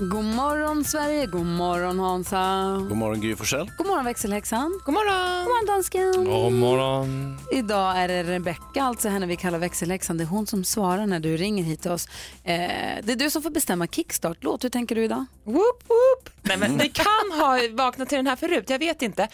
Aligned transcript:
God 0.00 0.24
morgon 0.24 0.84
Sverige, 0.84 1.26
god 1.26 1.46
morgon 1.46 1.98
Hansa. 1.98 2.76
God 2.88 2.96
morgon 2.96 3.20
Gry 3.20 3.36
Forssell. 3.36 3.70
God 3.78 3.86
morgon 3.86 4.04
växelhäxan. 4.04 4.80
God 4.84 4.94
morgon! 4.94 5.44
God 5.44 5.52
morgon 5.52 5.66
dansken. 5.66 6.24
God 6.24 6.52
morgon. 6.52 7.38
Idag 7.52 7.98
är 7.98 8.08
det 8.08 8.22
Rebecca, 8.22 8.82
alltså 8.82 9.08
henne 9.08 9.26
vi 9.26 9.36
kallar 9.36 9.58
växelhäxan. 9.58 10.18
Det 10.18 10.24
är 10.24 10.26
hon 10.26 10.46
som 10.46 10.64
svarar 10.64 11.06
när 11.06 11.20
du 11.20 11.36
ringer 11.36 11.64
hit 11.64 11.82
till 11.82 11.90
oss. 11.90 12.08
Eh, 12.44 12.60
det 13.02 13.12
är 13.12 13.16
du 13.16 13.30
som 13.30 13.42
får 13.42 13.50
bestämma 13.50 13.86
kickstart-låt. 13.86 14.64
Hur 14.64 14.68
tänker 14.68 14.94
du 14.94 15.04
idag? 15.04 15.24
Whoop, 15.44 15.84
whoop. 15.88 16.30
Nej, 16.42 16.56
men 16.56 16.78
det 16.78 16.88
kan 16.88 17.40
ha 17.40 17.58
vaknat 17.72 18.08
till 18.08 18.18
den 18.18 18.26
här 18.26 18.36
förut, 18.36 18.64
jag 18.70 18.78
vet 18.78 19.02
inte. 19.02 19.22
Eh, 19.22 19.28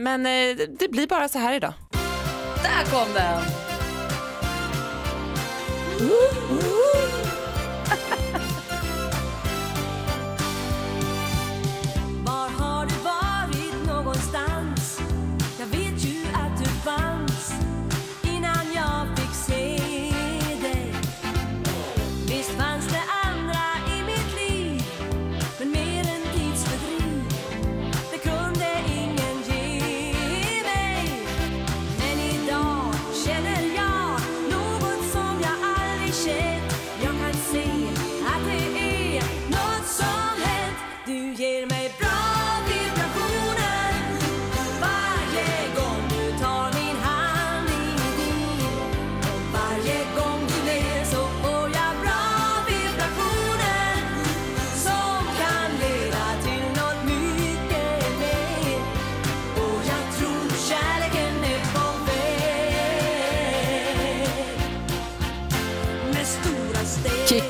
men 0.00 0.26
eh, 0.26 0.56
det 0.78 0.90
blir 0.90 1.06
bara 1.06 1.28
så 1.28 1.38
här 1.38 1.54
idag. 1.54 1.72
Där 2.62 2.90
kom 2.90 3.14
den! 3.14 3.42
Var 5.98 7.05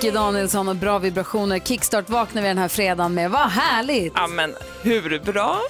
Kikki 0.07 0.19
Danielsson 0.19 0.69
och 0.69 0.77
bra 0.77 0.99
vibrationer. 0.99 1.59
Kickstart 1.59 2.11
vaknar 2.11 2.43
vi 2.43 2.49
den 2.49 2.59
här 2.59 2.69
fredagen 2.69 3.15
med. 3.15 3.31
Vad 3.31 3.51
härligt! 3.51 4.13
Ja, 4.17 4.27
men 4.27 4.55
hur 4.83 5.33
bra? 5.33 5.61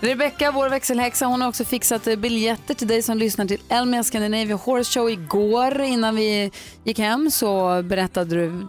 Rebecca, 0.00 0.50
vår 0.50 0.68
växelhäxa, 0.68 1.26
hon 1.26 1.40
har 1.40 1.48
också 1.48 1.64
fixat 1.64 2.06
eh, 2.06 2.16
biljetter 2.16 2.74
till 2.74 2.88
dig 2.88 3.02
som 3.02 3.18
lyssnar 3.18 3.46
till 3.46 3.60
Elmia 3.68 4.04
Scandinavia 4.04 4.56
Horse 4.56 4.92
Show 5.00 5.10
igår. 5.10 5.80
Innan 5.80 6.16
vi 6.16 6.50
gick 6.84 6.98
hem 6.98 7.30
så 7.30 7.82
berättade 7.82 8.36
du 8.36 8.66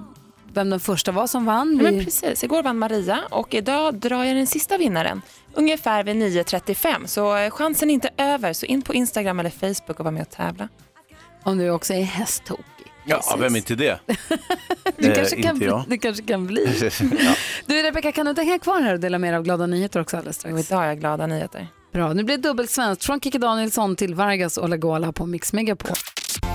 vem 0.54 0.70
den 0.70 0.80
första 0.80 1.12
var 1.12 1.28
som 1.28 1.46
vann. 1.46 1.78
Ja, 1.78 1.84
men 1.84 2.06
precis, 2.06 2.44
igår 2.44 2.64
vann 2.64 2.78
Maria 2.78 3.20
och 3.30 3.54
idag 3.54 3.96
drar 3.96 4.24
jag 4.24 4.36
den 4.36 4.48
sista 4.48 4.78
vinnaren. 4.78 5.22
Ungefär 5.54 6.04
vid 6.04 6.16
9.35 6.16 7.06
så 7.06 7.38
eh, 7.38 7.52
chansen 7.52 7.90
är 7.90 7.94
inte 7.94 8.10
över. 8.18 8.54
Så 8.54 8.66
in 8.66 8.82
på 8.82 8.94
Instagram 8.94 9.40
eller 9.40 9.50
Facebook 9.50 10.00
och 10.00 10.06
var 10.06 10.12
med 10.12 10.22
och 10.22 10.30
tävla. 10.30 10.70
om 11.44 11.58
du 11.58 11.70
också 11.70 11.94
är 11.94 12.02
hästtokig. 12.02 12.77
Ja, 13.08 13.36
vem 13.40 13.54
är 13.54 13.58
inte 13.58 13.76
det? 13.76 14.00
Du 14.98 15.08
Eh, 15.10 15.16
kanske, 15.16 15.42
kan, 15.42 15.56
inte 15.56 15.66
jag. 15.66 15.84
du 15.88 15.98
kanske 15.98 16.24
kan 16.24 16.48
bli. 16.48 16.92
ja. 17.20 17.36
Du 17.66 17.82
Rebecca, 17.84 18.12
kan 18.12 18.26
du 18.26 18.30
inte 18.30 18.42
hänga 18.42 18.60
kvar 18.60 18.82
här 18.82 18.94
och 18.94 19.00
dela 19.00 19.20
med 19.20 19.34
dig 19.34 19.38
av 19.38 19.44
glada 19.44 19.66
nyheter 19.66 20.00
också 20.02 20.18
alldeles 20.18 20.38
Och 20.38 20.42
strax? 20.42 20.70
idag 20.70 20.78
har 20.78 20.86
jag 20.86 21.00
glada 21.00 21.28
nyheter. 21.28 21.68
Bra, 21.94 22.14
nu 22.14 22.24
blir 22.24 22.38
det 22.38 22.44
dubbelsvenskt 22.50 23.06
från 23.06 23.20
Kikki 23.22 23.38
Danielsson 23.38 23.96
till 23.96 24.16
Vargas 24.16 24.58
och 24.58 24.70
Lagola 24.70 25.12
på 25.12 25.26
Mix 25.26 25.54
Megapol. 25.54 25.96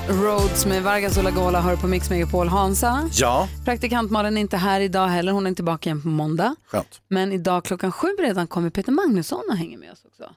Roads 0.09 0.67
med 0.67 0.83
Vargas 0.83 1.17
och 1.17 1.25
Lagola 1.25 1.61
hör 1.61 1.77
på 1.77 1.87
Mix 1.87 2.11
Megapol. 2.11 2.49
Hansa, 2.49 3.09
ja, 3.13 3.49
praktikant 3.65 4.11
Malin 4.11 4.37
är 4.37 4.41
inte 4.41 4.57
här 4.57 4.81
idag 4.81 5.07
heller. 5.09 5.33
Hon 5.33 5.47
är 5.47 5.53
tillbaka 5.55 5.89
igen 5.91 6.03
på 6.03 6.09
måndag. 6.09 6.55
skönt. 6.67 7.01
Men 7.09 7.33
idag 7.33 7.65
klockan 7.65 7.93
sju 7.93 8.09
redan 8.19 8.47
kommer 8.47 8.71
Peter 8.71 8.93
Magnusson 8.93 9.43
och 9.51 9.57
hänger 9.57 9.79
med 9.79 9.93
oss 9.93 10.05
också. 10.05 10.31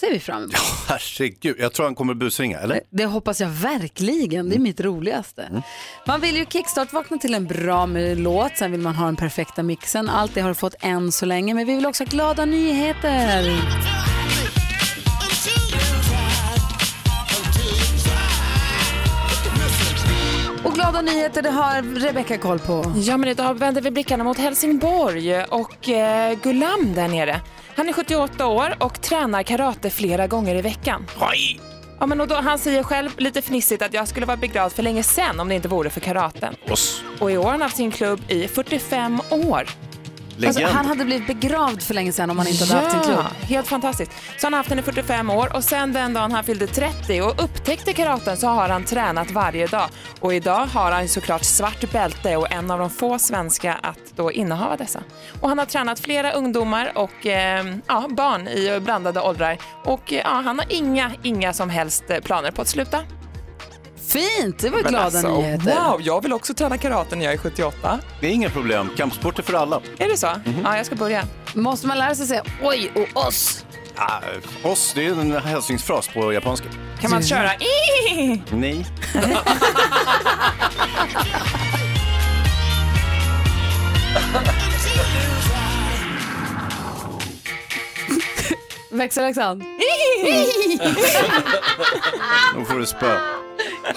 Ser 0.00 0.10
vi 0.10 0.20
fram 0.20 0.42
emot. 0.42 0.54
Herregud, 0.88 1.56
jag 1.58 1.72
tror 1.72 1.86
han 1.86 1.94
kommer 1.94 2.14
busringa, 2.14 2.58
eller? 2.58 2.80
Det 2.90 3.04
hoppas 3.04 3.40
jag 3.40 3.48
verkligen. 3.48 4.48
Det 4.48 4.56
är 4.56 4.60
mitt 4.60 4.80
roligaste. 4.80 5.62
Man 6.06 6.20
vill 6.20 6.36
ju 6.36 6.46
kickstart-vakna 6.46 7.18
till 7.18 7.34
en 7.34 7.46
bra 7.46 7.86
låt. 8.16 8.56
Sen 8.56 8.72
vill 8.72 8.80
man 8.80 8.94
ha 8.94 9.06
den 9.06 9.16
perfekta 9.16 9.62
mixen. 9.62 10.08
Allt 10.08 10.34
det 10.34 10.40
har 10.40 10.48
du 10.48 10.54
fått 10.54 10.74
än 10.80 11.12
så 11.12 11.26
länge. 11.26 11.54
Men 11.54 11.66
vi 11.66 11.74
vill 11.74 11.86
också 11.86 12.04
ha 12.04 12.08
glada 12.08 12.44
nyheter. 12.44 13.56
Och 20.64 20.74
glada 20.74 21.02
nyheter, 21.02 21.42
det 21.42 21.50
har 21.50 22.00
Rebecca 22.00 22.38
koll 22.38 22.58
på. 22.58 22.92
Ja, 22.96 23.16
men 23.16 23.28
idag 23.28 23.58
vänder 23.58 23.82
vi 23.82 23.90
blickarna 23.90 24.24
mot 24.24 24.38
Helsingborg 24.38 25.42
och 25.42 25.88
eh, 25.88 26.38
Gulam 26.42 26.94
där 26.94 27.08
nere. 27.08 27.40
Han 27.80 27.88
är 27.88 27.92
78 27.92 28.46
år 28.46 28.74
och 28.78 29.00
tränar 29.00 29.42
karate 29.42 29.90
flera 29.90 30.26
gånger 30.26 30.54
i 30.54 30.62
veckan. 30.62 31.06
Oj! 31.20 31.60
Ja, 31.98 32.06
men 32.06 32.20
och 32.20 32.28
då, 32.28 32.34
han 32.34 32.58
säger 32.58 32.82
själv 32.82 33.10
lite 33.16 33.42
fnissigt 33.42 33.82
att 33.82 33.94
jag 33.94 34.08
skulle 34.08 34.26
vara 34.26 34.36
begravd 34.36 34.72
för 34.72 34.82
länge 34.82 35.02
sedan 35.02 35.40
om 35.40 35.48
det 35.48 35.54
inte 35.54 35.68
vore 35.68 35.90
för 35.90 36.00
karaten. 36.00 36.54
Oss. 36.70 37.02
Och 37.20 37.30
i 37.30 37.36
år 37.36 37.44
har 37.44 37.50
han 37.50 37.62
haft 37.62 37.76
sin 37.76 37.90
klubb 37.90 38.20
i 38.28 38.48
45 38.48 39.20
år. 39.30 39.66
Alltså, 40.46 40.66
han 40.66 40.86
hade 40.86 41.04
blivit 41.04 41.26
begravd 41.26 41.82
för 41.82 41.94
länge 41.94 42.12
sedan 42.12 42.30
om 42.30 42.38
han 42.38 42.46
inte 42.48 42.64
hade 42.64 42.80
haft 42.80 42.90
sin 42.90 43.00
klubb. 43.00 43.24
helt 43.42 43.66
fantastiskt. 43.66 44.12
Så 44.38 44.46
han 44.46 44.52
har 44.52 44.58
haft 44.58 44.68
den 44.68 44.78
i 44.78 44.82
45 44.82 45.30
år 45.30 45.56
och 45.56 45.64
sen 45.64 45.92
den 45.92 46.12
dagen 46.14 46.32
han 46.32 46.44
fyllde 46.44 46.66
30 46.66 47.20
och 47.22 47.44
upptäckte 47.44 47.92
karaten 47.92 48.36
så 48.36 48.46
har 48.46 48.68
han 48.68 48.84
tränat 48.84 49.30
varje 49.30 49.66
dag. 49.66 49.88
Och 50.20 50.34
idag 50.34 50.66
har 50.66 50.92
han 50.92 51.08
såklart 51.08 51.44
svart 51.44 51.92
bälte 51.92 52.36
och 52.36 52.52
en 52.52 52.70
av 52.70 52.78
de 52.78 52.90
få 52.90 53.18
svenska 53.18 53.74
att 53.74 54.16
då 54.16 54.32
inneha 54.32 54.76
dessa. 54.76 55.00
Och 55.40 55.48
han 55.48 55.58
har 55.58 55.66
tränat 55.66 56.00
flera 56.00 56.32
ungdomar 56.32 56.92
och 56.94 57.26
eh, 57.26 57.64
ja, 57.86 58.08
barn 58.10 58.48
i 58.48 58.80
blandade 58.80 59.20
åldrar. 59.20 59.58
Och 59.84 60.12
eh, 60.12 60.18
ja, 60.18 60.30
han 60.44 60.58
har 60.58 60.66
inga, 60.68 61.10
inga 61.22 61.52
som 61.52 61.70
helst 61.70 62.04
eh, 62.08 62.20
planer 62.20 62.50
på 62.50 62.62
att 62.62 62.68
sluta. 62.68 62.98
Fint, 64.10 64.58
det 64.58 64.70
var 64.70 64.80
glada 64.80 64.98
alltså, 65.04 65.40
nyheter. 65.40 65.90
Wow, 65.90 66.00
jag 66.02 66.22
vill 66.22 66.32
också 66.32 66.54
träna 66.54 66.78
karate 66.78 67.16
när 67.16 67.24
jag 67.24 67.34
är 67.34 67.38
78. 67.38 67.98
Det 68.20 68.26
är 68.26 68.30
inga 68.30 68.50
problem, 68.50 68.90
kampsport 68.96 69.38
är 69.38 69.42
för 69.42 69.54
alla. 69.54 69.80
Är 69.98 70.08
det 70.08 70.16
så? 70.16 70.26
Ja, 70.64 70.76
jag 70.76 70.86
ska 70.86 70.94
börja. 70.94 71.24
Måste 71.54 71.86
man 71.86 71.98
lära 71.98 72.14
sig 72.14 72.26
säga 72.26 72.42
oj 72.62 72.92
och 72.94 73.26
oss? 73.26 73.64
Ah, 73.96 74.20
oss, 74.62 74.92
det 74.94 75.06
är 75.06 75.10
en 75.10 75.32
hälsningsfras 75.36 76.08
på 76.08 76.32
japanska. 76.32 76.68
Kan 77.00 77.10
man 77.10 77.22
köra? 77.22 77.50
Nej. 78.50 78.86
Växelhäxan. 88.90 89.64
Då 92.54 92.64
får 92.64 92.78
du 92.78 92.86
spö. 92.86 93.39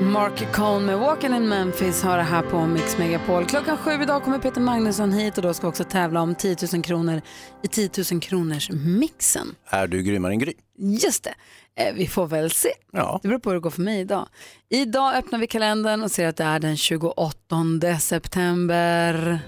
Mark 0.00 0.52
Cohn 0.52 0.86
med 0.86 0.98
Walking 0.98 1.34
in 1.36 1.48
Memphis 1.48 2.02
har 2.02 2.16
det 2.16 2.22
här 2.22 2.42
på 2.42 2.66
Mix 2.66 2.98
Megapol. 2.98 3.46
Klockan 3.46 3.76
sju 3.76 3.90
idag 4.02 4.24
kommer 4.24 4.38
Peter 4.38 4.60
Magnusson 4.60 5.12
hit 5.12 5.36
och 5.36 5.42
då 5.42 5.54
ska 5.54 5.66
vi 5.66 5.70
också 5.70 5.84
tävla 5.84 6.20
om 6.20 6.34
10 6.34 6.56
000 6.72 6.82
kronor 6.82 7.20
i 7.62 7.68
10 7.68 7.90
000 8.12 8.20
kronors 8.20 8.70
mixen. 8.70 9.54
Är 9.70 9.86
du 9.86 10.02
grymmare 10.02 10.32
än 10.32 10.38
Gry? 10.38 10.52
Just 10.78 11.24
det. 11.24 11.34
Eh, 11.76 11.94
Vi 11.94 12.06
får 12.06 12.26
väl 12.26 12.50
se. 12.50 12.68
Ja. 12.92 13.20
Det 13.22 13.28
beror 13.28 13.38
på 13.38 13.50
hur 13.50 13.54
det 13.54 13.60
går 13.60 13.70
för 13.70 13.82
mig 13.82 14.00
idag. 14.00 14.28
Idag 14.70 15.14
öppnar 15.16 15.38
vi 15.38 15.46
kalendern 15.46 16.02
och 16.02 16.10
ser 16.10 16.28
att 16.28 16.36
det 16.36 16.44
är 16.44 16.58
den 16.58 16.76
28 16.76 17.98
september. 18.00 19.40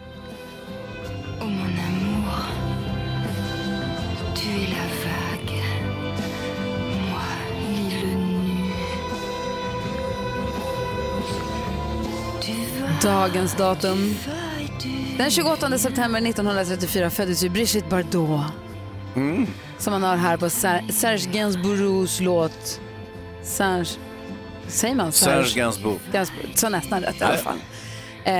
Dagens 13.02 13.54
datum 13.54 14.14
Den 15.18 15.30
28 15.30 15.78
september 15.78 16.20
1934 16.26 17.10
föddes 17.10 17.42
ju 17.44 17.48
Brigitte 17.48 17.88
Bardot. 17.88 18.40
Som 19.78 19.92
man 19.92 20.02
har 20.02 20.16
här 20.16 20.36
på 20.36 20.50
Ser- 20.50 20.92
Serge 20.92 21.30
Gainsbourgs 21.32 22.20
låt 22.20 22.80
Serge... 23.42 23.86
Säger 24.68 24.94
man 24.94 25.12
Serge 25.12 25.54
Gainsbourg. 25.54 25.98
Gainsbourg? 26.12 26.50
Så 26.54 26.68
nästan 26.68 27.02
rätt 27.02 27.20
i 27.20 27.24
alla 27.24 27.36
fall. 27.36 27.56
Eh, 28.24 28.34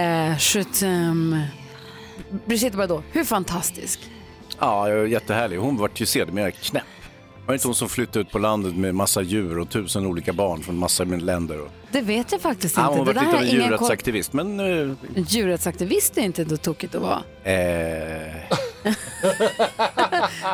je 0.55 0.62
t'aime. 0.62 1.47
Brigitte 2.47 2.76
Bardot, 2.76 3.05
hur 3.12 3.25
fantastisk? 3.25 4.00
Ja, 4.61 4.97
jättehärlig. 5.06 5.56
Hon 5.56 5.76
vart 5.76 6.00
ju 6.00 6.06
sedermera 6.06 6.50
knäpp. 6.50 6.85
Var 7.47 7.52
det 7.52 7.55
inte 7.55 7.69
hon 7.69 7.75
som 7.75 7.88
flyttade 7.88 8.20
ut 8.20 8.31
på 8.31 8.38
landet 8.38 8.76
med 8.76 8.94
massa 8.94 9.23
djur 9.23 9.59
och 9.59 9.70
tusen 9.70 10.06
olika 10.06 10.32
barn 10.32 10.62
från 10.62 10.79
massa 10.79 11.05
länder? 11.05 11.61
Och... 11.61 11.70
Det 11.96 12.02
vet 12.02 12.32
jag 12.32 12.40
faktiskt 12.40 12.76
Ja, 12.76 12.82
inte. 12.87 12.96
hon 12.98 13.06
var 13.06 13.14
lite 13.14 13.26
har 13.26 13.43
ingen 13.43 13.48
koll- 13.48 13.62
djurrättsaktivist, 13.62 14.32
men... 14.32 14.60
eh, 14.60 14.94
Djurrättsaktivist 15.16 16.19
är 16.19 16.22
inte 16.22 16.44
då 16.44 16.56
tokigt 16.56 16.94
att 16.94 17.02
vara. 17.02 17.22
Eh, 17.44 18.34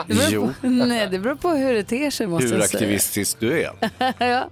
jo, 0.30 0.52
På, 0.60 0.66
nej, 0.68 1.08
det 1.10 1.18
beror 1.18 1.34
på 1.34 1.48
hur 1.48 1.74
det 1.74 1.84
ter 1.84 2.10
sig 2.10 2.26
måste 2.26 2.48
hur 2.48 2.62
aktivistisk 2.62 3.40
du 3.40 3.60
är. 3.62 3.70
ja, 4.18 4.48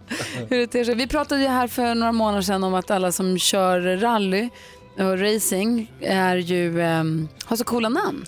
hur 0.49 0.59
det 0.59 0.67
ter 0.67 0.85
sig. 0.85 0.95
Vi 0.95 1.07
pratade 1.07 1.41
ju 1.43 1.49
här 1.49 1.67
för 1.69 1.95
några 1.95 2.13
månader 2.13 2.43
sedan 2.43 2.65
om 2.65 2.75
att 2.75 2.91
alla 2.91 3.13
som 3.13 3.39
kör 3.39 3.81
rally 3.97 4.49
och 4.99 5.19
racing 5.21 5.93
är 6.01 6.37
ju, 6.37 6.83
ehm, 6.83 7.29
har 7.45 7.57
så 7.57 7.65
coola 7.65 7.89
namn. 7.89 8.25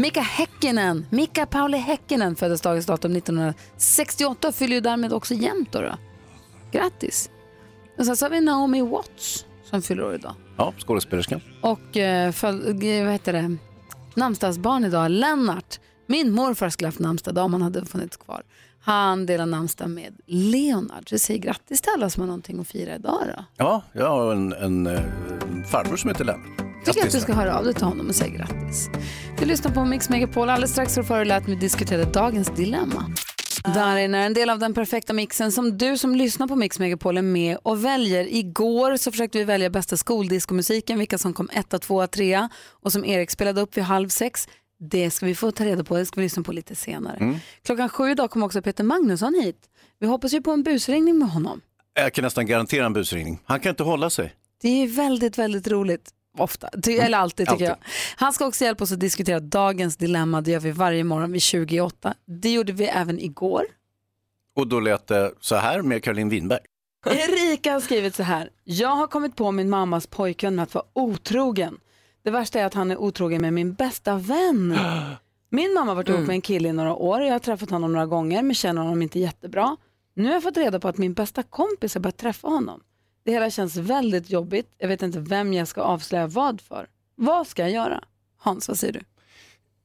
Mika 0.00 0.20
Häkkinen, 0.20 1.06
Mika 1.10 1.46
Pauli 1.46 1.78
Häkkinen 1.78 2.36
föddes 2.36 2.60
dagens 2.60 2.86
datum 2.86 3.12
1968 3.16 4.48
och 4.48 4.54
fyller 4.54 4.74
ju 4.74 4.80
därmed 4.80 5.12
också 5.12 5.34
jämnt 5.34 5.72
då. 5.72 5.80
då. 5.80 5.96
Grattis! 6.72 7.30
Och 7.98 8.06
sen 8.06 8.16
så 8.16 8.24
har 8.24 8.30
vi 8.30 8.40
Naomi 8.40 8.82
Watts 8.82 9.46
som 9.70 9.82
fyller 9.82 10.04
år 10.04 10.14
idag. 10.14 10.34
Ja, 10.56 10.74
skådespelerskan. 10.78 11.40
Och 11.60 11.96
eh, 11.96 12.32
föl- 12.32 12.68
eh, 12.68 13.04
vad 13.04 13.12
heter 13.12 13.32
det? 13.32 13.56
namnsdagsbarn 14.16 14.84
idag, 14.84 15.10
Lennart. 15.10 15.80
Min 16.06 16.30
morfar 16.32 16.68
skulle 16.70 16.88
haft 16.88 16.98
namnsdag 16.98 17.32
idag 17.32 17.44
om 17.44 17.52
han 17.52 17.62
hade 17.62 17.86
funnits 17.86 18.16
kvar. 18.16 18.42
Han 18.80 19.26
delar 19.26 19.46
namnsdag 19.46 19.90
med 19.90 20.14
Leonard. 20.26 21.08
Så 21.08 21.14
jag 21.14 21.20
säger 21.20 21.40
grattis 21.40 21.80
till 21.80 21.90
alla 21.96 22.10
som 22.10 22.20
har 22.20 22.26
någonting 22.26 22.60
att 22.60 22.68
fira 22.68 22.94
idag 22.94 23.18
då. 23.36 23.44
Ja, 23.56 23.82
jag 23.92 24.08
har 24.08 24.32
en, 24.32 24.52
en, 24.52 24.86
eh, 24.86 25.00
en 25.52 25.64
farbror 25.64 25.96
som 25.96 26.08
heter 26.10 26.24
Lennart. 26.24 26.58
Tycker 26.84 27.06
att 27.06 27.12
du 27.12 27.20
ska 27.20 27.32
höra 27.34 27.58
av 27.58 27.64
dig 27.64 27.74
till 27.74 27.84
honom 27.84 28.08
och 28.08 28.14
säga 28.14 28.30
grattis. 28.36 28.88
Du 29.38 29.44
lyssnar 29.44 29.72
på 29.72 29.84
Mix 29.84 30.08
Megapol. 30.08 30.48
Alldeles 30.50 30.70
strax 30.70 30.94
så 30.94 31.02
före 31.02 31.24
lät 31.24 31.48
vi 31.48 31.54
diskuterade 31.54 32.04
dagens 32.12 32.50
dilemma. 32.50 33.04
Darin 33.64 34.14
är 34.14 34.26
en 34.26 34.34
del 34.34 34.50
av 34.50 34.58
den 34.58 34.74
perfekta 34.74 35.12
mixen 35.12 35.52
som 35.52 35.78
du 35.78 35.98
som 35.98 36.14
lyssnar 36.14 36.46
på 36.46 36.56
Mix 36.56 36.78
Megapol 36.78 37.16
är 37.18 37.22
med 37.22 37.58
och 37.62 37.84
väljer. 37.84 38.34
Igår 38.34 38.96
så 38.96 39.10
försökte 39.10 39.38
vi 39.38 39.44
välja 39.44 39.70
bästa 39.70 39.96
skoldiskomusiken, 39.96 40.98
vilka 40.98 41.18
som 41.18 41.32
kom 41.32 41.48
etta, 41.52 41.78
tvåa, 41.78 42.06
trea 42.06 42.48
och 42.70 42.92
som 42.92 43.04
Erik 43.04 43.30
spelade 43.30 43.60
upp 43.60 43.76
vid 43.76 43.84
halv 43.84 44.08
sex. 44.08 44.48
Det 44.78 45.10
ska 45.10 45.26
vi 45.26 45.34
få 45.34 45.50
ta 45.50 45.64
reda 45.64 45.84
på, 45.84 45.96
det 45.96 46.06
ska 46.06 46.20
vi 46.20 46.26
lyssna 46.26 46.42
på 46.42 46.52
lite 46.52 46.74
senare. 46.74 47.40
Klockan 47.62 47.88
sju 47.88 48.10
idag 48.10 48.30
kommer 48.30 48.46
också 48.46 48.62
Peter 48.62 48.84
Magnusson 48.84 49.34
hit. 49.34 49.56
Vi 49.98 50.06
hoppas 50.06 50.32
ju 50.32 50.42
på 50.42 50.50
en 50.50 50.62
busringning 50.62 51.18
med 51.18 51.28
honom. 51.30 51.60
Jag 51.94 52.12
kan 52.12 52.24
nästan 52.24 52.46
garantera 52.46 52.86
en 52.86 52.92
busringning. 52.92 53.40
Han 53.44 53.60
kan 53.60 53.70
inte 53.70 53.82
hålla 53.82 54.10
sig. 54.10 54.34
Det 54.62 54.68
är 54.82 54.86
väldigt, 54.86 55.38
väldigt 55.38 55.68
roligt. 55.68 56.10
Ofta, 56.38 56.68
Ty- 56.82 56.98
eller 56.98 57.18
alltid 57.18 57.46
tycker 57.46 57.52
Alltid. 57.52 57.68
jag. 57.68 57.76
Han 58.16 58.32
ska 58.32 58.46
också 58.46 58.64
hjälpa 58.64 58.84
oss 58.84 58.92
att 58.92 59.00
diskutera 59.00 59.40
dagens 59.40 59.96
dilemma. 59.96 60.40
Det 60.40 60.50
gör 60.50 60.60
vi 60.60 60.70
varje 60.70 61.04
morgon 61.04 61.32
vid 61.32 61.42
28. 61.42 62.14
Det 62.24 62.52
gjorde 62.52 62.72
vi 62.72 62.84
även 62.84 63.18
igår. 63.18 63.64
Och 64.56 64.66
då 64.66 64.80
lät 64.80 65.06
det 65.06 65.32
så 65.40 65.56
här 65.56 65.82
med 65.82 66.02
Caroline 66.04 66.28
Winberg. 66.28 66.60
Erika 67.06 67.72
har 67.72 67.80
skrivit 67.80 68.14
så 68.14 68.22
här. 68.22 68.50
Jag 68.64 68.88
har 68.88 69.06
kommit 69.06 69.36
på 69.36 69.52
min 69.52 69.70
mammas 69.70 70.06
pojkvän 70.06 70.54
med 70.54 70.62
att 70.62 70.74
vara 70.74 70.84
otrogen. 70.92 71.78
Det 72.24 72.30
värsta 72.30 72.60
är 72.60 72.64
att 72.64 72.74
han 72.74 72.90
är 72.90 72.96
otrogen 72.96 73.42
med 73.42 73.52
min 73.52 73.74
bästa 73.74 74.16
vän. 74.16 74.78
Min 75.50 75.74
mamma 75.74 75.90
har 75.90 75.96
varit 75.96 76.08
ihop 76.08 76.26
med 76.26 76.34
en 76.34 76.40
kille 76.40 76.68
i 76.68 76.72
några 76.72 76.94
år. 76.94 77.22
Jag 77.22 77.32
har 77.32 77.38
träffat 77.38 77.70
honom 77.70 77.92
några 77.92 78.06
gånger 78.06 78.42
men 78.42 78.54
känner 78.54 78.82
honom 78.82 79.02
inte 79.02 79.18
jättebra. 79.18 79.76
Nu 80.14 80.24
har 80.26 80.32
jag 80.32 80.42
fått 80.42 80.56
reda 80.56 80.80
på 80.80 80.88
att 80.88 80.98
min 80.98 81.14
bästa 81.14 81.42
kompis 81.42 81.94
har 81.94 82.00
börjat 82.00 82.16
träffa 82.16 82.48
honom. 82.48 82.80
Det 83.24 83.32
hela 83.32 83.50
känns 83.50 83.76
väldigt 83.76 84.30
jobbigt. 84.30 84.74
Jag 84.78 84.88
vet 84.88 85.02
inte 85.02 85.20
vem 85.20 85.52
jag 85.52 85.68
ska 85.68 85.82
avslöja 85.82 86.26
vad 86.26 86.60
för. 86.60 86.86
Vad 87.14 87.46
ska 87.46 87.62
jag 87.62 87.70
göra? 87.70 88.04
Hans, 88.38 88.68
vad 88.68 88.78
säger 88.78 88.92
du? 88.92 89.00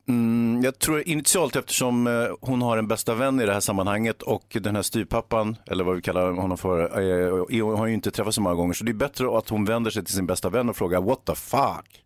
Mm, 0.10 0.62
jag 0.64 0.80
tror 0.80 1.08
initialt 1.08 1.56
eftersom 1.56 2.08
eh, 2.08 2.14
hon 2.42 2.62
har 2.62 2.78
en 2.78 2.88
bästa 2.88 3.16
vän 3.16 3.42
i 3.42 3.46
det 3.46 3.54
här 3.54 3.60
sammanhanget 3.60 4.22
och 4.22 4.58
den 4.62 4.76
här 4.76 4.82
styrpappan, 4.82 5.58
eller 5.66 5.84
vad 5.84 5.96
vi 5.96 6.02
kallar 6.02 6.32
honom 6.32 6.58
för, 6.58 6.80
eh, 6.80 7.78
har 7.78 7.88
ju 7.88 7.94
inte 7.94 8.12
träffat 8.12 8.36
så 8.36 8.42
många 8.42 8.56
gånger. 8.56 8.74
Så 8.74 8.84
det 8.84 8.92
är 8.92 8.94
bättre 8.94 9.38
att 9.38 9.50
hon 9.50 9.66
vänder 9.66 9.92
sig 9.92 10.06
till 10.06 10.16
sin 10.16 10.26
bästa 10.26 10.50
vän 10.50 10.70
och 10.70 10.76
frågar 10.78 11.02
what 11.02 11.26
the 11.26 11.36
fuck. 11.36 12.04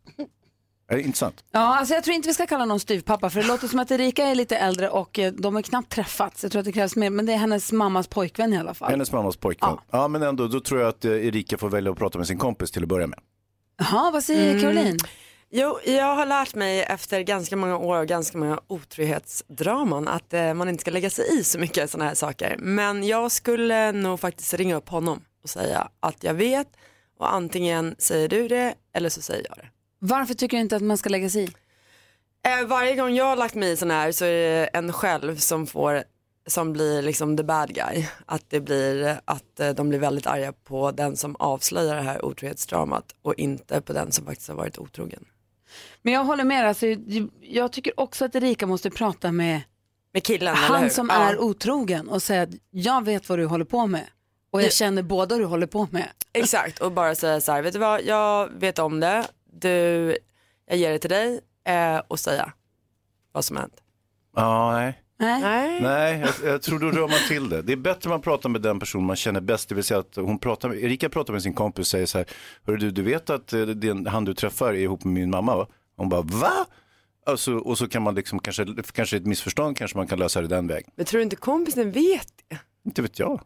Är 0.88 0.96
det 0.96 1.02
intressant? 1.02 1.44
Ja, 1.52 1.60
alltså 1.78 1.94
jag 1.94 2.04
tror 2.04 2.16
inte 2.16 2.28
vi 2.28 2.34
ska 2.34 2.48
kalla 2.48 2.66
någon 2.66 2.80
styvpappa 2.80 3.30
för 3.30 3.42
det 3.42 3.48
låter 3.48 3.68
som 3.68 3.80
att 3.80 3.92
Erika 3.92 4.24
är 4.24 4.36
lite 4.36 4.58
äldre 4.58 4.90
och 4.90 5.20
eh, 5.20 5.34
de 5.34 5.56
har 5.56 5.62
knappt 5.62 5.90
träffats. 5.92 6.44
Jag 6.44 6.52
tror 6.52 6.60
att 6.60 6.66
det 6.66 6.72
krävs 6.72 6.96
mer, 6.96 7.10
men 7.10 7.26
det 7.26 7.34
är 7.34 7.38
hennes 7.38 7.72
mammas 7.72 8.08
pojkvän 8.08 8.54
i 8.54 8.58
alla 8.58 8.74
fall. 8.74 8.92
Hennes 8.92 9.12
mammas 9.12 9.38
pojkvän. 9.38 9.70
Ja. 9.70 9.84
Ja. 9.92 10.08
men 10.08 10.24
ändå, 10.24 10.48
då 10.48 10.60
tror 10.60 10.80
jag 10.82 10.90
att 10.90 11.06
eh, 11.06 11.12
Erika 11.12 11.58
får 11.58 11.70
välja 11.70 11.92
att 11.92 11.98
prata 11.98 12.18
med 12.18 12.28
sin 12.28 12.38
kompis 12.38 12.72
till 12.72 12.84
att 12.84 12.90
börja 12.90 13.08
med. 13.08 13.20
Jaha, 13.78 14.12
vad 14.12 14.24
säger 14.24 14.50
Mm. 14.50 14.62
Caroline? 14.62 14.98
Jo, 15.56 15.80
jag 15.86 16.16
har 16.16 16.26
lärt 16.26 16.56
mig 16.56 16.82
efter 16.84 17.22
ganska 17.22 17.56
många 17.56 17.78
år 17.78 18.00
och 18.00 18.08
ganska 18.08 18.38
många 18.38 18.60
otrohetsdraman 18.68 20.08
att 20.08 20.34
eh, 20.34 20.54
man 20.54 20.70
inte 20.70 20.82
ska 20.82 20.92
lägga 20.92 21.10
sig 21.10 21.40
i 21.40 21.44
så 21.44 21.60
mycket 21.60 21.90
sådana 21.92 22.08
här 22.10 22.16
saker. 22.16 22.56
Men 22.60 23.04
jag 23.04 23.32
skulle 23.32 23.92
nog 23.92 24.20
faktiskt 24.20 24.54
ringa 24.54 24.76
upp 24.76 24.90
honom 24.90 25.22
och 25.44 25.50
säga 25.50 25.88
att 26.00 26.24
jag 26.24 26.34
vet 26.34 26.68
och 27.20 27.34
antingen 27.34 27.96
säger 28.00 28.28
du 28.30 28.48
det 28.48 28.74
eller 28.94 29.10
så 29.10 29.22
säger 29.22 29.46
jag 29.50 29.58
det. 29.58 29.68
Varför 30.06 30.34
tycker 30.34 30.58
du 30.58 30.62
inte 30.62 30.76
att 30.76 30.82
man 30.82 30.98
ska 30.98 31.10
lägga 31.10 31.30
sig 31.30 31.44
i? 31.44 31.50
Eh, 32.46 32.68
varje 32.68 32.96
gång 32.96 33.16
jag 33.16 33.26
har 33.26 33.36
lagt 33.36 33.56
mig 33.56 33.72
i 33.72 33.78
sådana 33.78 33.94
här 33.94 34.12
så 34.12 34.26
är 34.26 34.30
det 34.60 34.66
en 34.66 34.94
själv 34.94 35.38
som 35.38 35.68
får 35.68 36.04
som 36.48 36.74
blir 36.74 37.02
liksom 37.02 37.38
the 37.38 37.44
bad 37.44 37.74
guy. 37.76 38.06
Att 38.26 38.50
det 38.50 38.60
blir 38.60 39.20
att 39.26 39.60
eh, 39.60 39.70
de 39.70 39.90
blir 39.90 40.00
väldigt 40.00 40.28
arga 40.28 40.54
på 40.54 40.92
den 40.92 41.18
som 41.18 41.36
avslöjar 41.40 41.96
det 41.96 42.02
här 42.02 42.26
otrohetsdramat 42.26 43.06
och 43.22 43.36
inte 43.36 43.82
på 43.82 43.94
den 43.94 44.12
som 44.12 44.26
faktiskt 44.26 44.48
har 44.50 44.56
varit 44.56 44.78
otrogen. 44.78 45.26
Men 46.02 46.14
jag 46.14 46.24
håller 46.24 46.44
med, 46.44 46.68
alltså, 46.68 46.86
jag 47.42 47.72
tycker 47.72 48.00
också 48.00 48.26
att 48.26 48.36
Erika 48.36 48.68
måste 48.68 48.90
prata 48.90 49.32
med 49.32 49.62
Med 50.14 50.24
killen, 50.24 50.56
han 50.56 50.90
som 50.90 51.10
Ja. 51.14 51.16
är 51.30 51.40
otrogen 51.42 52.10
och 52.10 52.22
säga 52.24 52.42
att 52.42 52.50
jag 52.72 53.06
vet 53.06 53.30
vad 53.30 53.40
du 53.40 53.46
håller 53.46 53.66
på 53.66 53.88
med 53.88 54.06
och 54.52 54.62
jag 54.64 54.74
känner 54.74 55.02
båda 55.04 55.38
du 55.38 55.46
håller 55.46 55.68
på 55.68 55.88
med. 55.92 56.08
Exakt, 56.34 56.80
och 56.80 56.92
bara 56.92 57.16
säga 57.16 57.42
så 57.42 57.52
här, 57.52 57.62
vet 57.62 57.74
du 57.74 57.80
vad, 57.80 58.02
jag 58.04 58.50
vet 58.60 58.80
om 58.80 59.00
det, 59.00 59.26
du, 59.60 60.18
jag 60.66 60.78
ger 60.78 60.92
det 60.92 61.00
till 61.00 61.10
dig 61.10 61.40
eh, 61.66 62.02
och 62.08 62.20
säga 62.20 62.54
vad 63.32 63.46
som 63.46 63.56
har 63.56 63.62
hänt. 63.62 63.84
Ja, 64.36 64.72
nej. 64.72 65.00
Nej. 65.18 65.82
Nej. 65.82 66.20
Jag, 66.20 66.54
jag 66.54 66.62
tror 66.62 66.80
då 66.80 66.92
rör 66.92 67.08
man 67.08 67.20
till 67.28 67.50
det. 67.50 67.62
Det 67.62 67.74
är 67.74 67.78
bättre 67.78 68.10
man 68.10 68.22
pratar 68.22 68.50
med 68.50 68.62
den 68.62 68.80
person 68.80 69.06
man 69.06 69.16
känner 69.16 69.42
bäst, 69.42 69.70
det 69.70 69.76
vill 69.76 69.84
säga 69.84 70.00
att 70.00 70.16
hon 70.16 70.40
pratar 70.40 70.70
med, 70.70 70.84
Erika 70.84 71.10
pratar 71.10 71.34
med 71.34 71.44
sin 71.44 71.54
kompis 71.54 71.80
och 71.80 71.88
säger 71.88 72.06
så 72.06 72.18
här, 72.18 72.28
Hörru, 72.64 72.78
du, 72.78 72.92
du 72.92 73.02
vet 73.02 73.30
att 73.30 73.54
eh, 73.54 73.62
det, 73.62 74.10
han 74.10 74.26
du 74.26 74.34
träffar 74.34 74.70
är 74.70 74.74
ihop 74.74 75.04
med 75.04 75.14
min 75.14 75.30
mamma 75.30 75.56
va? 75.56 75.68
Hon 75.96 76.10
bara, 76.10 76.22
va? 76.22 76.66
Alltså, 77.26 77.54
och 77.54 77.78
så 77.78 77.88
kan 77.88 78.04
man 78.04 78.16
liksom, 78.16 78.40
kanske, 78.40 78.66
kanske 78.92 79.18
ett 79.18 79.26
missförstånd 79.26 79.78
kanske 79.78 79.98
man 79.98 80.08
kan 80.08 80.20
lösa 80.20 80.42
det 80.42 80.48
den 80.48 80.68
vägen. 80.68 80.92
Men 80.96 81.06
tror 81.06 81.18
du 81.18 81.24
inte 81.24 81.36
kompisen 81.36 81.92
vet 81.92 82.28
det? 82.50 82.60
Inte 82.86 83.02
vet 83.02 83.20
jag. 83.20 83.42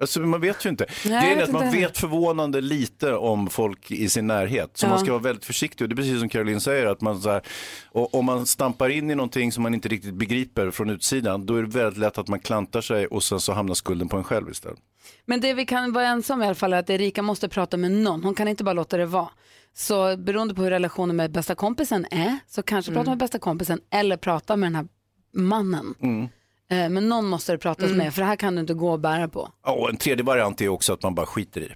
Alltså 0.00 0.20
man 0.20 0.40
vet 0.40 0.66
ju 0.66 0.70
inte. 0.70 0.86
Nej, 1.06 1.34
det 1.34 1.40
är 1.40 1.44
att 1.44 1.52
man 1.52 1.70
vet 1.70 1.98
förvånande 1.98 2.60
lite 2.60 3.12
om 3.14 3.48
folk 3.50 3.90
i 3.90 4.08
sin 4.08 4.26
närhet. 4.26 4.70
Så 4.74 4.86
Ja. 4.86 4.90
man 4.90 4.98
ska 4.98 5.10
vara 5.12 5.22
väldigt 5.22 5.44
försiktig. 5.44 5.84
Och 5.84 5.88
det 5.88 5.92
är 5.92 5.96
precis 5.96 6.18
som 6.20 6.28
Caroline 6.28 6.60
säger, 6.60 6.86
att 6.86 7.00
man 7.00 7.20
så 7.20 7.30
här, 7.30 7.42
och, 7.90 8.14
om 8.14 8.24
man 8.24 8.46
stampar 8.46 8.88
in 8.88 9.10
i 9.10 9.14
någonting 9.14 9.52
som 9.52 9.62
man 9.62 9.74
inte 9.74 9.88
riktigt 9.88 10.14
begriper 10.14 10.70
från 10.70 10.90
utsidan, 10.90 11.46
då 11.46 11.56
är 11.56 11.62
det 11.62 11.68
väldigt 11.68 11.98
lätt 11.98 12.18
att 12.18 12.28
man 12.28 12.40
klantar 12.40 12.80
sig 12.80 13.06
och 13.06 13.22
sen 13.22 13.40
så 13.40 13.52
hamnar 13.52 13.74
skulden 13.74 14.08
på 14.08 14.16
en 14.16 14.24
själv 14.24 14.50
istället. 14.50 14.78
Men 15.26 15.40
det 15.40 15.54
vi 15.54 15.66
kan 15.66 15.92
vara 15.92 16.06
ensamma 16.06 16.44
i 16.44 16.46
alla 16.46 16.54
fall 16.54 16.72
är 16.72 16.78
att 16.78 16.90
Erika 16.90 17.22
måste 17.22 17.48
prata 17.48 17.76
med 17.76 17.90
någon. 17.90 18.24
Hon 18.24 18.34
kan 18.34 18.48
inte 18.48 18.64
bara 18.64 18.72
låta 18.72 18.96
det 18.96 19.06
vara. 19.06 19.28
Så 19.74 20.16
beroende 20.16 20.54
på 20.54 20.62
hur 20.62 20.70
relationen 20.70 21.16
med 21.16 21.30
bästa 21.32 21.54
kompisen 21.54 22.06
är 22.10 22.38
så 22.46 22.62
kanske 22.62 22.92
prata 22.92 23.10
med 23.10 23.18
bästa 23.18 23.38
kompisen 23.38 23.80
eller 23.90 24.16
prata 24.16 24.56
med 24.56 24.66
den 24.66 24.74
här 24.76 24.86
mannen. 25.34 25.94
Eh, 26.02 26.28
Men 26.68 27.08
någon 27.08 27.26
måste 27.26 27.52
det 27.52 27.58
pratas 27.58 27.90
med 27.92 28.14
för 28.14 28.22
det 28.22 28.26
här 28.28 28.36
kan 28.36 28.54
du 28.54 28.60
inte 28.60 28.74
gå 28.74 28.90
och 28.92 29.00
bära 29.00 29.28
på. 29.28 29.50
Ja, 29.64 29.72
Och 29.72 29.88
en 29.88 29.96
tredje 29.96 30.24
variant 30.24 30.60
är 30.60 30.68
också 30.68 30.92
att 30.92 31.02
man 31.02 31.14
bara 31.14 31.26
skiter 31.26 31.60
i 31.60 31.68
det. 31.68 31.74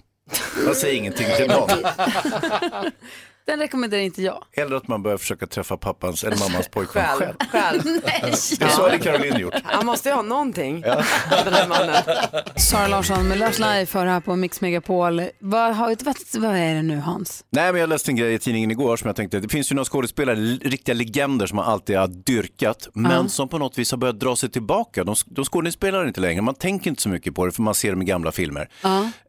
Man 0.64 0.74
säger 0.74 0.94
ingenting 0.96 1.26
till 1.36 1.48
någon. 1.48 1.68
Den 3.46 3.58
rekommenderar 3.58 4.02
inte 4.02 4.22
jag. 4.22 4.44
Eller 4.52 4.76
att 4.76 4.88
man 4.88 5.02
börjar 5.02 5.18
försöka 5.18 5.46
träffa 5.46 5.76
pappans 5.76 6.24
eller 6.24 6.36
mammas 6.36 6.68
pojkvän 6.72 7.04
Själv. 7.06 7.34
själv. 7.50 7.82
själv. 7.82 7.82
Det 8.58 8.64
är 8.64 8.68
så 8.68 8.82
hade 8.82 8.98
Caroline 8.98 9.38
gjort. 9.40 9.54
Han 9.64 9.86
måste 9.86 10.08
ju 10.08 10.14
ha 10.14 10.22
någonting, 10.22 10.80
den 10.80 11.52
här 11.54 11.68
mannen. 11.68 11.96
Sara 12.56 12.86
Larsson 12.88 13.28
med 13.28 13.38
Lars 13.38 13.58
Life 13.58 13.86
för 13.92 14.06
här 14.06 14.20
på 14.20 14.36
Mix 14.36 14.60
Megapol. 14.60 15.22
Vad, 15.38 15.76
har, 15.76 15.96
vad, 16.04 16.16
vad 16.42 16.56
är 16.56 16.74
det 16.74 16.82
nu 16.82 16.96
Hans? 16.96 17.44
Nej, 17.50 17.72
men 17.72 17.80
jag 17.80 17.88
läste 17.88 18.10
en 18.10 18.16
grej 18.16 18.34
i 18.34 18.38
tidningen 18.38 18.70
igår 18.70 18.96
som 18.96 19.06
jag 19.06 19.16
tänkte, 19.16 19.40
det 19.40 19.48
finns 19.48 19.72
ju 19.72 19.74
några 19.76 19.84
skådespelare, 19.84 20.36
riktiga 20.62 20.94
legender 20.94 21.46
som 21.46 21.56
man 21.56 21.64
alltid 21.64 21.96
har 21.96 22.08
dyrkat, 22.08 22.88
men 22.92 23.28
som 23.28 23.48
på 23.48 23.58
något 23.58 23.78
vis 23.78 23.90
har 23.90 23.98
börjat 23.98 24.20
dra 24.20 24.36
sig 24.36 24.50
tillbaka. 24.50 25.04
De, 25.04 25.14
de 25.26 25.44
skådespelar 25.44 26.08
inte 26.08 26.20
längre, 26.20 26.42
man 26.42 26.54
tänker 26.54 26.90
inte 26.90 27.02
så 27.02 27.08
mycket 27.08 27.34
på 27.34 27.46
det 27.46 27.52
för 27.52 27.62
man 27.62 27.74
ser 27.74 27.90
dem 27.90 28.02
i 28.02 28.04
gamla 28.04 28.32
filmer. 28.32 28.68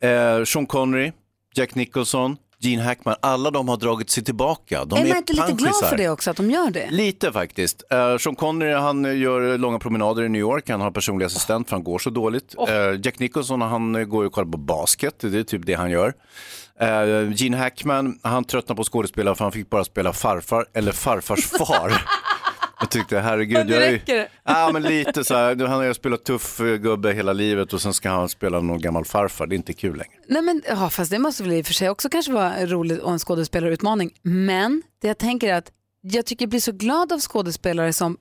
Eh, 0.02 0.44
Sean 0.46 0.66
Connery, 0.66 1.12
Jack 1.56 1.76
Nicholson, 1.76 2.38
Gene 2.62 2.84
Hackman, 2.84 3.16
alla 3.20 3.52
de 3.52 3.70
har 3.70 3.78
dragit 3.78 4.10
sig 4.10 4.24
tillbaka. 4.24 4.86
De 4.86 5.00
är 5.00 5.06
är, 5.06 5.10
man 5.10 5.18
inte 5.18 5.34
lite 5.34 5.52
glad 5.52 5.90
för 5.90 5.98
det 5.98 6.10
också, 6.10 6.32
att 6.32 6.38
de 6.38 6.52
gör 6.52 6.72
det? 6.72 6.92
Lite 6.92 7.32
faktiskt. 7.32 7.84
Uh, 7.94 8.18
Sean 8.18 8.36
Connery 8.36 8.74
han 8.74 9.20
gör 9.20 9.58
långa 9.58 9.80
promenader 9.80 10.24
i 10.24 10.30
New 10.30 10.42
York, 10.42 10.70
han 10.70 10.82
har 10.82 10.92
personlig 10.92 11.26
assistent 11.26 11.70
för 11.70 11.76
han 11.76 11.84
går 11.84 12.00
så 12.00 12.10
dåligt. 12.10 12.56
Eh, 12.68 13.00
Jack 13.04 13.20
Nicholson 13.20 13.62
han 13.62 14.10
går 14.10 14.26
och 14.26 14.34
kollar 14.34 14.52
på 14.52 14.58
basket, 14.58 15.16
det 15.20 15.40
är 15.40 15.44
typ 15.44 15.66
det 15.66 15.74
han 15.74 15.92
gör. 15.92 16.14
Uh, 16.82 17.34
Gene 17.34 17.58
Hackman, 17.58 18.20
han 18.24 18.44
tröttnar 18.44 18.76
på 18.76 18.84
skådespelare 18.84 19.36
för 19.36 19.46
han 19.46 19.52
fick 19.52 19.70
bara 19.70 19.84
spela 19.84 20.14
farfar 20.14 20.66
eller 20.74 20.92
farfars 20.92 21.46
far. 21.46 22.02
Jag 22.82 22.90
tyckte 22.90 23.20
herregud, 23.20 23.70
jag 23.70 23.84
är, 23.84 24.28
ja, 24.44 24.70
men 24.74 24.82
lite 24.82 25.24
så 25.24 25.36
här, 25.36 25.56
han 25.56 25.70
har 25.70 25.84
ju 25.84 25.94
spelat 25.94 26.24
tuff 26.24 26.58
gubbe 26.58 27.14
hela 27.14 27.34
livet 27.34 27.74
och 27.74 27.82
sen 27.82 27.94
ska 27.94 28.10
han 28.10 28.30
spela 28.30 28.62
någon 28.62 28.82
gammal 28.82 29.06
farfar, 29.06 29.48
det 29.48 29.56
är 29.56 29.58
inte 29.58 29.74
kul 29.74 29.98
längre. 29.98 30.12
Nej 30.28 30.42
men, 30.42 30.62
ja, 30.68 30.90
fast 30.90 31.12
det 31.12 31.20
måste 31.20 31.44
väl 31.44 31.52
i 31.54 31.62
och 31.62 31.66
för 31.66 31.74
sig 31.74 31.90
också 31.90 32.10
kanske 32.10 32.32
vara 32.32 32.66
roligt 32.66 33.00
och 33.00 33.12
en 33.12 33.20
skådespelarutmaning. 33.20 34.12
Men 34.22 34.82
det 35.02 35.08
jag 35.08 35.18
tänker 35.18 35.50
är 35.50 35.56
att 35.56 35.72
jag 36.02 36.26
tycker 36.26 36.44
jag 36.44 36.50
blir 36.50 36.60
så 36.60 36.72
glad 36.72 37.14
av 37.14 37.20
skådespelare 37.20 37.94
som 37.94 38.18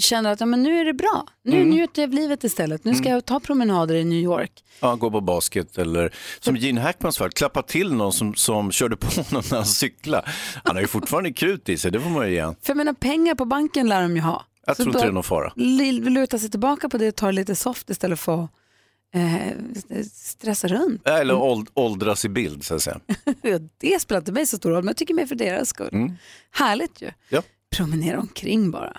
känner 0.00 0.32
att 0.32 0.40
ja, 0.40 0.46
men 0.46 0.62
nu 0.62 0.78
är 0.80 0.84
det 0.84 0.92
bra. 0.92 1.26
Nu 1.44 1.56
Mm. 1.56 1.68
njuter 1.70 2.02
jag 2.02 2.08
av 2.08 2.14
livet 2.14 2.44
istället. 2.44 2.84
Nu 2.84 2.94
ska 2.94 3.08
jag 3.08 3.24
ta 3.24 3.40
promenader 3.40 3.94
i 3.94 4.04
New 4.04 4.18
York. 4.18 4.52
Ja, 4.80 4.94
gå 4.94 5.10
på 5.10 5.20
basket 5.20 5.78
eller 5.78 6.14
som 6.40 6.56
Gene 6.56 6.80
Hackmans 6.80 7.18
fall, 7.18 7.30
klappa 7.30 7.62
till 7.62 7.92
någon 7.92 8.12
som, 8.12 8.34
som 8.34 8.72
körde 8.72 8.96
på 8.96 9.06
honom 9.22 9.42
när 9.50 9.56
han 9.56 9.66
cyklade. 9.66 10.28
Han 10.64 10.76
har 10.76 10.80
ju 10.82 10.88
fortfarande 10.88 11.32
krut 11.32 11.68
i 11.68 11.76
sig, 11.78 11.90
det 11.90 12.00
får 12.00 12.10
man 12.10 12.28
ju 12.28 12.34
ge 12.34 12.40
han. 12.40 12.54
För 12.62 12.70
jag 12.70 12.76
menar 12.76 12.92
pengar 12.92 13.34
på 13.34 13.44
banken 13.44 13.88
lär 13.88 14.02
de 14.02 14.16
ju 14.16 14.22
ha. 14.22 14.44
Jag 14.66 14.76
Så 14.76 14.82
tror 14.82 14.94
inte 14.94 15.06
det 15.06 15.10
är 15.10 15.12
någon 15.12 15.22
fara. 15.22 15.52
Luta 15.56 16.38
sig 16.38 16.50
tillbaka 16.50 16.88
på 16.88 16.98
det 16.98 17.08
och 17.08 17.14
ta 17.16 17.26
det 17.26 17.32
lite 17.32 17.54
soft 17.54 17.90
istället 17.90 18.20
för 18.20 18.44
att 18.44 18.50
eh, 19.14 19.36
stressa 20.12 20.68
runt. 20.68 21.08
Eller 21.08 21.34
åld, 21.36 21.68
åldras 21.74 22.24
i 22.24 22.28
bild 22.28 22.64
så 22.64 22.74
att 22.74 22.82
säga. 22.82 23.00
Det 23.78 24.00
spelar 24.00 24.18
inte 24.20 24.32
mig 24.32 24.46
så 24.46 24.56
stor 24.56 24.70
roll, 24.70 24.82
men 24.82 24.86
jag 24.88 24.96
tycker 24.96 25.14
mer 25.14 25.26
för 25.26 25.34
deras 25.34 25.68
skull. 25.68 25.88
Mm. 25.92 26.12
Härligt 26.50 27.02
ju. 27.02 27.10
Ja. 27.28 27.42
Promenera 27.76 28.20
omkring 28.20 28.70
bara. 28.70 28.96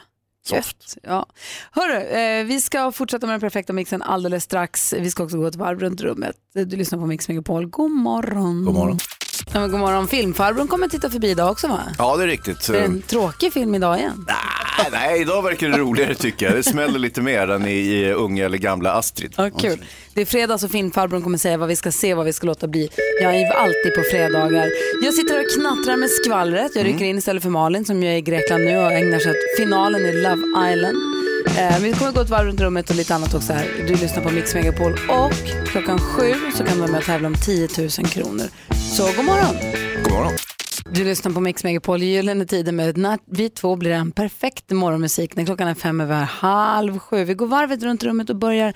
Soft. 0.50 0.98
Ja. 1.04 1.26
Hörru, 1.72 1.98
eh, 1.98 2.46
vi 2.46 2.62
ska 2.62 2.92
fortsätta 2.92 3.28
med 3.28 3.34
den 3.34 3.42
perfekta 3.42 3.74
mixen 3.74 4.02
alldeles 4.02 4.44
strax. 4.44 4.94
Vi 4.94 5.12
ska 5.12 5.24
också 5.24 5.38
gå 5.38 5.48
ett 5.48 5.56
varv 5.56 5.80
runt 5.80 6.02
rummet. 6.02 6.36
Du 6.54 6.66
lyssnar 6.66 7.00
på 7.00 7.06
Mix 7.06 7.28
Megapol. 7.28 7.68
God 7.68 7.92
morgon. 7.92 8.66
God 8.66 8.74
morgon. 8.74 8.98
Ja, 9.54 9.60
men 9.60 9.72
god 9.72 9.80
morgon. 9.80 10.08
Filmfarbrorn 10.08 10.68
kommer 10.68 10.88
titta 10.88 11.10
förbi 11.10 11.30
idag 11.30 11.52
också 11.52 11.68
va? 11.68 11.80
Ja, 11.98 12.18
det 12.18 12.24
är 12.24 12.28
riktigt. 12.28 12.68
Det 12.68 12.80
är 12.80 12.84
en 12.84 13.02
tråkig 13.02 13.54
film 13.54 13.76
idag 13.76 13.98
igen. 13.98 14.26
Nej, 14.78 14.88
nej, 14.92 15.22
idag 15.22 15.42
verkar 15.42 15.70
det 15.70 15.78
roligare 15.78 16.16
tycker 16.16 16.46
jag. 16.46 16.56
Det 16.56 16.64
smäller 16.64 17.00
lite 17.00 17.22
mer 17.22 17.48
än 17.52 17.68
i, 17.68 17.72
i 17.72 18.12
unga 18.14 18.46
eller 18.46 18.58
gamla 18.58 18.92
Astrid. 18.92 19.34
Ja, 19.38 19.50
kul. 19.50 19.86
Det 20.14 20.22
är 20.22 20.26
fredag 20.26 20.58
så 20.58 20.70
filmfarbrorn 20.70 21.22
kommer 21.22 21.38
säga 21.38 21.58
vad 21.58 21.68
vi 21.70 21.76
ska 21.76 21.92
se, 21.92 22.14
vad 22.14 22.26
vi 22.26 22.34
ska 22.34 22.48
låta 22.48 22.68
bli. 22.68 22.90
Jag 23.22 23.36
är 23.36 23.52
alltid 23.54 23.96
på 23.96 24.04
fredagar. 24.12 24.70
Jag 25.04 25.14
sitter 25.14 25.40
och 25.40 25.46
knattrar 25.60 25.98
med 25.98 26.10
skvallret. 26.10 26.72
Jag 26.76 26.86
rycker 26.86 27.06
in 27.06 27.18
istället 27.18 27.44
för 27.44 27.50
Malin 27.50 27.86
som 27.86 28.04
ju 28.04 28.10
är 28.10 28.18
i 28.18 28.22
Grekland 28.22 28.64
nu 28.66 28.78
och 28.78 28.92
ägnar 28.92 29.20
sig 29.20 29.32
åt 29.32 29.38
finalen 29.58 30.06
i 30.06 30.14
Love 30.14 30.72
Island. 30.74 30.98
Eh, 31.58 31.80
vi 31.80 31.94
kommer 31.94 32.12
gå 32.12 32.22
ett 32.22 32.30
varv 32.30 32.48
runt 32.48 32.62
rummet 32.62 32.90
och 32.90 32.96
lite 32.96 33.16
annat 33.16 33.34
också 33.34 33.54
här. 33.54 33.68
Du 33.88 33.96
lyssnar 33.96 34.24
på 34.24 34.30
Mix 34.30 34.54
Megapol 34.56 34.94
och 35.10 35.68
klockan 35.68 36.00
sju 36.00 36.34
så 36.58 36.64
kan 36.64 36.74
du 36.74 36.80
vara 36.80 36.92
med 36.92 37.00
och 37.00 37.06
tävla 37.06 37.28
om 37.28 37.36
10 37.36 37.68
000 37.78 37.90
kronor. 37.90 38.46
Så 38.98 39.04
god 39.04 39.26
morgon! 39.26 39.56
God 40.04 40.14
morgon. 40.14 40.34
Du 40.90 41.04
lyssnar 41.04 41.32
på 41.32 41.40
Mix 41.40 41.64
Megapol 41.64 42.04
i 42.04 42.06
gyllene 42.06 42.46
tider 42.46 42.72
med 42.72 42.98
när 42.98 43.20
vi 43.26 43.50
två 43.50 43.76
blir 43.76 43.92
en 43.92 44.12
perfekt 44.12 44.72
morgonmusik 44.72 45.36
när 45.36 45.46
klockan 45.46 45.68
är 45.68 45.74
fem 45.74 46.02
över 46.02 46.24
halv 46.24 47.00
sju. 47.00 47.24
Vi 47.24 47.34
går 47.34 47.48
varvet 47.48 47.84
runt 47.84 48.04
rummet 48.04 48.30
och 48.30 48.36
börjar 48.36 48.74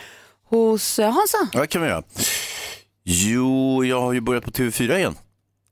hos 0.49 0.99
eh, 0.99 1.11
Hansa. 1.11 1.37
Ja, 1.53 1.61
det 1.61 1.67
kan 1.67 1.81
vi 1.81 1.87
göra. 1.87 2.03
Jo, 3.03 3.85
jag 3.85 4.01
har 4.01 4.13
ju 4.13 4.21
börjat 4.21 4.43
på 4.43 4.51
TV4 4.51 4.97
igen. 4.97 5.15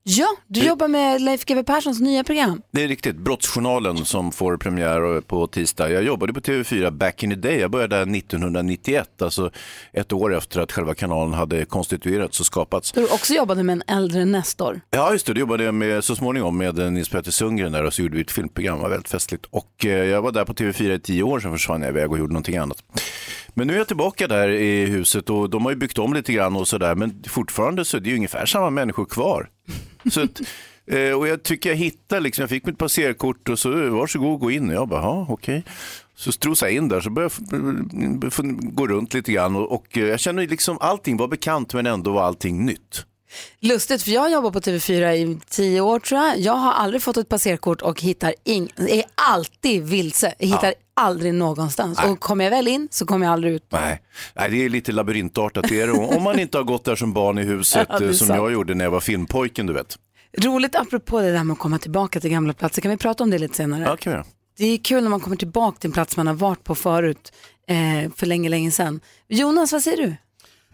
Ja, 0.10 0.28
du 0.48 0.60
jobbar 0.60 0.88
med 0.88 1.22
Leif 1.22 1.46
GW 1.46 1.64
Perssons 1.64 2.00
nya 2.00 2.24
program. 2.24 2.62
Det 2.72 2.84
är 2.84 2.88
riktigt, 2.88 3.16
Brottsjournalen 3.16 4.06
som 4.06 4.32
får 4.32 4.58
premiär 4.58 5.22
på 5.22 5.48
tisdag. 5.48 5.90
Jag 5.90 6.04
jobbade 6.04 6.34
på 6.34 6.40
TV4 6.40 6.92
back 6.92 7.24
in 7.24 7.30
the 7.30 7.36
day. 7.36 7.60
Jag 7.60 7.72
började 7.72 7.96
där 7.96 8.18
1991, 8.18 9.22
alltså 9.22 9.52
ett 9.94 10.14
år 10.14 10.36
efter 10.36 10.60
att 10.62 10.72
själva 10.72 10.96
kanalen 10.96 11.34
hade 11.34 11.66
konstituerats 11.66 12.40
och 12.40 12.46
skapats. 12.46 12.92
Du 12.92 13.04
också 13.06 13.34
jobbade 13.34 13.64
med 13.64 13.74
en 13.74 13.84
äldre 13.98 14.26
Nestor. 14.26 14.82
Ja, 14.90 15.12
just 15.12 15.26
det. 15.26 15.34
Det 15.34 15.40
jobbade 15.40 15.64
jag 15.64 15.74
med, 15.74 16.04
så 16.04 16.16
småningom 16.16 16.58
med 16.58 16.94
Nils 16.94 17.10
Petter 17.10 17.32
Sundgren 17.32 17.72
där 17.72 17.84
och 17.84 17.94
så 17.94 18.02
gjorde 18.02 18.16
vi 18.16 18.22
ett 18.22 18.32
filmprogram. 18.32 18.78
Det 18.78 18.84
var 18.84 18.90
väldigt 18.90 19.10
festligt. 19.10 19.46
Och 19.50 19.86
eh, 19.86 19.92
jag 19.92 20.22
var 20.22 20.32
där 20.32 20.46
på 20.46 20.54
TV4 20.54 20.92
i 20.92 21.00
tio 21.00 21.24
år, 21.24 21.40
sen 21.40 21.52
försvann 21.52 21.82
jag 21.82 21.90
iväg 21.90 22.12
och 22.12 22.18
gjorde 22.20 22.34
någonting 22.34 22.58
annat. 22.58 22.84
Men 23.54 23.68
nu 23.68 23.74
är 23.74 23.78
jag 23.78 23.88
tillbaka 23.88 24.28
där 24.28 24.50
i 24.50 24.86
huset 24.86 25.30
och 25.30 25.50
de 25.50 25.66
har 25.66 25.72
ju 25.72 25.78
byggt 25.78 25.98
om 25.98 26.14
lite 26.14 26.34
grann 26.34 26.56
och 26.56 26.68
sådär. 26.68 26.96
Men 26.96 27.24
fortfarande 27.28 27.86
så 27.86 27.98
är 27.98 28.02
det 28.02 28.10
ju 28.10 28.16
ungefär 28.16 28.46
samma 28.46 28.70
människor 28.70 29.06
kvar. 29.06 29.50
Så 30.12 30.22
att, 30.22 30.42
eh, 30.92 31.12
och 31.12 31.28
jag 31.28 31.44
tycker 31.44 31.70
jag 31.70 31.76
hittar, 31.78 32.20
liksom, 32.20 32.42
jag 32.42 32.50
fick 32.50 32.66
mitt 32.66 32.78
passerkort 32.78 33.50
och 33.50 33.60
så 33.60 33.90
varsågod 33.90 34.40
gå 34.40 34.52
in. 34.52 34.70
Och 34.70 34.76
jag 34.76 34.88
bara, 34.88 35.02
ja 35.02 35.26
okej. 35.30 35.64
Så 36.16 36.32
strosade 36.32 36.72
jag 36.72 36.78
in 36.78 36.88
där 36.90 37.02
så 37.02 37.10
började 37.10 37.34
jag 38.38 38.76
gå 38.76 38.88
runt 38.88 39.14
lite 39.14 39.32
grann 39.32 39.56
och, 39.56 39.72
och 39.72 39.98
eh, 39.98 40.04
jag 40.06 40.20
känner 40.20 40.48
liksom 40.48 40.78
allting 40.82 41.18
var 41.18 41.28
bekant 41.28 41.74
men 41.74 41.86
ändå 41.86 42.12
var 42.12 42.24
allting 42.24 42.66
nytt. 42.66 43.06
Lustigt 43.60 44.04
för 44.04 44.12
jag 44.12 44.22
har 44.22 44.30
jobbat 44.30 44.54
på 44.54 44.60
TV4 44.60 45.14
i 45.14 45.40
tio 45.50 45.82
år 45.82 46.00
tror 46.00 46.22
jag. 46.22 46.40
Jag 46.40 46.54
har 46.54 46.72
aldrig 46.72 47.02
fått 47.02 47.18
ett 47.18 47.30
passerkort 47.30 47.82
och 47.82 48.02
hittar 48.02 48.34
ing- 48.46 48.90
är 48.90 49.04
alltid 49.16 49.84
vilse. 49.84 50.34
Hittar 50.40 50.74
aldrig 50.98 51.34
någonstans. 51.34 52.00
Och 52.04 52.20
kommer 52.20 52.44
jag 52.44 52.52
väl 52.52 52.68
in 52.68 52.88
så 52.92 53.06
kommer 53.06 53.26
jag 53.26 53.34
aldrig 53.34 53.54
ut. 53.54 53.66
Nej, 53.70 54.02
Nej 54.36 54.50
det 54.50 54.66
är 54.66 54.70
lite 54.70 54.92
labyrintartat. 54.92 55.66
Det 55.70 55.82
är 55.82 55.88
det. 55.88 55.94
Om 55.94 56.24
man 56.24 56.40
inte 56.40 56.58
har 56.58 56.64
gått 56.64 56.86
där 56.86 56.96
som 56.96 57.14
barn 57.14 57.40
i 57.40 57.44
huset 57.44 57.88
Ja, 57.90 58.02
eh, 58.02 58.12
som 58.12 58.28
sant. 58.28 58.38
jag 58.38 58.52
gjorde 58.52 58.74
när 58.74 58.86
jag 58.86 58.92
var 58.92 59.00
filmpojken, 59.00 59.66
du 59.66 59.74
vet. 59.74 59.98
Roligt 60.38 60.76
apropå 60.76 61.22
det 61.22 61.32
där 61.32 61.44
med 61.44 61.54
att 61.54 61.60
komma 61.60 61.80
tillbaka 61.80 62.20
till 62.20 62.30
gamla 62.30 62.54
platser. 62.54 62.82
Kan 62.82 62.92
vi 62.92 62.98
prata 62.98 63.24
om 63.24 63.30
det 63.30 63.38
lite 63.38 63.56
senare? 63.56 63.84
Ja, 63.84 63.98
kan 63.98 64.12
vi 64.12 64.16
göra. 64.18 64.26
Det 64.58 64.66
är 64.66 64.78
kul 64.78 65.04
när 65.04 65.10
man 65.10 65.20
kommer 65.20 65.36
tillbaka 65.38 65.78
till 65.80 65.88
en 65.88 65.92
plats 65.94 66.18
man 66.18 66.28
har 66.28 66.34
varit 66.34 66.64
på 66.64 66.76
förut 66.76 67.32
eh, 67.68 68.12
för 68.16 68.26
länge, 68.26 68.50
länge 68.50 68.72
sedan. 68.72 69.00
Jonas, 69.28 69.72
vad 69.72 69.84
säger 69.84 69.98
du? 69.98 70.16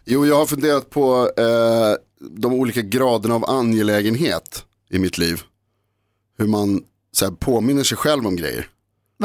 Jo, 0.05 0.25
jag 0.25 0.35
har 0.35 0.45
funderat 0.45 0.89
på 0.89 1.31
eh, 1.37 1.95
de 2.29 2.53
olika 2.53 2.81
graderna 2.81 3.35
av 3.35 3.49
angelägenhet 3.49 4.65
i 4.89 4.99
mitt 4.99 5.17
liv. 5.17 5.41
Hur 6.37 6.47
man 6.47 6.81
så 7.11 7.25
här, 7.25 7.31
påminner 7.31 7.83
sig 7.83 7.97
själv 7.97 8.27
om 8.27 8.35
grejer. 8.35 8.67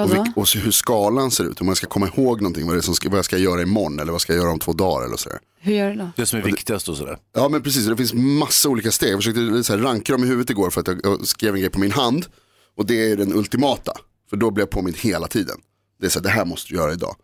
Och, 0.04 0.10
vilk- 0.10 0.32
och 0.36 0.48
hur 0.64 0.70
skalan 0.70 1.30
ser 1.30 1.44
ut. 1.44 1.60
Om 1.60 1.66
man 1.66 1.76
ska 1.76 1.86
komma 1.86 2.06
ihåg 2.16 2.40
någonting. 2.40 2.66
Vad, 2.66 2.76
det 2.76 2.82
som 2.82 2.94
ska, 2.94 3.08
vad 3.08 3.18
jag 3.18 3.24
ska 3.24 3.38
göra 3.38 3.62
imorgon 3.62 4.00
eller 4.00 4.12
vad 4.12 4.20
ska 4.20 4.32
jag 4.32 4.40
göra 4.42 4.52
om 4.52 4.58
två 4.58 4.72
dagar 4.72 5.06
eller 5.06 5.16
sådär. 5.16 5.38
Hur 5.60 5.72
gör 5.74 5.90
du 5.90 5.96
då? 5.96 6.10
Det 6.16 6.26
som 6.26 6.38
är 6.38 6.42
viktigast 6.42 6.88
och 6.88 6.96
sådär. 6.96 7.18
Ja 7.34 7.48
men 7.48 7.62
precis, 7.62 7.86
det 7.86 7.96
finns 7.96 8.14
massa 8.14 8.68
olika 8.68 8.90
steg. 8.90 9.12
Jag 9.12 9.18
försökte 9.18 9.64
så 9.64 9.72
här, 9.76 9.80
ranka 9.82 10.12
dem 10.12 10.24
i 10.24 10.26
huvudet 10.26 10.50
igår 10.50 10.70
för 10.70 10.80
att 10.80 10.86
jag, 10.88 11.00
jag 11.02 11.26
skrev 11.26 11.54
en 11.54 11.60
grej 11.60 11.70
på 11.70 11.80
min 11.80 11.92
hand. 11.92 12.26
Och 12.76 12.86
det 12.86 13.10
är 13.12 13.16
den 13.16 13.34
ultimata. 13.36 13.92
För 14.30 14.36
då 14.36 14.50
blir 14.50 14.62
jag 14.62 14.70
påmind 14.70 14.96
hela 14.96 15.28
tiden. 15.28 15.56
Det 16.00 16.06
är 16.06 16.10
så 16.10 16.18
här, 16.18 16.24
det 16.24 16.30
här 16.30 16.44
måste 16.44 16.72
du 16.72 16.76
göra 16.76 16.92
idag. 16.92 17.16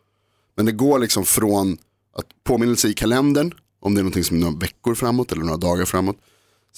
Men 0.57 0.67
det 0.67 0.73
går 0.73 0.99
liksom 0.99 1.25
från 1.25 1.73
att 2.17 2.27
påminnelse 2.45 2.89
i 2.89 2.95
kalendern. 2.95 3.55
Om 3.81 3.95
det 3.95 4.01
är 4.01 4.03
någonting 4.03 4.25
som 4.25 4.37
är 4.37 4.41
några 4.41 4.59
veckor 4.59 4.95
framåt 4.95 5.33
eller 5.33 5.43
några 5.45 5.57
dagar 5.57 5.85
framåt. 5.85 6.17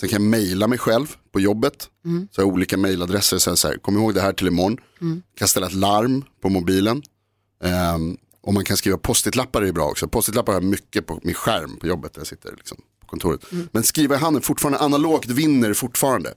Sen 0.01 0.09
kan 0.09 0.23
jag 0.23 0.31
mejla 0.31 0.67
mig 0.69 0.79
själv 0.79 1.07
på 1.33 1.41
jobbet. 1.41 1.89
Så 2.31 2.41
jag 2.41 2.47
har 2.47 2.53
olika 2.53 2.77
mejladresser. 2.77 3.39
Så 3.39 3.57
så 3.57 3.69
här, 3.69 3.77
kom 3.79 3.97
ihåg 3.97 4.15
det 4.15 4.21
här 4.21 4.33
till 4.33 4.47
imorgon. 4.47 4.79
Kan 5.39 5.49
ställa 5.49 5.67
ett 5.67 5.73
larm 5.75 6.25
på 6.43 6.49
mobilen. 6.49 7.03
Ehm, 7.65 8.17
och 8.43 8.55
man 8.55 8.65
kan 8.65 8.77
skriva 8.77 8.99
post-it-lappar 8.99 9.63
är 9.63 9.73
bra 9.73 9.85
också. 9.85 10.09
Post-it-lappar 10.09 10.53
har 10.53 10.61
jag 10.61 10.69
mycket 10.71 11.07
på 11.07 11.21
min 11.23 11.35
skärm 11.35 11.77
på 11.77 11.87
jobbet 11.87 12.15
där 12.15 12.21
jag 12.21 12.27
sitter 12.27 12.55
liksom, 12.57 12.79
på 13.01 13.07
kontoret. 13.07 13.41
Men 13.73 13.83
skriva 13.83 14.15
i 14.15 14.19
handen 14.19 14.43
fortfarande 14.43 14.79
analogt 14.79 15.27
vinner 15.27 15.75
fortfarande. 15.75 16.35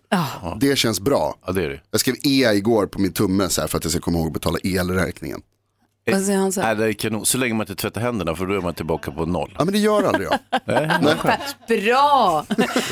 Det 0.62 0.76
känns 0.78 1.02
bra. 1.02 1.40
Ja, 1.46 1.52
det 1.52 1.64
är 1.64 1.70
det. 1.70 1.82
Jag 1.92 2.00
skrev 2.00 2.16
E 2.24 2.52
igår 2.54 2.86
på 2.88 3.02
min 3.02 3.14
tumme 3.14 3.50
så 3.50 3.62
här, 3.62 3.68
för 3.68 3.78
att 3.78 3.84
jag 3.84 3.92
ska 3.92 4.02
komma 4.02 4.18
ihåg 4.18 4.28
att 4.28 4.34
betala 4.34 4.60
elräkningen. 4.64 5.42
Vad 6.12 6.22
säger 6.22 6.40
han 6.40 6.52
så? 6.52 6.62
Nej, 6.62 6.76
det 6.76 6.86
är 6.86 6.94
kanon. 6.94 7.26
Så 7.26 7.38
länge 7.38 7.54
man 7.54 7.64
inte 7.64 7.76
tvättar 7.76 8.02
händerna 8.02 8.36
för 8.36 8.46
då 8.46 8.54
är 8.54 8.62
man 8.62 8.74
tillbaka 8.74 9.12
på 9.12 9.26
noll. 9.26 9.56
Ja 9.58 9.66
men 9.66 9.74
det 9.74 9.80
gör 9.80 10.04
aldrig 10.04 10.28
jag. 10.28 10.40
Bra! 11.68 12.46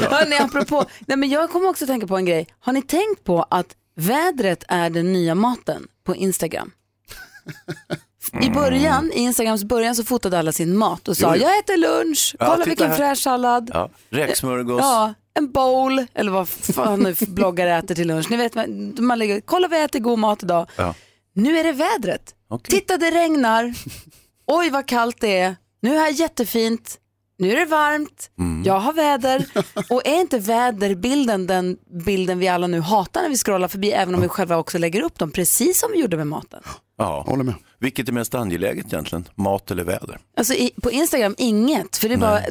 Hörrni, 0.10 0.38
apropå, 0.38 0.86
nej 1.00 1.18
men 1.18 1.30
jag 1.30 1.50
kommer 1.50 1.70
också 1.70 1.84
att 1.84 1.90
tänka 1.90 2.08
på 2.08 2.18
en 2.18 2.26
grej. 2.26 2.48
Har 2.60 2.74
ni 2.74 2.82
tänkt 2.82 3.24
på 3.24 3.46
att 3.50 3.68
vädret 3.96 4.64
är 4.68 4.90
den 4.90 5.14
nya 5.14 5.36
maten 5.36 5.88
på 6.06 6.16
Instagram? 6.16 6.72
I 8.42 8.50
början, 8.50 9.12
i 9.14 9.20
Instagrams 9.20 9.64
början 9.64 9.96
så 9.96 10.04
fotade 10.04 10.40
alla 10.40 10.52
sin 10.52 10.78
mat 10.78 11.08
och 11.08 11.18
sa 11.18 11.36
Jo, 11.36 11.42
jo. 11.42 11.48
jag 11.48 11.60
äter 11.60 11.78
lunch, 11.78 12.36
Ja, 12.40 12.46
kolla 12.46 12.66
vilken 12.66 12.90
här. 12.90 12.98
fräsch 12.98 13.18
sallad. 13.18 13.72
Ja. 13.74 13.90
Räksmörgås. 14.10 14.80
Ja, 14.82 15.14
en 15.34 15.52
bowl 15.52 16.06
eller 16.14 16.32
vad 16.32 16.50
fan 16.50 17.16
bloggare 17.28 17.74
äter 17.78 17.96
till 17.96 18.08
lunch. 18.08 18.32
Ni 18.32 18.38
vet, 18.38 18.56
man, 18.56 18.96
man 19.00 19.20
lägger, 19.20 19.42
kolla 19.42 19.68
vi 19.68 19.84
äter 19.84 20.00
god 20.00 20.20
mat 20.20 20.44
idag. 20.44 20.70
Ja. 20.76 20.94
Nu 21.34 21.58
är 21.58 21.64
det 21.64 21.72
vädret. 21.72 22.34
Okej. 22.48 22.80
Titta 22.80 22.98
det 22.98 23.12
regnar. 23.12 23.74
Oj 24.48 24.70
vad 24.70 24.86
kallt 24.88 25.18
det 25.22 25.40
är. 25.40 25.56
Nu 25.82 25.96
är 25.98 26.06
det 26.06 26.12
jättefint. 26.12 27.00
Nu 27.40 27.52
är 27.52 27.56
det 27.56 27.66
varmt. 27.66 28.30
Mm. 28.40 28.64
Jag 28.66 28.80
har 28.80 28.94
väder. 28.94 29.46
Och 29.90 30.08
är 30.08 30.22
inte 30.22 30.40
väderbilden 30.40 31.48
den 31.48 31.78
bilden 32.06 32.40
vi 32.40 32.48
alla 32.48 32.68
nu 32.68 32.80
hatar 32.82 33.22
när 33.22 33.30
vi 33.30 33.38
scrollar 33.38 33.68
förbi 33.68 33.92
även 33.92 34.16
om 34.16 34.22
vi 34.22 34.28
själva 34.28 34.58
också 34.58 34.78
lägger 34.78 35.02
upp 35.02 35.20
dem 35.20 35.32
precis 35.32 35.80
som 35.80 35.92
vi 35.92 36.00
gjorde 36.00 36.18
med 36.18 36.28
maten. 36.28 36.64
Ja. 36.98 37.24
Håller 37.28 37.44
med. 37.44 37.54
Vilket 37.80 38.10
är 38.10 38.14
mest 38.14 38.36
angeläget 38.36 38.86
egentligen? 38.86 39.30
Mat 39.36 39.72
eller 39.72 39.84
väder? 39.84 40.20
Alltså 40.38 40.54
i, 40.54 40.72
på 40.84 40.92
Instagram 40.92 41.36
inget 41.38 41.98
för 41.98 42.08
det 42.10 42.16
är 42.16 42.20
bara 42.20 42.42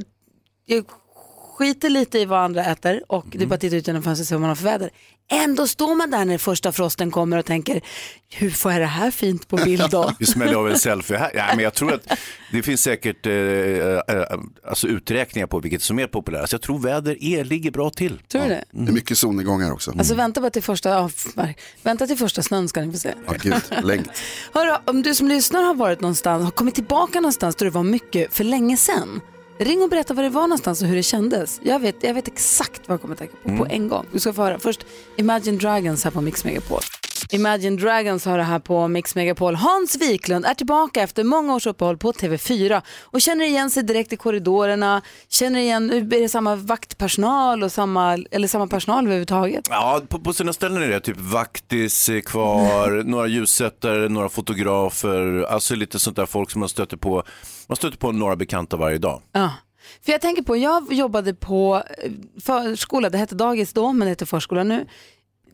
jag 0.67 0.85
skiter 1.59 1.91
lite 1.91 2.19
i 2.19 2.25
vad 2.25 2.41
andra 2.41 2.65
äter 2.65 3.03
och 3.09 3.25
det 3.29 3.35
är 3.35 3.37
Mm. 3.37 3.49
bara 3.49 3.55
att 3.55 3.61
titta 3.61 3.77
ut 3.77 3.87
genom 3.87 4.03
fönstret 4.03 4.25
och 4.25 4.29
se 4.29 4.35
vad 4.35 4.41
man 4.41 4.49
har 4.49 4.55
för 4.57 4.65
väder. 4.65 4.91
Ändå 5.29 5.67
står 5.67 5.95
man 5.95 6.11
där 6.11 6.25
när 6.25 6.39
första 6.39 6.73
frosten 6.73 7.11
kommer 7.11 7.37
och 7.39 7.45
tänker, 7.45 7.81
hur 8.31 8.51
får 8.51 8.73
jag 8.73 8.81
det 8.81 8.87
här 8.87 9.11
fint 9.11 9.49
på 9.49 9.57
bild 9.57 9.91
då? 9.91 10.13
Vi 10.19 10.27
smäller 10.27 10.55
av 10.55 10.69
en 10.71 10.79
selfie 10.79 11.17
här. 11.19 11.31
Ja, 11.35 11.45
men 11.55 11.65
jag 11.65 11.75
tror 11.75 11.93
att 11.95 12.19
det 12.53 12.63
finns 12.63 12.81
säkert 12.81 13.27
eh, 13.27 13.33
eh, 13.33 14.01
alltså 14.69 14.89
uträkningar 14.89 15.47
på 15.47 15.61
vilket 15.61 15.83
som 15.83 15.99
är 15.99 16.07
populärast. 16.07 16.53
Jag 16.53 16.63
tror 16.63 16.79
väder 16.79 17.23
är, 17.25 17.45
ligger 17.45 17.71
bra 17.71 17.91
till. 17.91 18.19
Tror 18.29 18.43
du 18.43 18.49
det? 18.49 18.65
Det 18.71 18.89
är 18.91 18.93
mycket 18.93 19.19
solnedgångar 19.19 19.73
också. 19.73 19.91
Alltså 19.99 20.15
vänta 20.15 20.41
bara 20.41 20.51
till 20.51 20.63
första, 20.63 20.89
ja, 20.89 21.11
f- 21.17 21.55
vänta 21.83 22.07
till 22.07 22.17
första 22.19 22.43
snön 22.43 22.69
ska 22.69 22.81
ni 22.81 22.93
få 22.93 22.99
se. 22.99 23.13
Ja, 23.27 23.35
gud, 23.43 23.55
längt. 23.85 24.09
Hörru, 24.53 24.77
om 24.85 25.03
du 25.03 25.15
som 25.15 25.29
lyssnar 25.29 25.63
har 25.63 25.75
varit 25.75 26.01
någonstans, 26.01 26.45
har 26.45 26.51
kommit 26.51 26.75
tillbaka 26.75 27.21
någonstans 27.21 27.57
där 27.57 27.65
det 27.67 27.71
var 27.73 27.83
mycket 27.83 28.35
för 28.35 28.45
länge 28.45 28.77
sedan. 28.77 29.21
Ring 29.59 29.83
och 29.83 29.91
berätta 29.91 30.15
var 30.15 30.23
det 30.23 30.29
var 30.29 30.43
någonstans 30.43 30.83
och 30.83 30.89
hur 30.89 30.97
det 30.97 31.03
kändes. 31.03 31.61
Jag 31.63 31.79
vet, 31.79 31.97
jag 32.01 32.15
vet 32.15 32.29
exakt 32.29 32.89
vad 32.89 32.95
jag 32.95 33.01
kommer 33.01 33.15
att 33.15 33.19
tänka 33.19 33.37
på 33.43 33.57
på 33.57 33.67
en 33.71 33.89
gång. 33.89 34.07
Du 34.13 34.21
ska 34.21 34.33
få 34.33 34.43
höra. 34.43 34.59
Först 34.59 34.87
Imagine 35.17 35.59
Dragons 35.59 36.05
här 36.05 36.11
på 36.11 36.21
Mix 36.21 36.45
Megapol. 36.45 36.81
Imagine 37.31 37.77
Dragons 37.77 38.25
har 38.25 38.39
det 38.39 38.45
här 38.45 38.59
på 38.59 38.89
Mix 38.89 39.15
Megapol. 39.15 39.55
Hans 39.55 39.97
Wiklund 39.97 40.45
är 40.45 40.55
tillbaka 40.55 41.03
efter 41.03 41.25
många 41.25 41.55
års 41.55 41.67
uppehåll 41.67 41.99
på 41.99 42.13
TV4 42.13 42.83
och 43.03 43.21
känner 43.21 43.45
igen 43.45 43.71
sig 43.71 43.83
direkt 43.83 44.13
i 44.13 44.17
korridorerna. 44.17 45.03
Känner 45.29 45.61
igen, 45.61 45.91
är 45.91 46.21
det 46.21 46.29
samma 46.29 46.57
vaktpersonal 46.57 47.63
och 47.63 47.73
samma, 47.73 48.19
eller 48.31 48.49
samma 48.49 48.67
personal 48.67 49.05
överhuvudtaget? 49.05 49.67
Ja, 49.71 50.03
på, 50.09 50.19
på 50.19 50.33
sina 50.33 50.53
ställen 50.53 50.83
är 50.83 50.89
det 50.89 51.01
typ 51.01 51.21
vaktis 51.21 52.09
är 52.09 52.21
kvar, 52.21 53.03
några 53.05 53.27
ljussättare, 53.27 54.09
några 54.09 54.29
fotografer, 54.29 55.47
alltså 55.49 55.75
lite 55.75 55.99
sånt 55.99 56.17
där 56.17 56.27
folk 56.27 56.51
som 56.51 56.61
man 56.61 56.69
stöter 56.69 56.97
på. 56.97 57.23
Man 57.67 57.77
stöter 57.77 57.99
på 57.99 58.13
några 58.13 58.37
bekanta 58.37 58.77
varje 58.77 58.99
dag. 58.99 59.23
Ja. 59.33 59.51
För 60.05 60.13
jag 60.13 60.21
tänker 60.21 60.43
på, 60.43 60.57
jag 60.57 60.93
jobbade 60.93 61.35
på 61.35 61.83
eh, 62.03 62.11
förskola, 62.45 63.11
det 63.11 63.19
hette 63.19 63.35
dagis 63.35 63.73
då 63.73 63.93
men 63.93 64.07
det 64.07 64.11
heter 64.11 64.27
förskola 64.27 64.63
nu. 64.63 64.87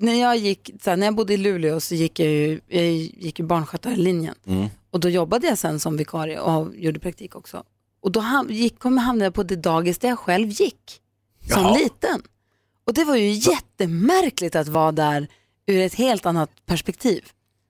När 0.02 0.21
jag, 0.21 0.37
gick, 0.37 0.71
här, 0.87 0.97
när 0.97 1.06
jag 1.06 1.14
bodde 1.14 1.35
i 1.35 1.37
Luleå 1.37 1.80
så 1.80 1.94
gick 1.94 2.18
jag 2.21 2.28
ju, 2.28 2.61
jag 2.68 2.85
gick 2.92 3.38
ju 3.38 3.44
barnskötarlinjen. 3.44 4.35
Och 4.90 5.00
då 5.00 5.09
jobbade 5.09 5.47
jag 5.47 5.59
sen 5.59 5.80
som 5.80 5.97
vikarie 5.97 6.40
och 6.40 6.76
gjorde 6.76 7.00
praktik 7.00 7.37
också. 7.37 7.62
Och 8.02 8.12
då 8.12 8.21
ham- 8.21 8.50
gick, 8.52 8.78
kom 8.78 8.99
hamnade 8.99 9.25
jag 9.26 9.35
på 9.35 9.42
det 9.42 9.56
dagis 9.56 9.99
där 9.99 10.09
jag 10.09 10.18
själv 10.18 10.49
gick 10.49 11.00
som 11.52 11.62
Jaha. 11.62 11.75
liten. 11.78 12.23
Och 12.87 12.94
det 12.94 13.04
var 13.04 13.16
ju 13.16 13.30
jättemärkligt 13.30 14.56
att 14.56 14.68
vara 14.68 14.92
där 14.92 15.28
ur 15.66 15.80
ett 15.80 15.94
helt 15.94 16.26
annat 16.26 16.50
perspektiv. 16.66 17.25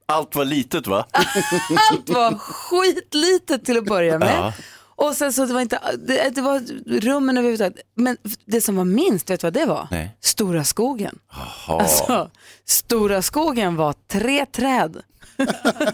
Allt 0.07 0.35
var 0.37 0.45
litet 0.45 0.87
va? 0.87 1.07
Allt 1.93 2.11
var 2.11 2.35
skitlitet 2.39 3.65
till 3.65 3.79
att 3.79 3.85
börja 3.85 4.19
med. 4.19 4.35
Ja. 4.39 4.53
Och 5.03 5.15
sen 5.17 5.33
så 5.33 5.47
det 5.47 5.55
var 5.55 5.61
inte, 5.61 5.81
det, 6.07 6.31
det 6.35 6.41
var 6.41 6.61
rummen 7.01 7.39
överhuvudtaget. 7.39 7.77
Men 7.95 8.17
det 8.47 8.61
som 8.61 8.77
var 8.77 8.85
minst, 8.85 9.31
vet 9.31 9.41
du 9.41 9.47
vad 9.47 9.53
det 9.55 9.67
var? 9.67 9.89
Nej. 9.91 10.17
Stora 10.21 10.65
skogen. 10.65 11.19
Jaha. 11.33 11.81
Alltså, 11.81 12.31
stora 12.65 13.23
skogen 13.23 13.77
var 13.77 13.95
tre 14.09 14.47
träd. 14.47 14.97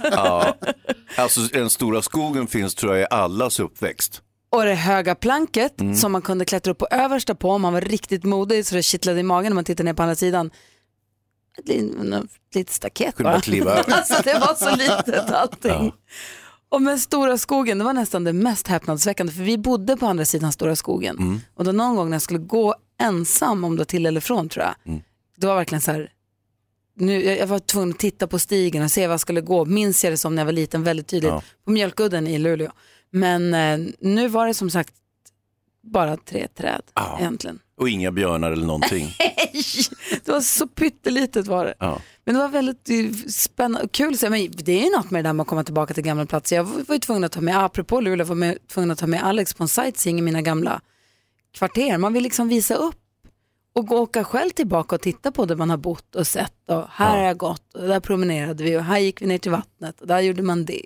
Ja. 0.03 0.57
Alltså 1.17 1.41
den 1.41 1.71
stora 1.71 2.03
skogen 2.03 2.47
finns 2.47 2.75
tror 2.75 2.93
jag 2.97 3.03
i 3.03 3.07
allas 3.11 3.61
uppväxt. 3.61 4.23
Och 4.51 4.65
det 4.65 4.75
höga 4.75 5.15
planket 5.15 5.81
Mm. 5.81 5.95
som 5.97 6.13
man 6.13 6.23
kunde 6.23 6.45
klättra 6.45 6.71
upp 6.71 6.79
på 6.79 6.87
översta 6.91 7.35
på 7.35 7.51
om 7.51 7.63
man 7.63 7.73
var 7.73 7.81
riktigt 7.81 8.25
modig 8.25 8.67
så 8.67 8.75
det 8.75 8.83
kittlade 8.83 9.21
i 9.21 9.23
magen 9.23 9.51
när 9.51 9.55
man 9.55 9.65
tittade 9.65 9.83
ner 9.85 9.95
på 9.95 10.03
andra 10.03 10.15
sidan. 10.15 10.51
Ett 11.59 11.69
litet, 12.55 12.71
staket 12.75 13.15
Kunde 13.15 13.25
bara. 13.29 13.33
man 13.33 13.41
kliva 13.41 13.73
alltså 13.89 14.23
det 14.25 14.35
var 14.39 14.55
så 14.55 14.77
litet 14.77 15.31
allting. 15.31 15.93
Och 16.71 16.83
med 16.83 17.01
stora 17.01 17.39
skogen, 17.39 17.79
det 17.79 17.85
var 17.85 17.93
nästan 17.93 18.25
det 18.25 18.33
mest 18.33 18.67
häpnadsväckande 18.69 19.33
för 19.33 19.43
vi 19.43 19.59
bodde 19.59 19.97
på 19.97 20.07
andra 20.07 20.25
sidan 20.25 20.53
stora 20.53 20.77
skogen. 20.77 21.19
Mm. 21.19 21.41
Och 21.55 21.65
då 21.65 21.73
någon 21.73 21.97
gång 21.97 22.11
när 22.11 22.15
jag 22.15 22.23
skulle 22.23 22.39
gå 22.39 22.75
ensam, 23.01 23.65
om 23.65 23.73
det 23.73 23.79
var 23.81 23.85
till 23.85 24.07
eller 24.07 24.21
från 24.21 24.49
tror 24.49 24.65
jag, 24.65 24.75
Mm. 24.87 25.03
det 25.37 25.47
var 25.47 25.55
verkligen 25.57 25.83
så 25.83 25.93
här, 25.93 26.13
nu, 26.97 27.25
jag 27.25 27.39
jag 27.39 27.47
var 27.47 27.59
tvungen 27.59 27.91
att 27.91 27.99
titta 27.99 28.27
på 28.27 28.39
stigen 28.39 28.83
och 28.83 28.91
se 28.91 29.07
var 29.07 29.13
jag 29.13 29.21
skulle 29.21 29.41
gå. 29.41 29.65
Minns 29.65 30.05
jag 30.05 30.13
det 30.13 30.17
som 30.17 30.35
när 30.35 30.43
jag 30.43 30.47
var 30.47 30.53
liten 30.53 30.85
väldigt 30.85 31.07
tydligt 31.07 31.31
Ja. 31.31 31.43
på 31.65 31.71
Mjölkudden 31.71 32.27
i 32.27 32.39
Luleå. 32.39 32.71
Men 33.11 33.55
eh, 33.55 33.79
nu 34.01 34.29
var 34.29 34.47
det 34.47 34.55
som 34.55 34.71
sagt 34.71 34.95
bara 35.83 36.17
tre 36.17 36.49
träd 36.49 36.83
Ja. 36.95 37.17
egentligen. 37.21 37.59
Och 37.77 37.89
inga 37.89 38.13
björnar 38.13 38.51
eller 38.53 38.67
någonting. 38.67 39.15
Det 40.25 40.33
var 40.33 40.41
så 40.41 40.69
pyttelitet 40.69 41.47
var 41.47 41.65
det. 41.65 41.75
Ja. 41.79 42.01
Men 42.29 42.35
det 42.35 42.41
var 42.41 42.49
väldigt 42.49 43.35
spännande 43.35 43.89
kul. 43.89 44.15
att 44.15 44.21
se. 44.21 44.31
Men 44.31 44.51
det 44.51 44.73
är 44.73 44.85
ju 44.85 44.91
något 44.91 45.11
med 45.11 45.25
det 45.25 45.29
där 45.29 45.33
med 45.33 45.43
att 45.43 45.49
komma 45.49 45.65
tillbaka 45.65 45.95
till 45.95 46.03
gamla 46.03 46.27
platser. 46.27 46.57
Jag 46.57 46.65
var 46.65 46.95
ju 46.95 46.99
tvungen 46.99 47.25
att 47.25 47.33
ta 47.33 47.41
med, 47.41 47.65
apropå 47.65 48.01
Luleå, 48.01 48.27
var 48.27 48.35
med, 48.35 48.59
tvungen 48.69 48.91
att 48.91 48.99
ta 48.99 49.07
med 49.07 49.25
Alex 49.25 49.55
på 49.55 49.65
en 49.65 49.69
sightseeing 49.69 50.19
i 50.19 50.23
mina 50.23 50.43
gamla 50.43 50.81
kvarter. 51.53 51.99
Man 51.99 52.13
vill 52.13 52.23
liksom 52.23 52.49
visa 52.49 52.75
upp 52.75 52.97
och 53.73 53.87
gå 53.87 53.99
åka 53.99 54.25
själv 54.25 54.51
tillbaka 54.51 54.95
och 54.95 55.01
titta 55.01 55.33
på 55.33 55.45
där 55.45 55.57
man 55.57 55.71
har 55.71 55.77
bott 55.77 56.15
och 56.15 56.27
sett. 56.27 56.55
Och 56.67 56.85
här 56.91 57.17
har 57.17 57.25
jag 57.25 57.37
gått 57.37 57.75
och 57.75 57.89
där 57.89 58.01
promenerade 58.01 58.65
vi 58.65 58.77
och 58.77 58.85
här 58.85 58.99
gick 58.99 59.23
vi 59.23 59.27
ner 59.27 59.39
till 59.39 59.51
vattnet 59.51 60.01
och 60.01 60.07
där 60.07 60.21
gjorde 60.21 60.43
man 60.43 60.65
det. 60.65 60.85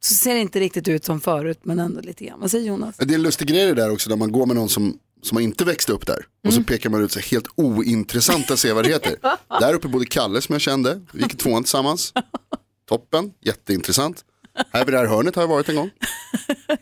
Så 0.00 0.14
ser 0.14 0.34
det 0.34 0.40
inte 0.40 0.60
riktigt 0.60 0.88
ut 0.88 1.04
som 1.04 1.20
förut 1.20 1.60
men 1.62 1.78
ändå 1.78 2.00
lite 2.00 2.24
grann. 2.24 2.40
Vad 2.40 2.50
säger 2.50 2.66
Jonas? 2.66 2.96
Det 2.96 3.14
är 3.14 3.14
en 3.14 3.22
lustig 3.22 3.48
grej 3.48 3.66
det 3.66 3.74
där 3.74 3.92
också 3.92 4.10
när 4.10 4.16
man 4.16 4.32
går 4.32 4.46
med 4.46 4.56
någon 4.56 4.68
som, 4.68 4.98
som 5.22 5.36
har 5.36 5.42
inte 5.42 5.64
växt 5.64 5.90
upp 5.90 6.06
där. 6.06 6.26
Och 6.46 6.54
så 6.54 6.62
pekar 6.62 6.90
man 6.90 7.04
ut 7.04 7.12
så 7.12 7.20
helt 7.20 7.46
ointressanta 7.54 8.56
sevärdheter. 8.56 9.16
där 9.60 9.74
uppe 9.74 9.88
bodde 9.88 10.06
Kalle 10.06 10.40
som 10.40 10.52
jag 10.52 10.62
kände, 10.62 11.00
vi 11.12 11.22
gick 11.22 11.34
i 11.34 11.36
tvåan 11.36 11.62
tillsammans. 11.62 12.12
Toppen, 12.88 13.32
jätteintressant. 13.40 14.24
Här 14.72 14.84
vid 14.84 14.94
det 14.94 14.98
här 14.98 15.06
hörnet 15.06 15.34
har 15.34 15.42
jag 15.42 15.48
varit 15.48 15.68
en 15.68 15.76
gång. 15.76 15.90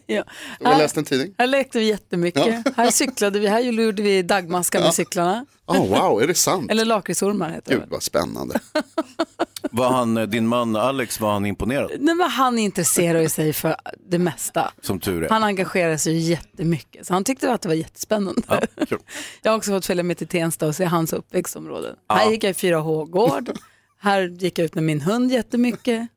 Ja. 0.09 0.25
Jag 0.61 0.71
har 0.71 0.79
läst 0.79 0.97
en 0.97 1.05
tidning. 1.05 1.35
Här 1.39 1.47
lekte 1.47 1.79
vi 1.79 1.85
jättemycket. 1.85 2.77
Här 2.77 2.91
cyklade 2.91 3.39
vi, 3.39 3.47
här 3.47 3.61
gjorde 3.61 4.03
vi 4.03 4.23
dagmaskar 4.23 4.81
med 4.81 4.95
cyklarna. 4.95 5.47
Oh, 5.67 5.89
wow, 5.89 6.23
är 6.23 6.27
det 6.27 6.35
sant? 6.35 6.71
Eller 6.71 6.85
lakritsormar 6.85 7.51
heter 7.51 7.71
det. 7.73 7.79
Gud 7.81 7.89
vad 7.91 8.03
spännande. 8.03 8.61
Var 9.71 9.91
han, 9.91 10.17
eh, 10.17 10.27
din 10.27 10.47
man 10.47 10.77
Alex, 10.77 11.21
var 11.21 11.33
han 11.33 11.47
imponerad? 11.47 11.91
Nej, 12.01 12.15
men 12.15 12.31
han 12.31 12.59
intresserar 12.59 13.29
sig 13.29 13.53
för 13.53 13.77
det 14.09 14.19
mesta. 14.19 14.73
Som 14.83 15.01
tur 15.01 15.25
är. 15.25 15.29
Han 15.29 15.45
engagerar 15.45 15.97
sig 15.97 16.19
jättemycket. 16.19 17.07
Så 17.07 17.13
han 17.15 17.25
tyckte 17.25 17.53
att 17.53 17.63
det 17.63 17.69
var 17.69 17.75
jättespännande. 17.75 18.43
Ja, 18.49 18.61
kul. 18.89 18.99
Jag 19.43 19.53
har 19.53 19.57
också 19.59 19.71
fått 19.71 19.87
följa 19.87 20.03
med 20.03 20.19
till 20.19 20.29
Tensta 20.29 20.67
och 20.67 20.75
se 20.77 20.85
hans 20.85 21.13
uppväxtområde. 21.13 21.95
Här 22.09 22.31
gick 22.31 22.45
jag 22.45 22.51
i 22.51 22.55
4H-gård. 22.55 23.51
Här 24.01 24.23
gick 24.23 24.59
jag 24.59 24.65
ut 24.65 24.75
med 24.75 24.85
min 24.85 25.01
hund 25.01 25.33
jättemycket. 25.33 26.09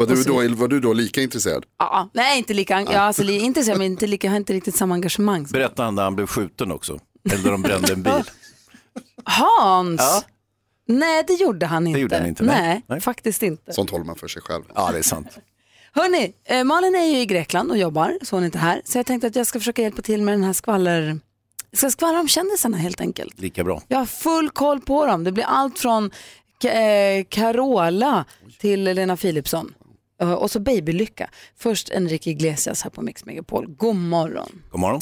Var 0.00 0.06
du, 0.06 0.22
då, 0.22 0.54
var 0.56 0.68
du 0.68 0.80
då 0.80 0.92
lika 0.92 1.22
intresserad? 1.22 1.64
Ja, 1.78 2.10
nej, 2.12 2.38
inte 2.38 2.54
lika, 2.54 2.80
ja, 2.80 3.00
alltså, 3.00 3.22
li- 3.22 3.38
intresserad, 3.44 3.78
men 3.78 3.86
inte 3.86 4.06
lika, 4.06 4.26
jag 4.26 4.32
har 4.32 4.36
inte 4.36 4.52
riktigt 4.52 4.76
samma 4.76 4.94
engagemang. 4.94 5.44
Berättade 5.52 5.82
han 5.82 5.94
när 5.94 6.02
han 6.02 6.16
blev 6.16 6.26
skjuten 6.26 6.72
också? 6.72 6.98
Eller 7.30 7.44
när 7.44 7.50
de 7.50 7.62
brände 7.62 7.92
en 7.92 8.02
bil? 8.02 8.12
Hans? 9.24 10.00
Ja. 10.00 10.22
Nej, 10.86 11.24
det 11.26 11.32
gjorde 11.34 11.66
han 11.66 11.86
inte. 11.86 12.00
gjorde 12.00 12.16
han 12.18 12.26
inte, 12.26 12.44
nej. 12.44 12.82
nej. 12.86 13.00
Faktiskt 13.00 13.42
inte. 13.42 13.72
Sånt 13.72 13.90
håller 13.90 14.04
man 14.04 14.16
för 14.16 14.28
sig 14.28 14.42
själv. 14.42 14.64
Ja, 14.74 14.90
det 14.92 14.98
är 14.98 15.02
sant. 15.02 15.38
Hörni, 15.92 16.32
eh, 16.44 16.64
Malin 16.64 16.94
är 16.94 17.04
ju 17.04 17.18
i 17.18 17.26
Grekland 17.26 17.70
och 17.70 17.78
jobbar, 17.78 18.18
så 18.22 18.36
hon 18.36 18.42
är 18.42 18.46
inte 18.46 18.58
här. 18.58 18.82
Så 18.84 18.98
jag 18.98 19.06
tänkte 19.06 19.26
att 19.26 19.36
jag 19.36 19.46
ska 19.46 19.58
försöka 19.58 19.82
hjälpa 19.82 20.02
till 20.02 20.22
med 20.22 20.34
den 20.34 20.44
här 20.44 20.52
skvaller... 20.52 21.20
Jag 21.70 21.78
ska 21.78 21.90
skvallra 21.90 22.20
om 22.20 22.28
kändisarna 22.28 22.76
helt 22.76 23.00
enkelt. 23.00 23.40
Lika 23.40 23.64
bra. 23.64 23.82
Jag 23.88 23.98
har 23.98 24.06
full 24.06 24.50
koll 24.50 24.80
på 24.80 25.06
dem. 25.06 25.24
Det 25.24 25.32
blir 25.32 25.44
allt 25.44 25.78
från 25.78 26.10
eh, 26.64 27.24
Carola 27.28 28.24
till 28.58 28.84
Lena 28.84 29.16
Philipsson. 29.16 29.74
Eh, 30.20 30.32
Och 30.32 30.50
så 30.50 30.60
Babylycka. 30.60 31.30
Först 31.58 31.90
Enrique 31.90 32.30
Iglesias 32.30 32.82
här 32.82 32.90
på 32.90 33.02
Mix 33.02 33.24
Megapol. 33.24 33.66
God 33.68 33.96
morgon. 33.96 34.62
God 34.70 34.80
morgon. 34.80 35.00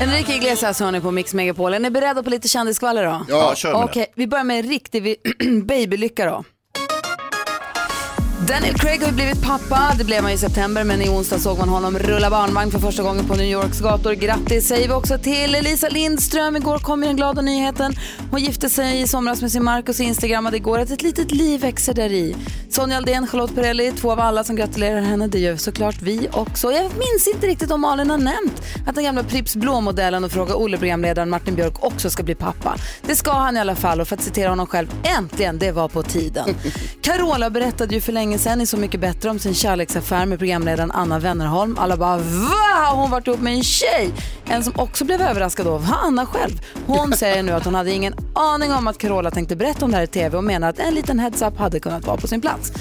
Enrique 0.00 0.34
Iglesias 0.36 0.80
hör 0.80 0.92
ni 0.92 1.00
på 1.00 1.10
Mix 1.10 1.34
Megapol. 1.34 1.74
Är 1.74 1.78
ni 1.78 1.90
beredda 1.90 2.22
på 2.22 2.30
lite 2.30 2.48
kändisskvaller 2.48 3.04
då? 3.04 3.26
Ja, 3.28 3.54
kör 3.54 3.72
med 3.72 3.84
Okej, 3.84 4.06
vi 4.14 4.26
börjar 4.26 4.44
med 4.44 4.58
en 4.64 4.70
riktig 4.70 5.16
babylycka 5.64 6.24
då. 6.30 6.44
Daniel 8.44 8.74
Craig 8.74 9.02
har 9.02 9.12
blivit 9.12 9.42
pappa, 9.42 9.94
det 9.98 10.04
blev 10.04 10.22
han 10.22 10.32
i 10.32 10.38
september 10.38 10.84
men 10.84 11.02
i 11.02 11.08
onsdag 11.08 11.38
såg 11.38 11.58
man 11.58 11.68
honom 11.68 11.98
rulla 11.98 12.30
barnvagn 12.30 12.70
för 12.70 12.78
första 12.78 13.02
gången 13.02 13.24
på 13.24 13.34
New 13.34 13.46
Yorks 13.46 13.80
gator. 13.80 14.12
Grattis 14.12 14.68
säger 14.68 14.88
vi 14.88 14.94
också 14.94 15.18
till 15.18 15.54
Elisa 15.54 15.88
Lindström. 15.88 16.56
Igår 16.56 16.78
kom 16.78 17.02
ju 17.02 17.06
den 17.06 17.16
glada 17.16 17.42
nyheten. 17.42 17.92
Hon 18.30 18.40
gifte 18.40 18.68
sig 18.68 19.00
i 19.00 19.06
somras 19.06 19.42
med 19.42 19.52
sin 19.52 19.64
Marcus 19.64 20.00
och 20.00 20.04
instagrammade 20.06 20.56
igår 20.56 20.78
att 20.78 20.90
ett 20.90 21.02
litet 21.02 21.32
liv 21.32 21.60
växer 21.60 21.94
där 21.94 22.12
i. 22.12 22.36
Sonja 22.70 22.96
Aldén, 22.96 23.26
Charlotte 23.26 23.54
Perrelli, 23.54 23.92
två 23.92 24.12
av 24.12 24.20
alla 24.20 24.44
som 24.44 24.56
gratulerar 24.56 25.00
henne. 25.00 25.26
Det 25.26 25.38
gör 25.38 25.56
såklart 25.56 26.02
vi 26.02 26.28
också. 26.32 26.72
Jag 26.72 26.82
minns 26.82 27.28
inte 27.34 27.46
riktigt 27.46 27.70
om 27.70 27.80
Malin 27.80 28.10
har 28.10 28.18
nämnt 28.18 28.62
att 28.86 28.94
den 28.94 29.04
gamla 29.04 29.22
Pripps 29.22 29.56
Blå-modellen 29.56 30.24
och 30.24 30.32
Fråga 30.32 30.56
Olle-programledaren 30.56 31.30
Martin 31.30 31.54
Björk 31.54 31.84
också 31.84 32.10
ska 32.10 32.22
bli 32.22 32.34
pappa. 32.34 32.76
Det 33.06 33.16
ska 33.16 33.32
han 33.32 33.56
i 33.56 33.60
alla 33.60 33.74
fall 33.74 34.00
och 34.00 34.08
för 34.08 34.16
att 34.16 34.22
citera 34.22 34.48
honom 34.50 34.66
själv, 34.66 34.88
äntligen, 35.18 35.58
det 35.58 35.72
var 35.72 35.88
på 35.88 36.02
tiden. 36.02 36.48
Carola 37.02 37.50
berättade 37.50 37.94
ju 37.94 38.00
för 38.00 38.12
länge 38.12 38.25
sedan 38.34 38.60
i 38.60 38.66
Så 38.66 38.76
mycket 38.76 39.00
bättre 39.00 39.30
om 39.30 39.38
sin 39.38 39.54
kärleksaffär 39.54 40.26
med 40.26 40.38
programledaren 40.38 40.90
Anna 40.90 41.18
Wennerholm. 41.18 41.78
Alla 41.78 41.96
bara 41.96 42.16
va? 42.16 42.86
Har 42.86 42.96
hon 42.96 43.10
varit 43.10 43.26
ihop 43.26 43.40
med 43.40 43.54
en 43.54 43.62
tjej? 43.62 44.10
En 44.46 44.64
som 44.64 44.72
också 44.76 45.04
blev 45.04 45.20
överraskad 45.20 45.66
av 45.66 45.86
var 45.86 45.96
Anna 46.02 46.26
själv. 46.26 46.60
Hon 46.86 47.12
säger 47.12 47.42
nu 47.42 47.52
att 47.52 47.64
hon 47.64 47.74
hade 47.74 47.92
ingen 47.92 48.14
aning 48.34 48.72
om 48.72 48.88
att 48.88 48.98
Carola 48.98 49.30
tänkte 49.30 49.56
berätta 49.56 49.84
om 49.84 49.90
det 49.90 49.96
här 49.96 50.04
i 50.04 50.06
tv 50.06 50.36
och 50.36 50.44
menar 50.44 50.68
att 50.68 50.78
en 50.78 50.94
liten 50.94 51.18
heads 51.18 51.42
up 51.42 51.58
hade 51.58 51.80
kunnat 51.80 52.06
vara 52.06 52.16
på 52.16 52.28
sin 52.28 52.40
plats. 52.40 52.72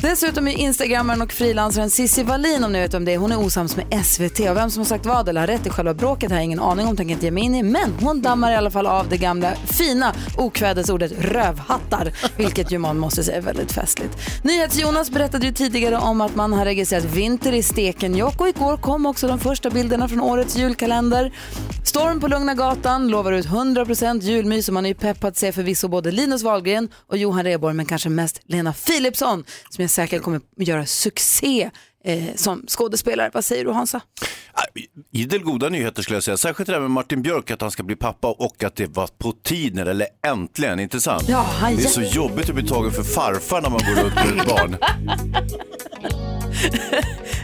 Dessutom 0.00 0.48
är 0.48 0.52
instagrammaren 0.52 1.22
och 1.22 1.32
frilansaren 1.32 1.90
Cissi 1.90 2.22
Wallin 2.22 2.64
om 2.64 2.72
ni 2.72 2.80
vet 2.80 2.94
om 2.94 3.04
det 3.04 3.14
är. 3.14 3.18
Hon 3.18 3.32
är 3.32 3.38
osams 3.38 3.76
med 3.76 4.04
SVT 4.06 4.40
och 4.40 4.56
vem 4.56 4.70
som 4.70 4.80
har 4.80 4.84
sagt 4.84 5.06
vad 5.06 5.28
eller 5.28 5.40
har 5.40 5.46
rätt 5.46 5.66
i 5.66 5.70
själva 5.70 5.94
bråket 5.94 6.30
har 6.30 6.36
jag 6.36 6.44
ingen 6.44 6.60
aning 6.60 6.86
om, 6.86 6.96
tänker 6.96 7.12
inte 7.12 7.24
ge 7.24 7.30
mig 7.30 7.42
in 7.42 7.54
i. 7.54 7.62
Men 7.62 7.92
hon 8.00 8.22
dammar 8.22 8.52
i 8.52 8.54
alla 8.54 8.70
fall 8.70 8.86
av 8.86 9.08
det 9.08 9.16
gamla 9.16 9.54
fina 9.54 10.14
okvädesordet 10.36 11.12
rövhattar, 11.18 12.12
vilket 12.36 12.72
ju 12.72 12.78
man 12.78 12.98
måste 12.98 13.24
säga 13.24 13.36
är 13.36 13.40
väldigt 13.40 13.72
festligt. 13.72 14.18
NyhetsJonas 14.42 15.10
berättade 15.10 15.46
ju 15.46 15.52
tidigare 15.52 15.98
om 15.98 16.20
att 16.20 16.36
man 16.36 16.52
har 16.52 16.64
registrerat 16.64 17.04
vinter 17.04 17.52
i 17.52 17.62
Stekenjokk 17.62 18.40
och 18.40 18.48
igår 18.48 18.76
kom 18.76 19.06
också 19.06 19.28
de 19.28 19.38
första 19.38 19.70
bilderna 19.70 20.08
från 20.08 20.20
årets 20.20 20.56
julkalender. 20.56 21.32
Storm 21.84 22.20
på 22.20 22.28
Lugna 22.28 22.54
Gatan 22.54 23.08
lovar 23.08 23.32
ut 23.32 23.46
100% 23.46 24.20
julmys 24.20 24.68
och 24.68 24.74
man 24.74 24.84
är 24.84 24.88
ju 24.88 24.94
pepp 24.94 25.20
på 25.20 25.26
att 25.26 25.36
se 25.36 25.52
förvisso 25.52 25.88
både 25.88 26.10
Linus 26.10 26.42
Wahlgren 26.42 26.88
och 27.06 27.16
Johan 27.16 27.44
Rheborg 27.44 27.74
men 27.74 27.86
kanske 27.86 28.08
mest 28.08 28.40
Lena 28.44 28.72
Philipsson 28.72 29.44
som 29.70 29.81
jag 29.82 29.90
säkert 29.90 30.22
kommer 30.22 30.40
göra 30.56 30.86
succé 30.86 31.70
eh, 32.04 32.24
som 32.36 32.64
skådespelare. 32.68 33.30
Vad 33.34 33.44
säger 33.44 33.64
du 33.64 33.70
Hansa? 33.70 34.00
Idel 35.12 35.42
goda 35.42 35.68
nyheter 35.68 36.02
skulle 36.02 36.16
jag 36.16 36.22
säga. 36.22 36.36
Särskilt 36.36 36.66
det 36.66 36.72
där 36.72 36.80
med 36.80 36.90
Martin 36.90 37.22
Björk, 37.22 37.50
att 37.50 37.60
han 37.60 37.70
ska 37.70 37.82
bli 37.82 37.96
pappa 37.96 38.28
och 38.28 38.64
att 38.64 38.76
det 38.76 38.86
var 38.86 39.06
på 39.06 39.32
tiden, 39.32 39.88
eller 39.88 40.06
äntligen, 40.26 40.80
inte 40.80 41.00
sant? 41.00 41.24
Ja, 41.28 41.46
han 41.60 41.76
det 41.76 41.82
är 41.82 41.88
så 41.88 42.02
jobbigt 42.02 42.48
att 42.48 42.54
bli 42.54 42.66
tagen 42.66 42.92
för 42.92 43.02
farfar 43.02 43.62
när 43.62 43.70
man 43.70 43.78
går 43.78 44.02
runt 44.02 44.14
med 44.14 44.40
ett 44.40 44.48
barn. 44.56 44.76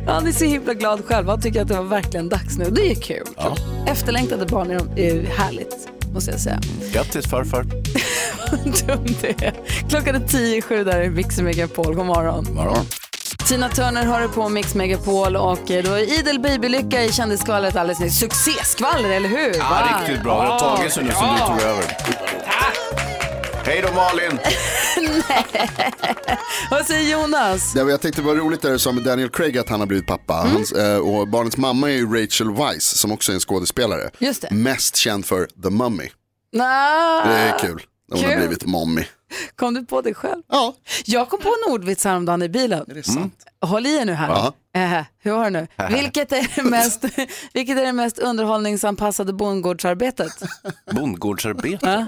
Ja, 0.06 0.12
han 0.12 0.26
är 0.26 0.32
så 0.32 0.44
himla 0.44 0.74
glad 0.74 1.04
själv. 1.04 1.28
Han 1.28 1.40
tycker 1.40 1.62
att 1.62 1.68
det 1.68 1.74
var 1.74 1.82
verkligen 1.84 2.28
dags 2.28 2.58
nu. 2.58 2.70
Det 2.70 2.90
är 2.90 2.94
kul. 2.94 3.26
Efterlängtade 3.86 4.46
barn 4.46 4.70
är, 4.70 4.98
är 4.98 5.24
härligt, 5.24 5.88
måste 6.12 6.30
jag 6.30 6.40
säga. 6.40 6.60
Grattis 6.92 7.26
farfar. 7.26 7.62
Dumt 8.86 9.16
det 9.20 9.42
är. 9.42 9.54
Klockan 9.88 10.14
är 10.14 10.20
tio 10.28 10.56
i 10.56 10.62
sju 10.62 10.84
där 10.84 11.02
i 11.02 11.10
Mix 11.10 11.38
Megapol. 11.38 11.94
God 11.94 12.06
morgon. 12.06 12.46
morgon. 12.54 12.86
Tina 13.48 13.68
Turner 13.68 14.04
har 14.04 14.20
det 14.20 14.28
på 14.28 14.48
Mix 14.48 14.74
Megapol 14.74 15.36
och 15.36 15.70
eh, 15.70 15.84
då 15.84 15.92
är 15.92 16.18
idel 16.20 16.40
babylycka 16.40 17.04
i 17.04 17.12
kändisskvallret 17.12 17.76
alldeles 17.76 18.00
nyss. 18.00 18.18
Succéskvaller, 18.18 19.10
eller 19.10 19.28
hur? 19.28 19.54
Ja, 19.58 19.64
Va? 19.70 20.00
riktigt 20.00 20.22
bra. 20.22 20.42
Det 20.42 20.48
har 20.48 20.76
tagit 20.76 20.92
sig 20.92 21.04
nu 21.04 21.10
som 21.10 21.28
du 21.34 21.38
tog 21.46 21.60
över. 21.70 21.84
Hej 23.68 23.82
då 23.86 23.94
Malin! 23.94 24.38
Vad 26.70 26.86
säger 26.86 27.12
Jonas? 27.12 27.72
Det 27.72 27.84
var- 27.84 27.90
jag 27.90 28.00
tänkte 28.00 28.20
det 28.22 28.26
var 28.26 28.34
roligt 28.34 28.62
det 28.62 28.70
du 28.72 28.78
sa 28.78 28.92
med 28.92 29.04
Daniel 29.04 29.28
Craig 29.30 29.58
att 29.58 29.68
han 29.68 29.80
har 29.80 29.86
blivit 29.86 30.06
pappa. 30.06 30.40
Mm. 30.40 30.52
Hans, 30.52 30.72
eh, 30.72 30.98
och 30.98 31.28
barnets 31.28 31.56
mamma 31.56 31.90
är 31.90 31.94
ju 31.94 32.22
Rachel 32.22 32.50
Weisz 32.54 32.84
som 32.98 33.12
också 33.12 33.32
är 33.32 33.34
en 33.34 33.40
skådespelare. 33.40 34.10
Just 34.18 34.42
det. 34.42 34.50
Mest 34.50 34.96
känd 34.96 35.26
för 35.26 35.46
The 35.62 35.70
Mummy. 35.70 36.08
Det 36.52 36.58
är 36.64 37.58
kul. 37.58 37.82
Hon 38.12 38.20
har 38.24 38.28
Kul. 38.30 38.38
blivit 38.38 38.66
mommy. 38.66 39.04
Kom 39.56 39.74
du 39.74 39.84
på 39.86 40.00
det 40.00 40.14
själv? 40.14 40.42
Ja. 40.48 40.74
Jag 41.04 41.28
kom 41.28 41.40
på 41.40 41.48
en 41.48 41.72
ordvits 41.72 42.04
häromdagen 42.04 42.42
i 42.42 42.48
bilen. 42.48 42.84
Är 42.90 42.94
det 42.94 43.02
sant? 43.02 43.34
Håll 43.60 43.86
i 43.86 43.96
er 43.96 44.04
nu 44.04 44.12
här. 44.12 44.28
Ja. 44.28 44.54
Eh, 44.80 45.04
hur 45.22 45.32
har 45.32 45.44
du 45.44 45.50
nu? 45.50 45.66
Vilket 45.90 46.32
är 46.32 46.52
det 46.56 46.62
mest, 46.62 47.04
vilket 47.52 47.78
är 47.78 47.84
det 47.84 47.92
mest 47.92 48.18
underhållningsanpassade 48.18 49.32
bondgårdsarbetet? 49.32 50.32
Bondgårdsarbete? 50.92 52.06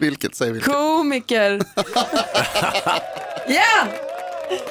Vilket 0.00 0.34
säger 0.34 0.52
vilket? 0.52 0.72
Komiker. 0.72 1.60
Ja! 3.48 3.86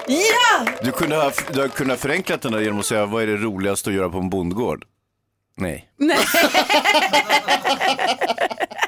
Ja! 0.07 0.65
Du 0.83 0.91
kunde 0.91 1.15
ha, 1.15 1.31
du 1.53 1.61
har 1.61 1.67
kunnat 1.67 1.99
förenkla 1.99 2.37
den 2.37 2.51
där 2.51 2.59
genom 2.59 2.79
att 2.79 2.85
säga 2.85 3.05
vad 3.05 3.23
är 3.23 3.27
det 3.27 3.37
roligaste 3.37 3.89
att 3.89 3.95
göra 3.95 4.09
på 4.09 4.17
en 4.17 4.29
bondgård? 4.29 4.85
Nej. 5.57 5.89
Nej. 5.97 6.17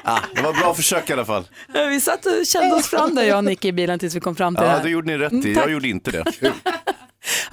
Ah, 0.04 0.20
det 0.34 0.42
var 0.42 0.52
bra 0.52 0.74
försök 0.74 1.10
i 1.10 1.12
alla 1.12 1.24
fall. 1.24 1.44
Vi 1.88 2.00
satt 2.00 2.26
och 2.26 2.46
kände 2.46 2.74
oss 2.76 2.86
fram 2.86 3.14
där 3.14 3.22
jag 3.22 3.36
och 3.38 3.44
Nicky 3.44 3.68
i 3.68 3.72
bilen 3.72 3.98
tills 3.98 4.14
vi 4.14 4.20
kom 4.20 4.36
fram 4.36 4.54
till 4.54 4.62
det 4.62 4.68
Ja, 4.70 4.76
här. 4.76 4.82
det 4.82 4.90
gjorde 4.90 5.06
ni 5.06 5.18
rätt 5.18 5.32
i. 5.32 5.36
Mm, 5.36 5.54
tack. 5.54 5.64
Jag 5.64 5.72
gjorde 5.72 5.88
inte 5.88 6.10
det. 6.10 6.24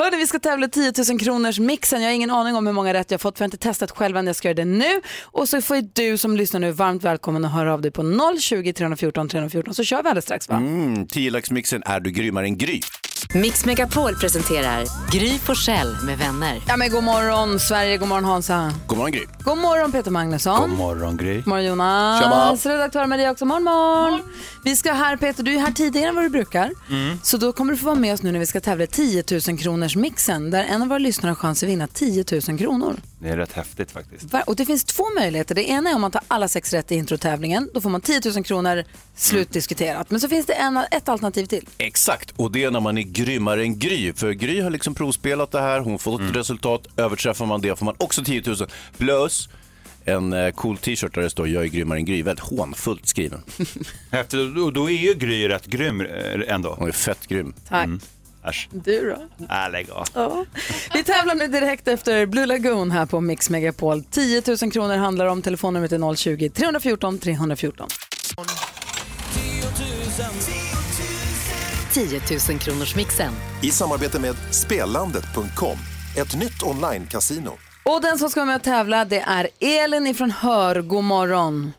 Hörde, 0.04 0.18
vi 0.18 0.28
ska 0.28 0.40
tävla 0.40 0.68
10 0.68 0.94
000 1.10 1.20
kronors 1.20 1.60
mixen. 1.60 2.02
Jag 2.02 2.10
har 2.10 2.14
ingen 2.16 2.32
aning 2.32 2.56
om 2.56 2.68
hur 2.68 2.74
många 2.74 2.94
rätt 2.94 3.12
jag 3.12 3.18
har 3.18 3.20
fått 3.20 3.38
för 3.38 3.44
jag 3.44 3.46
har 3.46 3.48
inte 3.48 3.68
testat 3.68 3.92
själv 3.92 4.18
än. 4.18 4.28
Jag 4.28 4.36
ska 4.36 4.48
göra 4.48 4.56
det 4.56 4.66
nu. 4.66 5.02
Och 5.24 5.50
så 5.50 5.62
får 5.62 5.82
du 5.94 6.18
som 6.18 6.38
lyssnar 6.38 6.60
nu 6.60 6.72
varmt 6.72 7.04
välkommen 7.04 7.46
att 7.46 7.52
höra 7.52 7.74
av 7.74 7.82
dig 7.82 7.92
på 7.92 8.04
020 8.40 8.74
314 8.74 9.30
314 9.30 9.74
så 9.74 9.84
kör 9.84 10.04
vi 10.04 10.10
alldeles 10.10 10.26
strax 10.26 10.50
va? 10.50 10.56
Mm, 10.56 11.06
10-laxmixen 11.06 11.82
är 11.86 12.00
du 12.00 12.12
grymmare 12.12 12.46
än 12.46 12.58
Gry. 12.58 12.82
Mix 13.34 13.66
Megapol 13.66 14.16
presenterar 14.16 14.86
Gry 15.12 15.40
Forssell 15.40 15.96
med 16.04 16.18
vänner. 16.18 16.62
Ja 16.68 16.78
men 16.78 16.92
god 16.92 17.04
morgon 17.04 17.60
Sverige, 17.60 17.98
god 17.98 18.08
morgon 18.08 18.26
Hansa. 18.26 18.74
God 18.88 18.98
morgon 18.98 19.12
Gry. 19.12 19.26
God 19.44 19.58
morgon 19.58 19.92
Peter 19.92 20.12
Magnusson. 20.12 20.70
God 20.70 20.78
morgon 20.78 21.18
Gry. 21.18 21.36
God 21.36 21.48
morgon 21.48 21.66
Jonas. 21.66 22.66
Redaktör 22.66 23.06
Maria 23.06 23.32
också. 23.32 23.46
Morgon, 23.46 23.64
morgon. 23.64 24.22
Vi 24.64 24.76
ska 24.76 24.94
här, 24.94 25.18
Peter, 25.18 25.44
du 25.44 25.56
är 25.56 25.60
här 25.60 25.72
tidigare 25.72 26.10
än 26.10 26.16
vad 26.16 26.24
du 26.26 26.30
brukar. 26.30 26.72
Så 27.24 27.38
då 27.38 27.52
kommer 27.52 27.74
du 27.74 27.80
få 27.80 27.86
vara 27.86 27.96
med 27.96 28.14
oss 28.14 28.24
nu 28.24 28.32
när 28.32 28.40
vi 28.40 28.46
ska 28.46 28.60
tävla 28.60 28.84
i 28.84 28.88
10 28.88 29.24
000 29.48 29.58
kronors 29.58 29.96
mixen 29.96 30.52
där 30.52 30.64
en 30.64 30.82
av 30.82 30.88
våra 30.88 31.00
lyssnare 31.00 31.30
har 31.30 31.36
chans 31.36 31.64
att 31.64 31.70
vinna 31.70 31.88
10 31.88 32.26
000 32.48 32.60
kronor. 32.60 32.96
Det 33.20 33.30
är 33.30 33.38
rätt 33.38 33.52
häftigt 33.52 33.92
faktiskt. 33.92 34.34
Och 34.46 34.56
det 34.56 34.66
finns 34.66 34.84
två 34.84 35.04
möjligheter. 35.20 35.56
Det 35.56 35.70
ena 35.70 35.90
är 35.90 35.96
om 35.96 36.02
man 36.02 36.12
tar 36.12 36.22
alla 36.28 36.48
sex 36.48 36.74
rätt 36.74 36.92
i 36.92 36.96
introtävlingen. 36.96 37.70
Då 37.74 37.82
får 37.82 37.90
man 37.90 38.02
10 38.02 38.22
000 38.36 38.44
kronor 38.44 38.84
slutdiskuterat. 39.16 40.12
Men 40.12 40.20
så 40.20 40.28
finns 40.30 40.46
det 40.46 40.54
en, 40.54 40.78
ett 40.92 41.10
alternativ 41.10 41.46
till. 41.46 41.70
Exakt, 41.78 42.34
och 42.36 42.52
det 42.52 42.64
är 42.64 42.72
när 42.72 42.80
man 42.80 42.98
är 42.98 43.02
grymmare 43.12 43.62
än 43.62 43.80
Gry. 43.80 44.14
För 44.14 44.32
Gry 44.32 44.62
har 44.62 44.70
liksom 44.70 44.96
provspelat 44.96 45.52
det 45.52 45.62
här, 45.62 45.80
hon 45.80 46.00
fått 46.00 46.22
ett 46.22 46.36
resultat. 46.36 46.88
Överträffar 46.98 47.46
man 47.46 47.62
det 47.62 47.76
får 47.80 47.86
man 47.86 47.96
också 47.98 48.24
10 48.24 48.42
000. 48.46 48.56
Plus 48.98 49.50
en 50.06 50.34
eh, 50.34 50.52
cool 50.52 50.78
t-shirt 50.78 51.14
där 51.16 51.22
det 51.22 51.30
står 51.30 51.48
jag 51.48 51.64
är 51.64 51.68
grymmare 51.68 52.00
än 52.00 52.06
Gry. 52.06 52.24
Väldigt 52.24 52.46
hånfullt 52.46 53.08
skriven. 53.08 53.42
Häftigt, 54.12 54.58
och 54.58 54.74
då 54.74 54.90
är 54.90 54.98
ju 54.98 55.14
Gry 55.14 55.48
rätt 55.50 55.66
grym 55.66 56.02
eh, 56.02 56.54
ändå. 56.54 56.76
Hon 56.80 56.88
är 56.88 56.92
fett 56.92 57.28
grym. 57.28 57.54
Tack. 57.70 57.90
Äsch, 58.46 58.68
Du 58.72 59.16
då? 59.40 59.46
äh, 59.46 59.72
lägg 59.72 59.90
av. 59.92 60.08
Ja. 60.14 60.46
Vi 60.94 61.04
tävlar 61.04 61.36
nu 61.36 61.48
direkt 61.48 61.88
efter 61.88 62.26
Blue 62.26 62.46
Lagoon 62.46 62.92
här 62.92 63.06
på 63.06 63.22
Mix 63.22 63.50
Megapol. 63.50 64.04
10 64.04 64.44
000 64.62 64.72
kronor 64.72 64.98
handlar 64.98 65.26
om. 65.26 65.42
Telefonnumret 65.42 65.92
är 65.92 65.98
020-314 65.98 67.20
314. 67.20 67.88
10 69.34 69.62
000 69.64 69.70
kronors 72.60 72.96
mixen. 72.96 73.34
I 73.64 73.72
samarbete 73.72 74.20
med 74.20 74.36
Spelandet.com, 74.52 75.78
ett 76.18 76.36
nytt 76.36 76.64
online-casino. 76.64 77.52
Och 77.86 78.02
den 78.02 78.18
som 78.18 78.30
ska 78.30 78.40
vara 78.40 78.46
med 78.48 78.56
och 78.56 78.64
tävla 78.64 79.06
det 79.06 79.20
är 79.20 79.48
Elin 79.60 80.08
ifrån 80.08 80.32
Hör. 80.32 80.82
God 80.82 81.04
morgon. 81.04 81.74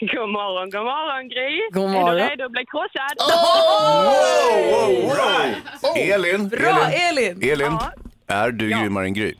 God 0.00 0.28
morgon, 0.28 0.70
god 0.70 0.80
morgon 0.84 1.28
Gry. 1.28 1.80
God 1.82 1.90
morgon. 1.90 2.16
Är 2.18 2.22
du 2.22 2.30
redo 2.30 2.44
att 2.44 2.52
bli 2.52 2.64
krossad? 2.66 3.16
Elin, 5.96 6.48
Bra, 6.48 6.90
Elin, 6.90 7.42
Elin. 7.42 7.52
Elin 7.52 7.78
Ja. 7.80 7.92
är 8.26 8.50
du 8.50 8.68
grymmare 8.68 9.04
än 9.04 9.14
Gry? 9.14 9.34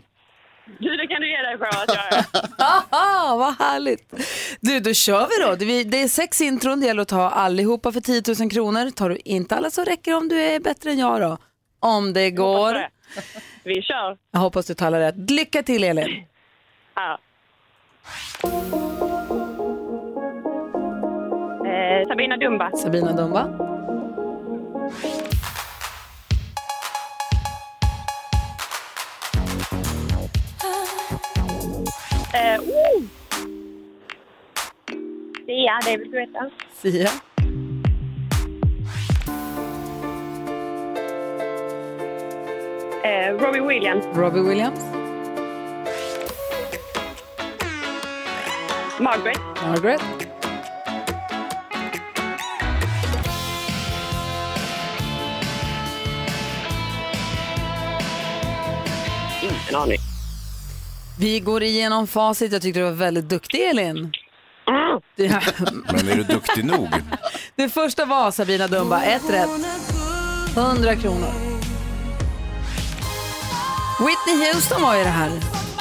Du, 0.79 0.97
det 0.97 1.07
kan 1.07 1.21
du 1.21 1.31
ge 1.31 1.37
dig 1.43 1.59
på 1.59 1.65
att 1.65 1.89
är. 1.89 2.25
Haha, 2.63 3.37
vad 3.37 3.59
härligt. 3.59 4.13
Du, 4.61 4.81
då 4.81 4.93
kör 4.95 5.27
vi 5.29 5.45
då. 5.47 5.55
Det- 5.55 5.85
Det 5.85 6.03
är 6.03 6.09
sex 6.09 6.41
intron, 6.41 6.81
det 6.81 6.87
gäller 6.87 7.03
att 7.03 7.09
ta 7.09 7.31
allihopa 7.31 7.93
för 7.93 8.01
10 8.01 8.23
000 8.41 8.51
kronor. 8.51 8.91
Tar 8.91 9.09
du 9.09 9.17
inte 9.25 9.57
alla 9.57 9.71
så 9.71 9.85
räcker 9.85 10.11
det 10.11 10.17
om 10.17 10.29
du 10.29 10.41
är 10.41 10.61
bättre 10.61 10.91
än 10.91 10.99
jag 10.99 11.21
då. 11.21 11.39
Om 11.81 12.13
det 12.13 12.31
går. 12.31 12.73
det. 12.75 12.89
Vi 13.65 13.83
kör. 13.83 14.17
Jag 14.33 14.41
hoppas 14.41 14.67
du 14.67 14.75
talar 14.75 15.01
rätt. 15.01 15.31
Lycka 15.31 15.63
till 15.63 15.85
Elin. 15.85 16.25
Ja. 16.95 17.19
Eh, 21.67 22.09
Sabina 22.09 22.37
Dumba. 22.37 22.71
Sabina 22.77 23.13
Dumba. 23.13 23.66
Eh, 32.37 32.59
oh! 32.61 33.03
Sia, 35.47 35.79
David 35.83 36.11
Guetta. 36.11 36.51
Sia. 36.71 37.11
Eh, 43.03 43.33
Robbie 43.39 43.61
Williams. 43.61 44.05
Robbie 44.13 44.43
Williams. 44.43 44.81
Margaret. 49.01 49.41
Margaret. 49.63 50.03
Ingen 59.41 59.75
aning. 59.75 60.16
Vi 61.19 61.41
går 61.41 61.63
igenom 61.63 62.07
facit. 62.07 62.53
Jag 62.53 62.63
tyckte 62.63 62.81
du 62.81 62.85
var 62.85 62.93
väldigt 62.93 63.29
duktig 63.29 63.63
Elin. 63.63 64.13
Ja. 64.67 65.01
Men 65.93 66.09
är 66.09 66.17
du 66.17 66.23
duktig 66.23 66.65
nog? 66.65 66.89
Det 67.57 67.69
första 67.69 68.05
var 68.05 68.31
Sabina 68.31 68.67
Dumba, 68.67 69.03
ett 69.03 69.31
rätt. 69.31 69.49
100 70.57 70.97
kronor. 70.97 71.33
Whitney 73.99 74.53
Houston 74.53 74.83
var 74.83 74.97
ju 74.97 75.03
det 75.05 75.11
här. 75.11 75.31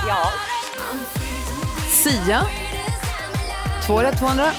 Ja. 0.07 0.31
Sia. 1.89 2.41
Två 3.85 4.01
rätt, 4.01 4.19
200. 4.19 4.51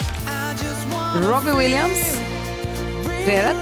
Robbie 1.15 1.59
Williams. 1.59 2.19
Tre 3.25 3.43
rätt. 3.43 3.57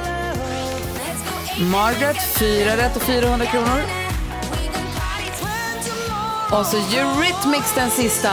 Margaret, 1.72 2.16
fyra 2.38 2.76
rätt 2.76 2.96
och 2.96 3.02
400 3.02 3.46
kronor. 3.46 4.03
Och 6.58 6.66
så 6.66 6.76
Eurythmics 6.76 7.74
den 7.74 7.90
sista. 7.90 8.30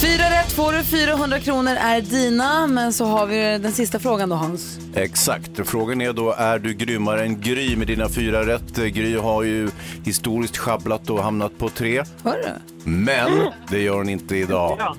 Fyra 0.00 0.30
rätt 0.30 0.52
får 0.52 0.72
du, 0.72 0.84
400 0.84 1.40
kronor 1.40 1.72
är 1.72 2.00
dina. 2.00 2.66
Men 2.66 2.92
så 2.92 3.04
har 3.04 3.26
vi 3.26 3.58
den 3.58 3.72
sista 3.72 3.98
frågan 3.98 4.28
då 4.28 4.36
Hans. 4.36 4.78
Exakt. 4.94 5.50
Frågan 5.68 6.00
är 6.00 6.12
då, 6.12 6.32
är 6.32 6.58
du 6.58 6.74
grymmare 6.74 7.22
än 7.22 7.40
Gry 7.40 7.76
med 7.76 7.86
dina 7.86 8.08
fyra 8.08 8.46
rätt? 8.46 8.76
Gry 8.76 9.16
har 9.16 9.42
ju 9.42 9.70
historiskt 10.04 10.56
schabblat 10.56 11.10
och 11.10 11.22
hamnat 11.22 11.58
på 11.58 11.68
tre. 11.68 12.04
Hörru. 12.24 12.48
Men 12.84 13.30
det 13.68 13.80
gör 13.80 13.94
hon 13.94 14.08
inte 14.08 14.36
idag. 14.36 14.96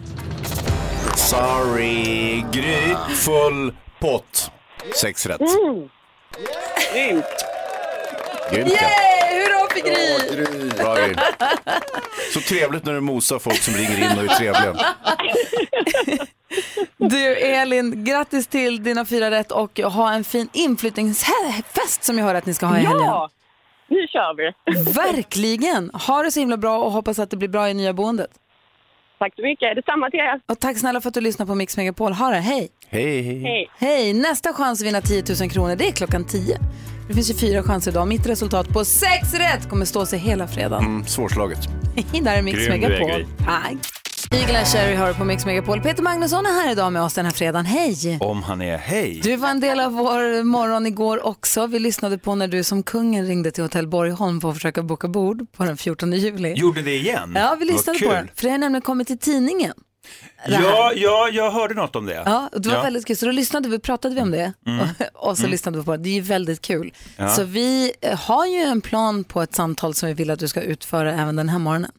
Sorry, 1.15 2.43
Gry. 2.51 2.95
Full 3.15 3.75
pott. 3.99 4.51
Sex 5.01 5.25
rätt. 5.25 5.41
Grymt. 6.93 7.25
Grymt 8.51 8.71
ja. 8.71 8.87
Yay! 8.87 9.30
För 9.73 9.79
Gry! 9.79 10.69
Bra 10.69 10.95
Gry. 10.95 11.15
Så 12.33 12.39
trevligt 12.41 12.85
när 12.85 12.93
du 12.93 12.99
mosar 13.01 13.39
folk 13.39 13.57
som 13.57 13.73
ringer 13.73 14.11
in 14.11 14.17
och 14.17 14.23
är 14.23 14.27
trevliga. 14.27 14.75
Du 16.97 17.35
Elin, 17.37 18.03
grattis 18.05 18.47
till 18.47 18.83
dina 18.83 19.05
fyra 19.05 19.31
rätt 19.31 19.51
och 19.51 19.79
ha 19.79 20.13
en 20.13 20.23
fin 20.23 20.49
inflyttningsfest 20.53 22.03
som 22.03 22.17
jag 22.17 22.25
hör 22.25 22.35
att 22.35 22.45
ni 22.45 22.53
ska 22.53 22.65
ha 22.65 22.77
i 22.77 22.81
helgen. 22.81 23.05
Ja, 23.05 23.29
nu 23.87 24.07
kör 24.07 24.35
vi. 24.37 24.51
Verkligen! 24.91 25.89
Ha 25.93 26.23
det 26.23 26.31
så 26.31 26.39
himla 26.39 26.57
bra 26.57 26.77
och 26.77 26.91
hoppas 26.91 27.19
att 27.19 27.29
det 27.29 27.37
blir 27.37 27.49
bra 27.49 27.69
i 27.69 27.73
nya 27.73 27.93
boendet. 27.93 28.31
Tack 29.19 29.35
så 29.35 29.41
mycket. 29.41 29.75
Detsamma 29.75 30.09
till 30.09 30.19
er. 30.19 30.41
Och 30.47 30.59
tack 30.59 30.77
snälla 30.77 31.01
för 31.01 31.07
att 31.07 31.13
du 31.13 31.21
lyssnar 31.21 31.45
på 31.45 31.55
Mix 31.55 31.77
Megapol. 31.77 32.13
Ha 32.13 32.29
det, 32.29 32.35
hej! 32.35 32.69
Hej, 32.89 33.21
hej. 33.21 33.39
Hej. 33.39 33.69
Hej! 33.77 34.13
Nästa 34.13 34.53
chans 34.53 34.81
att 34.81 34.87
vinna 34.87 35.01
10 35.01 35.23
000 35.41 35.49
kronor, 35.49 35.75
det 35.75 35.87
är 35.87 35.91
klockan 35.91 36.25
10. 36.25 36.57
Det 37.11 37.15
finns 37.15 37.29
ju 37.29 37.33
fyra 37.33 37.63
chanser 37.63 37.91
idag. 37.91 38.07
Mitt 38.07 38.25
resultat 38.25 38.69
på 38.69 38.85
sex 38.85 39.33
rätt 39.33 39.69
kommer 39.69 39.85
stå 39.85 40.05
sig 40.05 40.19
hela 40.19 40.47
fredagen. 40.47 40.85
Mm, 40.85 41.05
svårslaget. 41.05 41.59
Där 42.23 42.37
är 42.37 42.41
Mix 42.41 42.57
Grym 42.57 42.69
Megapol. 42.81 43.25
Tack! 43.37 43.75
Eagle 44.31 44.65
Cherry 44.65 44.95
du 44.95 45.13
på 45.13 45.23
Mix 45.23 45.45
Megapol. 45.45 45.81
Peter 45.81 46.03
Magnusson 46.03 46.45
är 46.45 46.49
här 46.49 46.71
idag 46.71 46.93
med 46.93 47.01
oss 47.01 47.13
den 47.13 47.25
här 47.25 47.31
fredagen. 47.31 47.65
Hej! 47.65 48.17
Om 48.21 48.43
han 48.43 48.61
är 48.61 48.77
hej. 48.77 49.19
Du 49.23 49.35
var 49.35 49.49
en 49.49 49.59
del 49.59 49.79
av 49.79 49.91
vår 49.91 50.43
morgon 50.43 50.85
igår 50.85 51.25
också. 51.25 51.67
Vi 51.67 51.79
lyssnade 51.79 52.17
på 52.17 52.35
när 52.35 52.47
du 52.47 52.63
som 52.63 52.83
kungen 52.83 53.25
ringde 53.27 53.51
till 53.51 53.63
Hotell 53.63 53.87
Borgholm 53.87 54.41
för 54.41 54.49
att 54.49 54.55
försöka 54.55 54.83
boka 54.83 55.07
bord 55.07 55.51
på 55.51 55.63
den 55.63 55.77
14 55.77 56.13
juli. 56.13 56.53
Gjorde 56.53 56.81
det 56.81 56.95
igen? 56.95 57.33
Ja, 57.35 57.55
vi 57.59 57.65
lyssnade 57.65 57.99
på 57.99 58.13
den. 58.13 58.29
För 58.35 58.43
det 58.43 58.49
har 58.51 58.57
nämligen 58.57 58.81
kommit 58.81 59.07
till 59.07 59.19
tidningen. 59.19 59.73
Ja, 60.47 60.91
ja, 60.95 61.29
jag 61.33 61.51
hörde 61.51 61.73
något 61.73 61.95
om 61.95 62.05
det. 62.05 62.23
Ja, 62.25 62.49
och 62.53 62.61
det 62.61 62.69
var 62.69 62.75
Ja. 62.75 62.81
väldigt 62.83 63.05
kul. 63.05 63.17
Så 63.17 63.25
då 63.25 63.31
lyssnade 63.31 63.69
vi, 63.69 63.79
pratade 63.79 64.15
vi 64.15 64.21
om 64.21 64.31
det 64.31 64.53
Mm. 64.67 64.79
och, 64.79 64.87
och 65.29 65.37
så 65.37 65.41
Mm. 65.43 65.51
lyssnade 65.51 65.77
vi 65.77 65.83
på 65.83 65.91
det. 65.97 66.03
Det 66.03 66.09
är 66.09 66.13
ju 66.13 66.21
väldigt 66.21 66.61
kul. 66.61 66.93
Ja. 67.17 67.29
Så 67.29 67.43
vi 67.43 67.91
eh, 68.01 68.19
har 68.19 68.45
ju 68.45 68.57
en 68.57 68.81
plan 68.81 69.23
på 69.23 69.41
ett 69.41 69.55
samtal 69.55 69.93
som 69.93 70.07
vi 70.07 70.13
vill 70.13 70.29
att 70.31 70.39
du 70.39 70.47
ska 70.47 70.61
utföra 70.61 71.13
även 71.13 71.35
den 71.35 71.49
här 71.49 71.59
morgonen. 71.59 71.91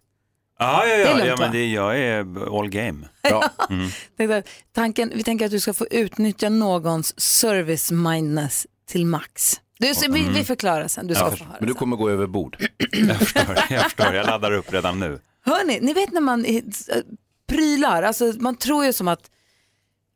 Ja, 0.59 0.87
ja, 0.87 0.97
Det 0.97 1.03
är 1.03 1.07
ja, 1.07 1.15
lugnt, 1.15 1.27
ja 1.29 1.37
men 1.39 1.53
det, 1.53 1.67
jag 1.67 1.99
är 1.99 2.59
all 2.61 2.69
game. 2.69 3.09
Ja. 3.23 3.45
Mm. 4.19 4.43
Tanken, 4.75 5.13
vi 5.15 5.23
tänker 5.23 5.45
att 5.45 5.51
du 5.51 5.61
ska 5.61 5.73
få 5.75 5.87
utnyttja 5.91 6.49
någons 6.49 7.21
service 7.21 7.91
mindness 7.91 8.67
till 8.89 9.07
max. 9.07 9.61
Du, 9.79 9.95
så, 9.95 10.13
vi, 10.13 10.29
vi 10.29 10.45
förklarar 10.45 10.89
sen, 10.89 11.07
du 11.07 11.15
ska 11.15 11.25
Ja, 11.25 11.31
få 11.31 11.45
höra. 11.45 11.57
men 11.61 11.69
du 11.69 11.75
kommer 11.75 11.97
gå 11.97 12.11
över 12.11 12.27
bord. 12.27 12.57
Jag 12.93 13.17
förstår, 13.19 13.59
jag 13.71 13.83
förstår, 13.83 14.15
jag 14.15 14.27
laddar 14.27 14.53
upp 14.53 14.73
redan 14.73 14.99
nu. 15.01 15.19
Hörni, 15.45 15.79
ni 15.83 15.93
vet 15.93 16.13
när 16.13 16.21
man 16.21 16.45
prylar, 17.53 18.03
alltså 18.03 18.33
man 18.39 18.57
tror 18.57 18.85
ju 18.85 18.93
som 18.93 19.09
att, 19.09 19.31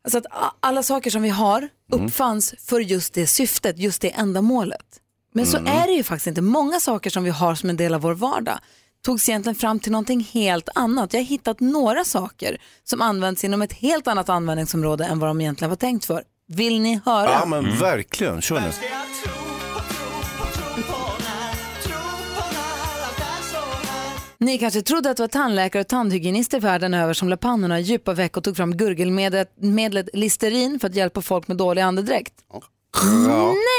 alltså 0.04 0.18
att 0.18 0.26
alla 0.60 0.82
saker 0.82 1.10
som 1.10 1.22
vi 1.22 1.28
har 1.28 1.68
uppfanns 1.92 2.54
för 2.58 2.80
just 2.80 3.14
det 3.14 3.26
syftet, 3.26 3.78
just 3.78 4.02
det 4.02 4.10
ändamålet. 4.10 5.00
Men 5.34 5.46
så 5.46 5.56
Mm. 5.56 5.72
är 5.82 5.86
det 5.86 5.92
ju 5.92 6.02
faktiskt 6.02 6.26
inte. 6.26 6.42
Många 6.42 6.80
saker 6.80 7.10
som 7.10 7.24
vi 7.24 7.30
har 7.30 7.54
som 7.54 7.70
en 7.70 7.76
del 7.76 7.94
av 7.94 8.00
vår 8.00 8.14
vardag 8.14 8.58
togs 9.04 9.28
egentligen 9.28 9.56
fram 9.56 9.80
till 9.80 9.92
någonting 9.92 10.20
helt 10.32 10.68
annat. 10.74 11.12
Jag 11.12 11.20
har 11.20 11.24
hittat 11.26 11.60
några 11.60 12.04
saker 12.04 12.58
som 12.84 13.00
används 13.00 13.44
inom 13.44 13.62
ett 13.62 13.72
helt 13.72 14.08
annat 14.08 14.28
användningsområde 14.28 15.04
än 15.04 15.18
vad 15.18 15.30
de 15.30 15.40
egentligen 15.40 15.70
var 15.70 15.76
tänkt 15.76 16.04
för. 16.04 16.22
Vill 16.48 16.80
ni 16.80 17.00
höra? 17.04 17.30
Ja, 17.30 17.46
men 17.46 17.78
verkligen. 17.78 18.40
Kör 18.42 18.60
nu. 18.60 18.70
Ni 24.38 24.58
kanske 24.58 24.82
trodde 24.82 25.10
att 25.10 25.16
det 25.16 25.22
var 25.22 25.28
tandläkare 25.28 25.80
och 25.80 25.88
tandhygienister 25.88 26.60
världen 26.60 26.94
över 26.94 27.14
som 27.14 27.28
la 27.28 27.36
pannorna 27.36 27.80
i 27.80 27.82
djupa 27.82 28.12
veck 28.12 28.36
och 28.36 28.44
tog 28.44 28.56
fram 28.56 28.76
gurgelmedlet 28.76 29.52
medlet 29.56 30.08
Listerin 30.12 30.80
för 30.80 30.88
att 30.88 30.94
hjälpa 30.94 31.22
folk 31.22 31.48
med 31.48 31.56
dålig 31.56 31.82
andedräkt. 31.82 32.34
Ja. 32.52 32.62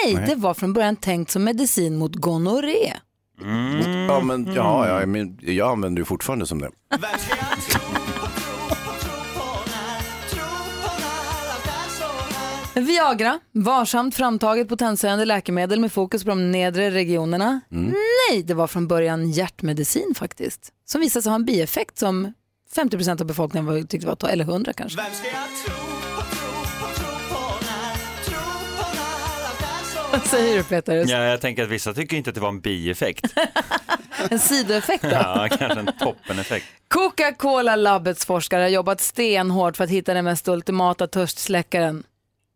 Nej, 0.04 0.16
Nej. 0.16 0.26
det 0.28 0.36
var 0.36 0.54
från 0.54 0.74
början 0.74 0.96
tänkt 0.96 1.32
som 1.32 1.44
medicin 1.44 1.98
mot 1.98 2.16
gonorré. 2.16 2.94
Ja, 4.08 4.20
men 4.20 4.54
ja, 4.54 5.00
ja, 5.00 5.06
men 5.06 5.38
jag 5.42 5.72
använder 5.72 6.02
det 6.02 6.06
fortfarande 6.06 6.46
som 6.46 6.60
det. 6.60 6.70
Viagra, 12.82 13.40
varsamt 13.52 14.16
framtaget 14.16 14.70
potensökande 14.70 15.26
läkemedel 15.26 15.80
med 15.80 15.92
fokus 15.92 16.24
på 16.24 16.30
de 16.30 16.52
nedre 16.52 16.92
regionerna. 16.92 17.60
Nej, 17.70 18.44
det 18.44 18.54
var 18.54 18.68
från 18.68 18.88
början 18.88 19.32
hjärtmedicin 19.32 20.14
faktiskt. 20.16 20.72
Som 20.86 21.02
visade 21.02 21.24
sig 21.24 21.30
ha 21.30 21.36
en 21.36 21.46
bieffekt 21.46 21.98
som 21.98 22.34
50% 22.76 23.22
av 23.22 23.28
befolkningen 23.28 23.66
var, 23.66 23.82
tyckte 23.82 24.08
var 24.08 24.16
to- 24.16 24.28
eller 24.30 24.44
100 24.46 24.74
kanske. 24.74 25.00
Vad 30.12 30.26
säger 30.28 30.58
du 30.58 30.64
Peter? 30.64 30.96
Ja, 31.08 31.24
jag 31.24 31.42
tänker 31.42 31.64
att 31.64 31.70
vissa 31.70 31.94
tycker 31.94 32.18
inte 32.18 32.30
att 32.30 32.36
det 32.36 32.42
var 32.42 32.50
en 32.50 32.62
bieffekt. 32.62 33.34
En 34.30 34.40
sidoeffekt 34.40 35.04
då? 35.04 35.10
Ja, 35.10 35.48
kanske 35.58 35.80
en 35.80 35.90
toppeneffekt. 36.00 36.66
Coca-Cola 36.88 37.76
Labbets 37.76 38.26
forskare 38.26 38.62
har 38.62 38.70
jobbat 38.70 39.02
stenhårt 39.02 39.78
för 39.78 39.84
att 39.84 39.90
hitta 39.90 40.14
den 40.14 40.26
mest 40.26 40.48
ultimata 40.48 41.08
törstsläckaren. 41.08 42.04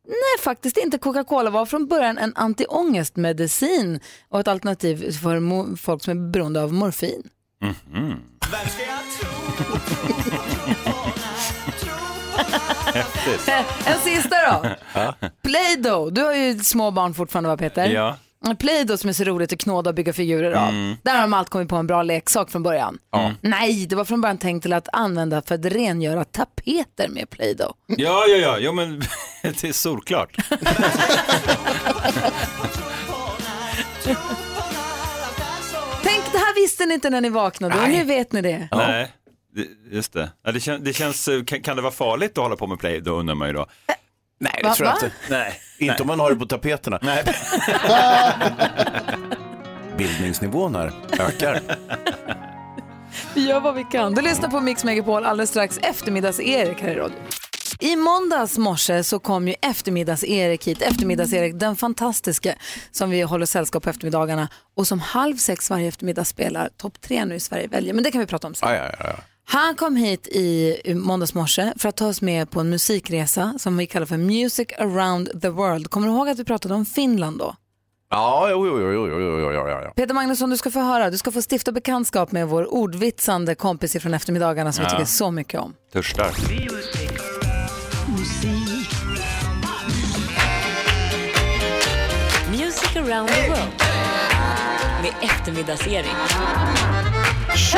Nej, 0.08 0.44
faktiskt 0.44 0.78
inte. 0.78 0.98
Coca-Cola 0.98 1.50
var 1.50 1.66
från 1.66 1.88
början 1.88 2.18
en 2.18 2.34
antiångestmedicin 2.36 4.00
och 4.30 4.40
ett 4.40 4.48
alternativ 4.48 5.12
för 5.12 5.76
folk 5.76 6.04
som 6.04 6.12
är 6.12 6.32
beroende 6.32 6.64
av 6.64 6.74
morfin. 6.74 7.24
Mhm. 7.62 8.20
Häftigt. 12.94 13.48
en 13.86 14.00
sista 14.00 14.36
då. 14.52 14.70
Play-Doh. 15.42 16.08
Du 16.14 16.22
har 16.22 16.34
ju 16.34 16.60
små 16.60 16.92
barn 16.92 17.14
fortfarande 17.14 17.50
va 17.50 17.58
Peter? 17.58 17.86
Ja. 17.86 18.18
Play-Doh 18.60 18.95
som 18.95 19.10
är 19.10 19.13
så 19.13 19.23
roligt 19.23 19.54
att 19.54 19.60
knåda 19.60 19.89
och 19.89 19.95
bygga 19.95 20.13
figurer 20.13 20.51
av. 20.51 20.69
Mm. 20.69 20.95
Där 21.04 21.15
har 21.15 21.21
de 21.21 21.34
allt 21.34 21.49
kommit 21.49 21.69
på 21.69 21.75
en 21.75 21.88
bra 21.88 22.04
leksak 22.04 22.51
från 22.51 22.63
början. 22.63 22.97
Ja. 23.12 23.34
Nej, 23.41 23.86
det 23.86 23.95
var 23.95 24.06
från 24.06 24.21
början 24.21 24.38
tänkt 24.38 24.62
till 24.62 24.73
att 24.73 24.88
använda 24.93 25.41
för 25.41 25.56
att 25.56 25.65
rengöra 25.65 26.25
tapeter 26.25 27.08
med 27.08 27.30
Play-Doh. 27.30 27.71
Ja, 27.88 28.25
ja, 28.27 28.38
ja, 28.38 28.58
jo, 28.60 28.73
men 28.73 28.99
det 29.41 29.63
är 29.63 29.71
solklart. 29.73 30.38
Tänk, 36.04 36.23
det 36.32 36.38
här 36.38 36.56
visste 36.56 36.86
ni 36.86 36.93
inte 36.93 37.10
när 37.10 37.21
ni 37.21 37.30
vaknade 37.30 37.75
och 37.75 37.82
Nej. 37.82 37.97
nu 37.97 38.04
vet 38.04 38.32
ni 38.32 38.41
det. 38.41 38.67
Nej, 38.71 39.12
det, 39.56 39.67
just 39.95 40.13
det. 40.13 40.30
Ja, 40.43 40.51
det, 40.51 40.60
kän, 40.60 40.84
det 40.84 40.93
känns, 40.93 41.27
eh, 41.27 41.43
kan, 41.43 41.62
kan 41.62 41.75
det 41.75 41.82
vara 41.82 41.93
farligt 41.93 42.32
att 42.38 42.43
hålla 42.43 42.56
på 42.56 42.67
med 42.67 42.80
play? 42.80 42.99
Då 43.01 43.12
undrar 43.12 43.36
man 43.36 43.47
ju 43.47 43.54
då. 43.54 43.65
Nej, 44.41 44.60
Va- 44.63 44.69
det 44.69 44.75
tror 44.75 44.88
jag 44.88 44.93
va? 44.93 44.99
inte. 45.04 45.12
Nej. 45.30 45.62
Inte 45.77 46.01
om 46.01 46.08
man 46.08 46.19
har 46.19 46.30
det 46.30 46.36
på 46.36 46.45
tapeterna. 46.45 46.99
Nej. 47.01 47.23
Bildningsnivån 49.97 50.75
här 50.75 50.91
ökar. 51.19 51.62
Vi 53.36 53.47
gör 53.49 53.60
vad 53.60 53.75
vi 53.75 53.84
kan. 53.84 54.13
Du 54.15 54.21
lyssnar 54.21 54.49
på 54.49 54.60
Mix 54.60 54.84
Megapol 54.84 55.25
alldeles 55.25 55.49
strax 55.49 55.77
eftermiddags-Erik 55.77 56.82
här 56.82 56.89
i 56.89 56.95
radio. 56.95 57.17
I 57.80 57.95
måndags 57.95 58.58
morse 58.58 59.04
så 59.04 59.19
kom 59.19 59.47
ju 59.47 59.56
eftermiddags-Erik 59.62 60.67
hit. 60.67 60.82
Eftermiddags-Erik, 60.82 61.54
den 61.60 61.75
fantastiske 61.75 62.56
som 62.91 63.10
vi 63.10 63.21
håller 63.21 63.45
sällskap 63.45 63.84
på 63.84 63.89
eftermiddagarna 63.89 64.47
och 64.77 64.88
som 64.88 64.99
halv 64.99 65.38
sex 65.38 65.69
varje 65.69 65.88
eftermiddag 65.88 66.25
spelar 66.25 66.69
topp 66.77 67.01
tre 67.01 67.25
nu 67.25 67.36
i 67.36 67.39
Sverige 67.39 67.67
väljer. 67.67 67.93
Men 67.93 68.04
det 68.04 68.12
kan 68.12 68.19
vi 68.21 68.27
prata 68.27 68.47
om 68.47 68.54
sen. 68.56 68.69
Ja, 68.69 68.75
ja, 68.75 68.91
ja. 68.99 69.13
Han 69.45 69.75
kom 69.75 69.95
hit 69.95 70.27
i 70.27 70.93
måndags 70.95 71.34
morse 71.34 71.73
för 71.77 71.89
att 71.89 71.97
ta 71.97 72.08
oss 72.08 72.21
med 72.21 72.51
på 72.51 72.60
en 72.60 72.69
musikresa 72.69 73.54
som 73.60 73.77
vi 73.77 73.88
kallar 73.88 74.06
för 74.06 74.17
Music 74.17 74.67
around 74.80 75.41
the 75.41 75.49
world. 75.49 75.89
Kommer 75.89 76.08
du 76.08 76.13
ihåg 76.13 76.30
att 76.30 76.39
vi 76.39 76.43
pratade 76.43 76.75
om 76.75 76.86
Finland 76.86 77.39
då? 77.39 77.56
Ja, 78.10 78.47
jo, 78.49 78.67
jo, 78.67 78.80
jo, 78.80 78.91
jo, 78.91 79.19
jo, 79.19 79.51
jo, 79.54 79.82
jo. 79.86 79.91
Peter 79.95 80.13
Magnusson, 80.13 80.49
du 80.49 80.58
ska 80.58 80.71
få 80.71 80.80
höra. 80.80 81.10
Du 81.10 81.17
ska 81.17 81.32
få 81.32 81.41
stifta 81.41 81.71
bekantskap 81.71 82.32
med 82.32 82.47
vår 82.47 82.73
ordvitsande 82.73 83.56
kompis 83.56 83.97
från 84.01 84.13
eftermiddagarna 84.13 84.71
som 84.71 84.84
ja. 84.84 84.89
vi 84.89 84.95
tycker 84.95 85.06
så 85.06 85.32
mycket 85.32 85.60
om. 85.60 85.73
Törstar. 85.93 86.32
Music 92.51 92.95
around 92.95 93.30
the 93.30 93.49
world 93.49 93.71
med 95.01 95.13
eftermiddagsering. 95.21 96.15
Tjo! 97.56 97.77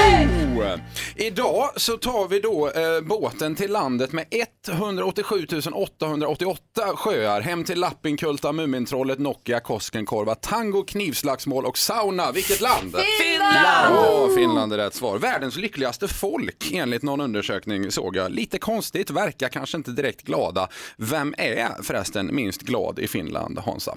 Idag 1.15 1.69
så 1.75 1.97
tar 1.97 2.27
vi 2.27 2.39
då 2.39 2.69
eh, 2.69 3.01
båten 3.01 3.55
till 3.55 3.71
landet 3.71 4.11
med 4.11 4.25
187 4.69 5.47
888 5.73 6.95
sjöar 6.95 7.41
hem 7.41 7.63
till 7.63 7.79
Lappinkulta, 7.79 8.51
Mumintrollet, 8.51 9.19
Nokia, 9.19 9.59
Koskenkorva, 9.59 10.35
tango, 10.35 10.83
knivslagsmål 10.83 11.65
och 11.65 11.77
sauna. 11.77 12.31
Vilket 12.31 12.61
land? 12.61 12.95
Finland! 13.21 13.95
Ja, 13.95 14.29
Finland 14.35 14.73
är 14.73 14.77
rätt 14.77 14.95
svar. 14.95 15.17
Världens 15.17 15.55
lyckligaste 15.55 16.07
folk 16.07 16.71
enligt 16.73 17.03
någon 17.03 17.21
undersökning 17.21 17.91
såg 17.91 18.15
jag. 18.15 18.31
Lite 18.31 18.57
konstigt, 18.57 19.09
verkar 19.09 19.49
kanske 19.49 19.77
inte 19.77 19.91
direkt 19.91 20.21
glada. 20.21 20.67
Vem 20.97 21.35
är 21.37 21.83
förresten 21.83 22.35
minst 22.35 22.61
glad 22.61 22.99
i 22.99 23.07
Finland, 23.07 23.59
Hansa? 23.59 23.95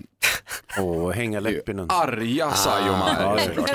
Åh, 0.79 1.13
hänga 1.13 1.41
läppinen. 1.41 1.87
Arja 1.91 2.51
Saijonmaa. 2.51 3.17
Ja, 3.21 3.35
det 3.35 3.43
är 3.43 3.55
klart. 3.55 3.67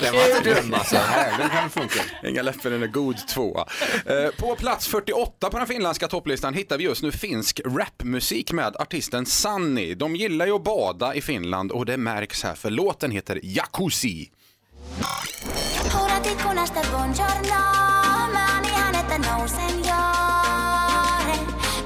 Den 0.00 0.14
var 0.14 0.36
inte 0.36 0.49
dum 0.54 0.74
alltså. 0.74 0.96
Här, 0.96 1.38
Den 1.38 1.50
kan 1.50 1.70
funka. 1.70 2.00
Inga 2.24 2.42
Leppinen 2.42 2.82
är 2.82 2.86
god 2.86 3.28
tvåa. 3.28 3.66
Eh, 4.06 4.30
På 4.38 4.56
plats 4.56 4.86
48 4.88 5.50
på 5.50 5.58
den 5.58 5.66
finländska 5.66 6.08
topplistan 6.08 6.54
hittar 6.54 6.78
vi 6.78 6.84
just 6.84 7.02
nu 7.02 7.12
finsk 7.12 7.60
rapmusik 7.64 8.52
med 8.52 8.76
artisten 8.76 9.26
Sanni. 9.26 9.94
De 9.94 10.16
gillar 10.16 10.46
ju 10.46 10.52
att 10.52 10.64
bada 10.64 11.14
i 11.14 11.20
Finland 11.22 11.72
och 11.72 11.86
det 11.86 11.96
märks 11.96 12.42
här 12.42 12.54
för 12.54 12.70
låten 12.70 13.10
heter 13.10 13.40
Jacuzzi. 13.42 14.30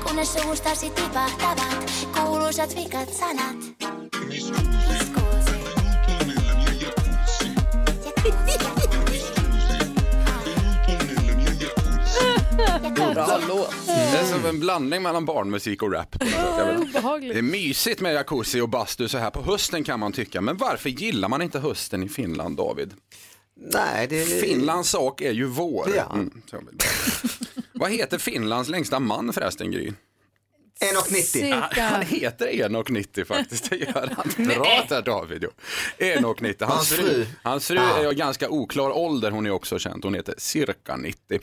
Kunnes 0.06 0.28
suustasi 0.32 0.90
tipahtavat 0.90 2.06
kuuluisat 2.14 2.76
vikat 2.76 3.14
sanat. 3.14 3.56
Bra 12.90 13.40
låt. 13.48 13.74
Det 13.86 13.92
är 13.92 14.24
som 14.24 14.46
en 14.46 14.60
blandning 14.60 15.02
mellan 15.02 15.24
barnmusik 15.24 15.82
och 15.82 15.92
rap. 15.92 16.10
på 16.10 16.24
något 16.24 16.34
sätt. 16.34 16.40
Jag 16.58 16.66
vet. 16.66 16.80
Obehagligt. 16.80 17.32
Det 17.32 17.38
är 17.38 17.42
mysigt 17.42 18.00
med 18.00 18.14
jacuzzi 18.14 18.60
och 18.60 18.68
bastu 18.68 19.08
så 19.08 19.18
här 19.18 19.30
på 19.30 19.42
hösten 19.42 19.84
kan 19.84 20.00
man 20.00 20.12
tycka. 20.12 20.40
Men 20.40 20.56
varför 20.56 20.90
gillar 20.90 21.28
man 21.28 21.42
inte 21.42 21.58
hösten 21.58 22.02
i 22.02 22.08
Finland, 22.08 22.56
David? 22.56 22.94
Nej, 23.56 24.06
det... 24.06 24.24
Finlands 24.40 24.90
sak 24.90 25.20
är 25.20 25.32
ju 25.32 25.44
vår. 25.44 25.90
Ja. 25.96 26.12
Mm, 26.14 26.42
så. 26.50 26.60
Vad 27.72 27.90
heter 27.90 28.18
Finlands 28.18 28.68
längsta 28.68 29.00
man 29.00 29.32
förresten, 29.32 29.70
Gry? 29.70 29.92
1,90. 30.80 31.22
Cirka. 31.22 31.56
Ah, 31.56 31.70
Han 31.90 32.02
heter 32.02 32.46
1,90 32.46 33.24
faktiskt, 33.24 33.70
det 33.70 33.76
gör 33.76 34.12
han. 34.16 34.46
Bra 34.46 34.84
där 34.88 35.02
David. 35.02 35.42
jo. 35.42 35.50
1,90. 35.98 36.64
Hans 36.64 36.88
fru, 36.88 37.26
hans 37.42 37.66
fru 37.68 37.76
är 37.78 38.06
av 38.06 38.12
ganska 38.12 38.48
oklar 38.48 38.90
ålder, 38.90 39.30
hon 39.30 39.46
är 39.46 39.50
också 39.50 39.78
känd. 39.78 40.04
Hon 40.04 40.14
heter 40.14 40.34
cirka 40.38 40.96
90. 40.96 41.40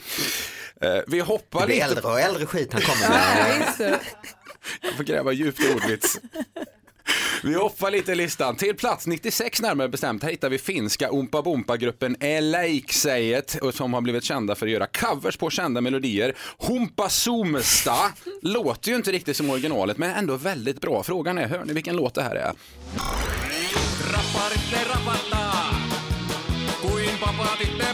Eh, 0.82 1.00
vi 1.06 1.20
hoppar 1.20 1.60
Det 1.60 1.66
blir 1.66 1.74
lite. 1.76 1.86
äldre 1.86 2.10
och 2.10 2.20
äldre 2.20 2.46
skit 2.46 2.72
han 2.72 2.82
kommer 2.82 3.08
med. 3.08 3.98
Jag 4.82 4.94
får 4.96 5.04
gräva 5.04 5.32
djupt 5.32 5.60
i 5.60 5.74
ordvits. 5.74 6.18
Vi 7.44 7.54
hoppar 7.54 7.90
lite 7.90 8.12
i 8.12 8.14
listan. 8.14 8.56
Till 8.56 8.76
plats 8.76 9.06
96 9.06 9.60
närmare 9.62 9.88
bestämt. 9.88 10.22
Här 10.22 10.30
hittar 10.30 10.48
vi 10.50 10.58
finska 10.58 11.10
Oompa 11.10 11.42
Boompa-gruppen 11.42 12.16
Eleiksäjet 12.20 13.56
som 13.74 13.94
har 13.94 14.00
blivit 14.00 14.24
kända 14.24 14.54
för 14.54 14.66
att 14.66 14.72
göra 14.72 14.86
covers 14.86 15.36
på 15.36 15.50
kända 15.50 15.80
melodier. 15.80 16.36
Humpa 16.58 17.08
Suomesta 17.08 17.96
låter 18.42 18.90
ju 18.90 18.96
inte 18.96 19.12
riktigt 19.12 19.36
som 19.36 19.50
originalet 19.50 19.98
men 19.98 20.10
ändå 20.10 20.36
väldigt 20.36 20.80
bra. 20.80 21.02
Frågan 21.02 21.38
är, 21.38 21.48
hör 21.48 21.64
ni 21.64 21.72
vilken 21.72 21.96
låt 21.96 22.14
det 22.14 22.22
här 22.22 22.34
är? 22.36 22.52
Rapparitte 24.12 24.88
rapattaa, 24.90 25.74
kuin 26.82 27.08
papaatitte 27.20 27.91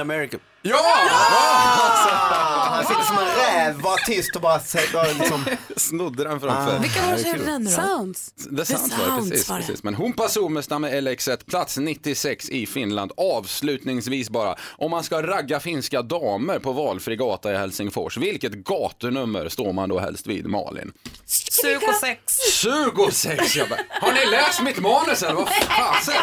America. 0.00 0.36
Ja! 0.62 0.76
Ah, 1.10 2.68
han 2.74 2.84
sitter 2.86 3.02
som 3.02 3.18
en 3.18 3.24
räv, 3.26 3.80
var 3.80 3.96
tyst 3.96 4.36
och 4.36 4.42
bara 4.42 4.60
säger, 4.60 4.92
bara 4.92 5.06
liksom... 5.18 5.44
Snodde 5.76 6.24
den 6.24 6.40
framför. 6.40 6.78
Vilka 6.78 7.02
var 7.06 7.12
det 7.12 7.18
som 7.18 7.30
gjorde 7.30 7.44
den 7.44 7.62
nu 7.64 7.70
då? 7.70 7.76
Sounds. 7.82 8.32
The 8.58 8.64
Sounds 8.64 8.98
var 8.98 9.06
det, 9.16 9.30
precis. 9.30 9.48
var 9.48 9.56
det. 9.56 9.62
precis. 9.66 9.82
Men 9.82 9.94
Humpa 9.94 10.28
Suomesta 10.28 10.78
med 10.78 11.04
LX1, 11.08 11.44
plats 11.50 11.76
96 11.78 12.48
i 12.50 12.66
Finland. 12.66 13.12
Avslutningsvis 13.16 14.30
bara, 14.30 14.54
om 14.78 14.90
man 14.90 15.04
ska 15.04 15.22
ragga 15.22 15.60
finska 15.60 16.02
damer 16.02 16.58
på 16.58 16.72
valfri 16.72 17.16
gata 17.16 17.52
i 17.52 17.56
Helsingfors, 17.56 18.16
vilket 18.16 18.52
gatunummer 18.52 19.48
står 19.48 19.72
man 19.72 19.88
då 19.88 19.98
helst 19.98 20.26
vid, 20.26 20.46
Malin? 20.46 20.92
26. 21.26 22.20
26! 22.52 23.56
Jag 23.56 23.68
bara, 23.68 23.80
har 24.00 24.12
ni 24.12 24.26
läst 24.30 24.62
mitt 24.62 24.78
manus 24.80 25.22
eller 25.22 25.34
vad 25.34 25.48
fasen? 25.48 26.14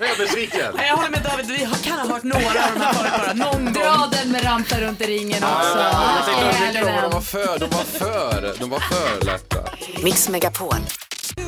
Jag 0.00 0.10
är 0.10 0.16
besviken. 0.18 0.74
Jag 0.76 0.96
håller 0.96 1.10
med 1.10 1.22
David, 1.30 1.46
vi 1.46 1.64
har- 1.64 1.74
kan 1.76 1.98
ha 1.98 2.06
hört 2.14 2.22
några 2.22 2.46
av 2.46 2.72
de 2.74 2.80
här 2.80 2.92
förut 2.92 3.21
bara, 3.26 3.32
någon 3.34 3.64
gång. 3.64 3.72
Dra 3.72 4.08
den 4.12 4.32
med 4.32 4.44
rampa 4.44 4.80
runt 4.80 5.00
i 5.00 5.04
ringen 5.04 5.42
också. 5.44 5.78
Jag 5.78 6.26
tyckte 6.26 6.40
de, 6.40 6.48
Eller 6.48 6.80
tyckte 6.80 7.02
de, 7.02 7.10
var 7.12 7.20
för, 7.20 7.58
de 7.58 7.66
var 7.70 7.84
för, 7.84 8.54
de 8.60 8.70
var 8.70 8.80
för 8.80 9.26
lätta. 9.26 9.58
Mix 10.02 10.28
Megapol. 10.28 10.74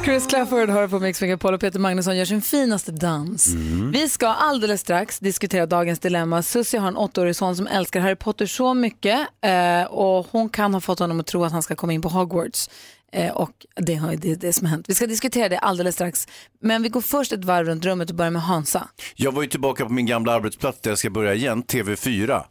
Chris 0.05 0.27
Clafford 0.27 0.71
hör 0.71 0.89
på 0.89 0.99
Mix 0.99 1.21
Megapol 1.21 1.55
och 1.55 1.61
Peter 1.61 1.79
Magnusson 1.79 2.17
gör 2.17 2.25
sin 2.25 2.43
finaste 2.43 2.93
dans. 2.93 3.49
Vi 3.93 4.09
ska 4.09 4.29
alldeles 4.29 4.81
strax 4.81 5.19
diskutera 5.19 5.67
dagens 5.67 5.99
dilemma. 5.99 6.43
Susie 6.43 6.81
har 6.81 6.89
en 6.89 6.97
åttaårig 6.97 7.37
son 7.37 7.57
som 7.57 7.67
älskar 7.67 8.01
Harry 8.01 8.17
Potter 8.17 8.47
så 8.47 8.75
mycket 8.75 9.29
eh, 9.41 9.85
och 9.85 10.27
hon 10.31 10.49
kan 10.49 10.75
ha 10.75 10.81
fått 10.81 10.99
honom 10.99 11.21
att 11.21 11.27
tro 11.27 11.45
att 11.45 11.53
han 11.53 11.63
ska 11.63 11.75
komma 11.75 11.93
in 11.93 12.03
på 12.03 12.09
Hogwarts. 12.09 12.71
Eh, 13.15 13.33
och 13.33 13.67
det 13.77 13.95
har 13.95 14.17
det, 14.17 14.35
det 14.35 14.53
som 14.53 14.67
har 14.67 14.71
hänt. 14.71 14.89
Vi 14.89 14.95
ska 14.95 15.07
diskutera 15.07 15.49
det 15.49 15.59
alldeles 15.59 15.95
strax. 15.95 16.29
Men 16.61 16.83
vi 16.83 16.89
går 16.89 17.01
först 17.01 17.33
ett 17.33 17.45
varv 17.45 17.67
runt 17.67 17.85
rummet 17.85 18.11
och 18.11 18.17
börjar 18.17 18.31
med 18.31 18.43
Hansa. 18.43 18.89
Jag 19.15 19.33
var 19.33 19.43
ju 19.43 19.49
tillbaka 19.49 19.85
på 19.85 19.93
min 19.93 20.07
gamla 20.07 20.33
arbetsplats 20.33 20.81
där 20.81 20.91
jag 20.91 20.99
ska 20.99 21.11
börja 21.11 21.35
igen, 21.35 21.65
TV4. 21.65 22.43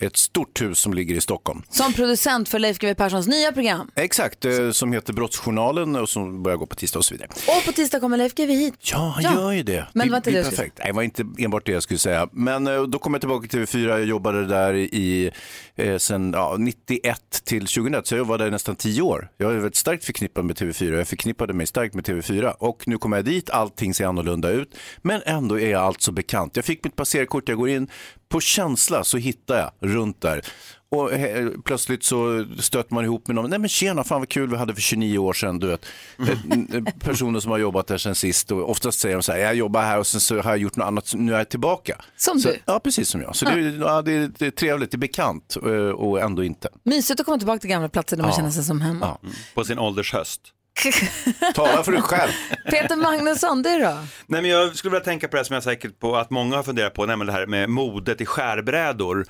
Ett 0.00 0.16
stort 0.16 0.62
hus 0.62 0.78
som 0.78 0.94
ligger 0.94 1.14
i 1.14 1.20
Stockholm. 1.20 1.62
Som 1.70 1.92
producent 1.92 2.48
för 2.48 2.58
Leif 2.58 2.78
GW 2.78 2.94
Perssons 2.94 3.26
nya 3.26 3.52
program. 3.52 3.90
Exakt, 3.94 4.44
eh, 4.44 4.70
som 4.70 4.92
heter 4.92 5.12
Brottsjournalen 5.12 5.96
och 5.96 6.08
som 6.08 6.42
börjar 6.42 6.56
gå 6.58 6.66
på 6.66 6.74
tisdag 6.76 6.98
och 6.98 7.04
så 7.04 7.14
vidare. 7.14 7.28
Och 7.58 7.64
på 7.66 7.72
tisdag 7.72 8.00
kommer 8.00 8.16
Leif 8.16 8.34
GW 8.34 8.52
hit. 8.52 8.74
Ja, 8.80 8.98
han 9.14 9.34
gör 9.34 9.52
ju 9.52 9.62
det. 9.62 9.86
Men 9.92 10.06
det 10.06 10.10
var 10.10 10.16
inte 10.16 10.30
det 10.30 10.36
jag 10.36 10.46
skulle 10.46 10.56
perfekt. 10.56 10.78
Nej, 10.78 10.86
det 10.86 10.92
var 10.92 11.02
inte 11.02 11.24
enbart 11.38 11.66
det 11.66 11.72
jag 11.72 11.82
skulle 11.82 11.98
säga. 11.98 12.28
Men 12.32 12.66
eh, 12.66 12.82
då 12.82 12.98
kom 12.98 13.14
jag 13.14 13.20
tillbaka 13.20 13.48
till 13.48 13.60
TV4. 13.60 13.88
Jag 13.88 14.04
jobbade 14.04 14.46
där 14.46 14.74
i 14.74 15.30
eh, 15.76 15.96
sen 15.96 16.32
ja, 16.32 16.56
91 16.58 17.42
till 17.44 17.66
2001, 17.66 18.06
så 18.06 18.14
jag 18.14 18.18
jobbade 18.18 18.44
där 18.44 18.48
i 18.48 18.50
nästan 18.50 18.76
10 18.76 19.02
år. 19.02 19.28
Jag 19.36 19.50
är 19.50 19.54
väldigt 19.54 19.76
starkt 19.76 20.04
förknippad 20.04 20.44
med 20.44 20.56
TV4. 20.56 20.96
Jag 20.96 21.08
förknippade 21.08 21.52
mig 21.52 21.66
starkt 21.66 21.94
med 21.94 22.04
TV4 22.06 22.50
och 22.58 22.88
nu 22.88 22.98
kommer 22.98 23.16
jag 23.16 23.24
dit. 23.24 23.50
Allting 23.50 23.94
ser 23.94 24.06
annorlunda 24.06 24.50
ut, 24.50 24.76
men 25.02 25.22
ändå 25.26 25.60
är 25.60 25.70
jag 25.70 25.82
alltså 25.82 26.12
bekant. 26.12 26.56
Jag 26.56 26.64
fick 26.64 26.84
mitt 26.84 26.96
passerkort, 26.96 27.48
jag 27.48 27.58
går 27.58 27.68
in. 27.68 27.88
På 28.30 28.40
känsla 28.40 29.04
så 29.04 29.16
hittar 29.16 29.56
jag 29.56 29.70
runt 29.90 30.20
där. 30.20 30.44
Och 30.92 31.12
eh, 31.12 31.50
plötsligt 31.64 32.04
så 32.04 32.46
stöter 32.58 32.94
man 32.94 33.04
ihop 33.04 33.26
med 33.26 33.34
någon. 33.36 33.50
Nej 33.50 33.58
men 33.58 33.68
tjena, 33.68 34.04
fan 34.04 34.20
vad 34.20 34.28
kul 34.28 34.50
vi 34.50 34.56
hade 34.56 34.74
för 34.74 34.80
29 34.80 35.18
år 35.18 35.32
sedan. 35.32 35.58
Du 35.58 35.66
vet. 35.66 35.86
Eh, 36.18 36.84
Personer 37.00 37.40
som 37.40 37.50
har 37.50 37.58
jobbat 37.58 37.86
där 37.86 37.98
sedan 37.98 38.14
sist. 38.14 38.52
Och 38.52 38.70
oftast 38.70 38.98
säger 39.00 39.16
de 39.16 39.22
så 39.22 39.32
här, 39.32 39.38
jag 39.38 39.54
jobbar 39.54 39.82
här 39.82 39.98
och 39.98 40.06
sen 40.06 40.20
så 40.20 40.40
har 40.40 40.50
jag 40.50 40.58
gjort 40.58 40.76
något 40.76 40.86
annat, 40.86 41.14
nu 41.14 41.34
är 41.34 41.38
jag 41.38 41.48
tillbaka. 41.48 41.96
Som 42.16 42.40
så, 42.40 42.48
du? 42.48 42.58
Ja, 42.66 42.80
precis 42.80 43.08
som 43.08 43.20
jag. 43.22 43.36
Så 43.36 43.44
det, 43.44 43.50
är- 43.50 43.78
ja, 43.80 44.02
det, 44.02 44.12
är, 44.12 44.30
det 44.38 44.46
är 44.46 44.50
trevligt, 44.50 44.90
det 44.90 44.94
är 44.96 44.98
bekant 44.98 45.56
eh, 45.64 45.70
och 45.72 46.20
ändå 46.20 46.44
inte. 46.44 46.68
Mysigt 46.82 47.20
att 47.20 47.26
komma 47.26 47.38
tillbaka 47.38 47.58
till 47.60 47.70
gamla 47.70 47.88
platser 47.88 48.16
där 48.16 48.22
man 48.22 48.30
Ja. 48.32 48.36
känner 48.36 48.50
sig 48.50 48.64
som 48.64 48.80
hemma. 48.80 49.18
På 49.54 49.64
sin 49.64 49.78
ålders 49.78 50.12
höst. 50.12 50.40
Tala 51.54 51.84
för 51.84 51.92
dig 51.92 52.02
själv. 52.02 52.30
Peter 52.70 52.96
Magnusson, 52.96 53.62
du 53.62 53.78
då? 53.78 53.98
Nej, 54.26 54.42
men 54.42 54.50
jag 54.50 54.76
skulle 54.76 54.90
vilja 54.90 55.04
tänka 55.04 55.28
på 55.28 55.36
det 55.36 55.44
som 55.44 55.54
jag 55.54 55.60
är 55.60 55.64
säker 55.64 55.88
på 55.88 56.16
att 56.16 56.30
många 56.30 56.56
har 56.56 56.62
funderat 56.62 56.94
på, 56.94 57.06
nämligen 57.06 57.26
det 57.26 57.40
här 57.40 57.46
med 57.46 57.70
modet 57.70 58.20
i 58.20 58.26
skärbrädor. 58.26 59.26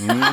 Mm. 0.00 0.24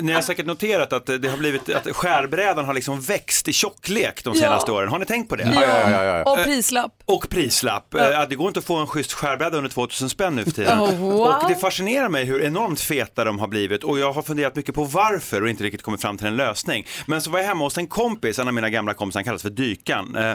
Ni 0.00 0.12
har 0.12 0.22
säkert 0.22 0.46
noterat 0.46 0.92
att 0.92 1.06
det 1.06 1.28
har 1.28 1.36
blivit, 1.36 1.68
att 1.74 1.96
skärbrädan 1.96 2.64
har 2.64 2.74
liksom 2.74 3.00
växt 3.00 3.48
i 3.48 3.52
tjocklek 3.52 4.24
de 4.24 4.34
senaste 4.34 4.70
Ja. 4.70 4.76
åren. 4.78 4.88
Har 4.88 4.98
ni 4.98 5.04
tänkt 5.06 5.28
på 5.28 5.36
det? 5.36 5.50
Ja. 5.54 5.62
Ja, 5.62 5.90
ja, 5.90 6.04
ja, 6.04 6.04
ja. 6.18 6.32
Och 6.32 6.44
prislapp. 6.44 6.92
Och 7.04 7.28
prislapp. 7.28 7.94
Eh, 7.94 8.20
att 8.20 8.30
Det 8.30 8.36
går 8.36 8.48
inte 8.48 8.58
att 8.58 8.66
få 8.66 8.76
en 8.76 8.86
schysst 8.86 9.12
skärbräda 9.12 9.56
under 9.56 9.70
2000 9.70 10.08
spänn 10.10 10.34
nu 10.36 10.44
för 10.44 10.50
tiden. 10.50 10.78
Oh, 10.80 10.94
wow. 10.94 11.20
Och 11.20 11.34
det 11.48 11.54
fascinerar 11.54 12.08
mig 12.08 12.24
hur 12.24 12.42
enormt 12.42 12.80
feta 12.80 13.24
de 13.24 13.38
har 13.38 13.48
blivit 13.48 13.84
och 13.84 13.98
jag 13.98 14.12
har 14.12 14.22
funderat 14.22 14.56
mycket 14.56 14.74
på 14.74 14.84
varför 14.84 15.42
och 15.42 15.48
inte 15.48 15.64
riktigt 15.64 15.82
kommit 15.82 16.00
fram 16.02 16.18
till 16.18 16.26
en 16.26 16.36
lösning. 16.36 16.86
Men 17.06 17.22
så 17.22 17.30
var 17.30 17.38
jag 17.38 17.46
hemma 17.46 17.64
hos 17.64 17.78
en 17.78 17.86
kompis, 17.86 18.38
en 18.38 18.48
av 18.48 18.54
mina 18.54 18.70
gamla 18.70 18.94
kompisar, 18.94 19.20
han 19.20 19.24
kallas 19.24 19.42
för 19.42 19.50
Dykan, 19.50 20.16
eh, 20.16 20.34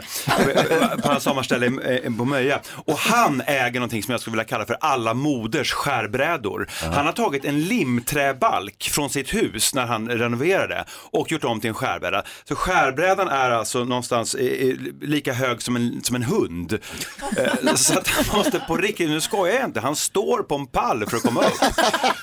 på 1.02 1.08
hans 1.08 1.22
sommarställe 1.22 1.66
eh, 1.66 2.12
på 2.16 2.24
Möja. 2.24 2.60
Och 2.86 2.98
han 2.98 3.42
äger 3.46 3.80
någonting 3.80 4.02
som 4.02 4.12
jag 4.12 4.20
skulle 4.20 4.32
vilja 4.32 4.44
kalla 4.48 4.66
för 4.66 4.76
alla 4.80 5.14
moders 5.14 5.72
skärbrädor. 5.72 6.68
Han 6.94 7.06
har 7.06 7.12
tagit 7.12 7.44
en 7.44 7.60
limträbalk 7.78 8.88
från 8.92 9.10
sitt 9.10 9.34
hus 9.34 9.74
när 9.74 9.86
han 9.86 10.08
renoverade 10.08 10.84
och 10.90 11.32
gjort 11.32 11.44
om 11.44 11.60
till 11.60 11.68
en 11.68 11.74
skärbräda. 11.74 12.22
Så 12.48 12.54
skärbrädan 12.54 13.28
är 13.28 13.50
alltså 13.50 13.84
någonstans 13.84 14.34
eh, 14.34 14.74
lika 15.00 15.32
hög 15.32 15.62
som 15.62 15.76
en, 15.76 16.00
som 16.04 16.16
en 16.16 16.22
hund. 16.22 16.78
Eh, 17.36 17.74
Så 17.74 17.98
att 17.98 18.08
han 18.08 18.38
måste 18.38 18.60
på 18.60 18.76
riktigt, 18.76 19.08
nu 19.08 19.20
skojar 19.20 19.54
jag 19.54 19.64
inte, 19.64 19.80
han 19.80 19.96
står 19.96 20.42
på 20.42 20.54
en 20.54 20.66
pall 20.66 21.06
för 21.06 21.16
att 21.16 21.22
komma 21.22 21.40
upp. 21.40 21.74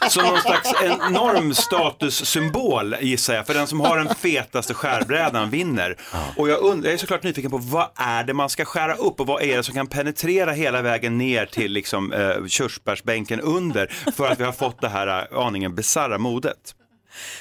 Så 0.10 0.22
någon 0.22 0.41
slags 0.41 0.74
enorm 0.84 1.53
statussymbol 1.53 2.95
gissar 3.01 3.34
jag, 3.36 3.47
för 3.47 3.53
den 3.53 3.68
som 3.68 3.80
har 3.80 3.97
den 3.97 4.16
fetaste 4.16 4.74
skärbrädan 4.74 5.49
vinner. 5.49 5.97
Och 6.38 6.49
jag, 6.49 6.60
undrar, 6.60 6.88
jag 6.89 6.93
är 6.93 6.97
såklart 6.97 7.24
nyfiken 7.24 7.51
på 7.51 7.58
vad 7.58 7.88
är 7.95 8.24
det 8.24 8.34
man 8.34 8.49
ska 8.49 8.66
skära 8.66 8.93
upp 8.95 9.20
och 9.20 9.28
vad 9.28 9.41
är 9.41 9.58
det 9.58 9.64
som 9.64 9.74
kan 9.76 9.88
penetrera 9.88 10.51
hela 10.51 10.82
vägen 10.82 11.18
ner 11.18 11.45
till 11.45 11.72
liksom, 11.72 12.14
eh, 12.14 12.45
körsbärsbänken 12.47 13.39
under 13.41 13.91
för 14.16 14.28
att 14.32 14.39
vi 14.39 14.43
har 14.43 14.51
fått 14.51 14.82
det 14.82 14.89
här 14.89 15.08
eh, 15.32 15.38
aningen 15.48 15.76
bisarra 15.76 16.18
modet. 16.18 16.76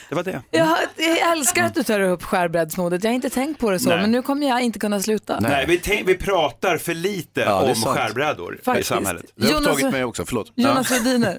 Det 0.08 0.14
var 0.14 0.22
det. 0.22 0.42
Jag, 0.50 0.68
jag 0.96 1.32
älskar 1.32 1.64
att 1.64 1.74
du 1.74 1.82
tar 1.82 2.00
upp 2.00 2.22
skärbrädsmodet. 2.22 3.04
Jag 3.04 3.10
har 3.10 3.14
inte 3.14 3.30
tänkt 3.30 3.60
på 3.60 3.70
det 3.70 3.78
så, 3.78 3.88
Nej. 3.88 3.98
men 4.00 4.12
nu 4.12 4.22
kommer 4.22 4.48
jag 4.48 4.60
inte 4.62 4.78
kunna 4.78 5.00
sluta. 5.02 5.40
Nej, 5.40 5.64
vi, 5.68 5.78
tänk, 5.78 6.08
vi 6.08 6.14
pratar 6.14 6.76
för 6.78 6.94
lite 6.94 7.40
Ja, 7.40 7.62
om 7.62 7.74
skärbrädor 7.74 8.58
i 8.60 8.62
Faktiskt. 8.64 8.88
samhället. 8.88 9.24
Det 9.36 9.46
har 9.52 9.60
upptagit 9.60 9.90
mig 9.92 10.04
också, 10.04 10.24
förlåt. 10.26 10.52
Jonas 10.54 10.90
Rhodiner. 10.90 11.38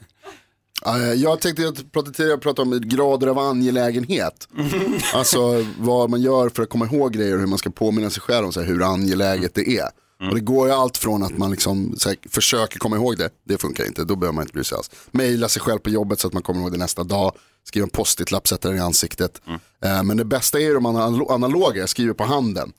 Ja, 0.86 0.98
Jag 1.00 1.42
tänkte, 1.42 1.62
jag 1.62 1.92
pratade 1.92 2.14
tidigare 2.16 2.38
prata 2.38 2.62
om 2.62 2.82
grader 2.84 3.28
av 3.28 3.40
angelägenhet. 3.40 4.48
Alltså 5.14 5.66
vad 5.80 6.10
man 6.10 6.22
gör 6.22 6.50
för 6.50 6.64
att 6.64 6.70
komma 6.70 6.86
ihåg 6.86 7.14
grejer 7.14 7.34
och 7.34 7.40
hur 7.40 7.48
man 7.48 7.58
ska 7.58 7.70
påminna 7.70 8.10
sig 8.10 8.22
själv 8.22 8.46
om 8.46 8.54
så 8.54 8.60
här, 8.60 8.68
hur 8.68 8.84
angeläget 8.94 9.56
det 9.56 9.70
är. 9.78 9.90
Och 10.20 10.36
det 10.36 10.42
går 10.42 10.68
ju 10.68 10.74
allt 10.74 10.98
från 10.98 11.24
att 11.24 11.38
man 11.38 11.52
liksom, 11.52 11.96
så 11.98 12.10
här, 12.10 12.18
försöker 12.30 12.80
komma 12.80 12.96
ihåg 12.96 13.18
det, 13.18 13.30
det 13.44 13.58
funkar 13.58 13.86
inte, 13.86 14.04
då 14.04 14.16
behöver 14.16 14.34
man 14.36 14.42
inte 14.42 14.54
bry 14.54 14.64
sig 14.64 14.76
alls. 14.78 14.92
Maila 15.12 15.48
sig 15.50 15.62
själv 15.62 15.80
på 15.80 15.90
jobbet 15.90 16.20
så 16.20 16.28
att 16.28 16.34
man 16.34 16.44
kommer 16.44 16.62
ihåg 16.62 16.72
det 16.72 16.78
nästa 16.78 17.04
dag, 17.04 17.32
skriva 17.64 17.84
en 17.84 17.90
post-it-lapp, 17.90 18.48
sätta 18.48 18.68
den 18.68 18.78
i 18.78 18.82
ansiktet. 18.82 19.42
Eh, 19.86 20.04
men 20.04 20.18
det 20.18 20.26
bästa 20.26 20.60
är 20.60 20.64
ju 20.64 20.74
de 20.74 20.88
analo- 20.88 21.32
analoga, 21.34 21.80
jag 21.80 21.90
skriver 21.90 22.14
på 22.14 22.24
handen. 22.24 22.74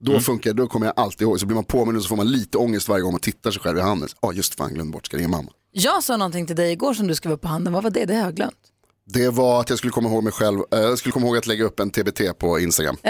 Då 0.00 0.20
funkar 0.20 0.52
då 0.52 0.66
kommer 0.66 0.86
jag 0.86 0.92
alltid 0.96 1.22
ihåg, 1.22 1.40
så 1.40 1.46
blir 1.46 1.54
man 1.54 1.64
påmind 1.64 1.96
och 1.96 2.02
så 2.02 2.08
får 2.08 2.16
man 2.16 2.30
lite 2.30 2.58
ångest 2.58 2.88
varje 2.88 3.02
gång 3.02 3.12
man 3.12 3.20
tittar 3.20 3.50
sig 3.50 3.62
själv 3.62 3.78
i 3.78 3.80
handen. 3.80 4.08
Ja 4.22 4.32
just 4.32 4.54
fan, 4.54 4.74
glömde 4.74 4.92
bort, 4.92 5.06
ska 5.06 5.16
ringa 5.16 5.28
mamma. 5.28 5.50
Jag 5.72 6.04
sa 6.04 6.16
någonting 6.16 6.46
till 6.46 6.56
dig 6.56 6.72
igår 6.72 6.94
som 6.94 7.06
du 7.06 7.14
skrev 7.14 7.32
upp 7.32 7.40
på 7.40 7.48
handen. 7.48 7.72
Vad 7.72 7.82
var 7.82 7.90
det? 7.90 8.04
Det 8.04 8.14
har 8.14 8.22
jag 8.24 8.34
glömt. 8.34 8.54
Det 9.12 9.28
var 9.28 9.60
att 9.60 9.68
jag 9.70 9.78
skulle 9.78 9.90
komma 9.90 10.08
ihåg 10.08 10.24
mig 10.24 10.32
själv, 10.32 10.58
eh, 10.72 10.80
jag 10.80 10.98
skulle 10.98 11.12
komma 11.12 11.26
ihåg 11.26 11.36
att 11.36 11.46
lägga 11.46 11.64
upp 11.64 11.80
en 11.80 11.90
TBT 11.90 12.20
på 12.38 12.60
Instagram. 12.60 12.96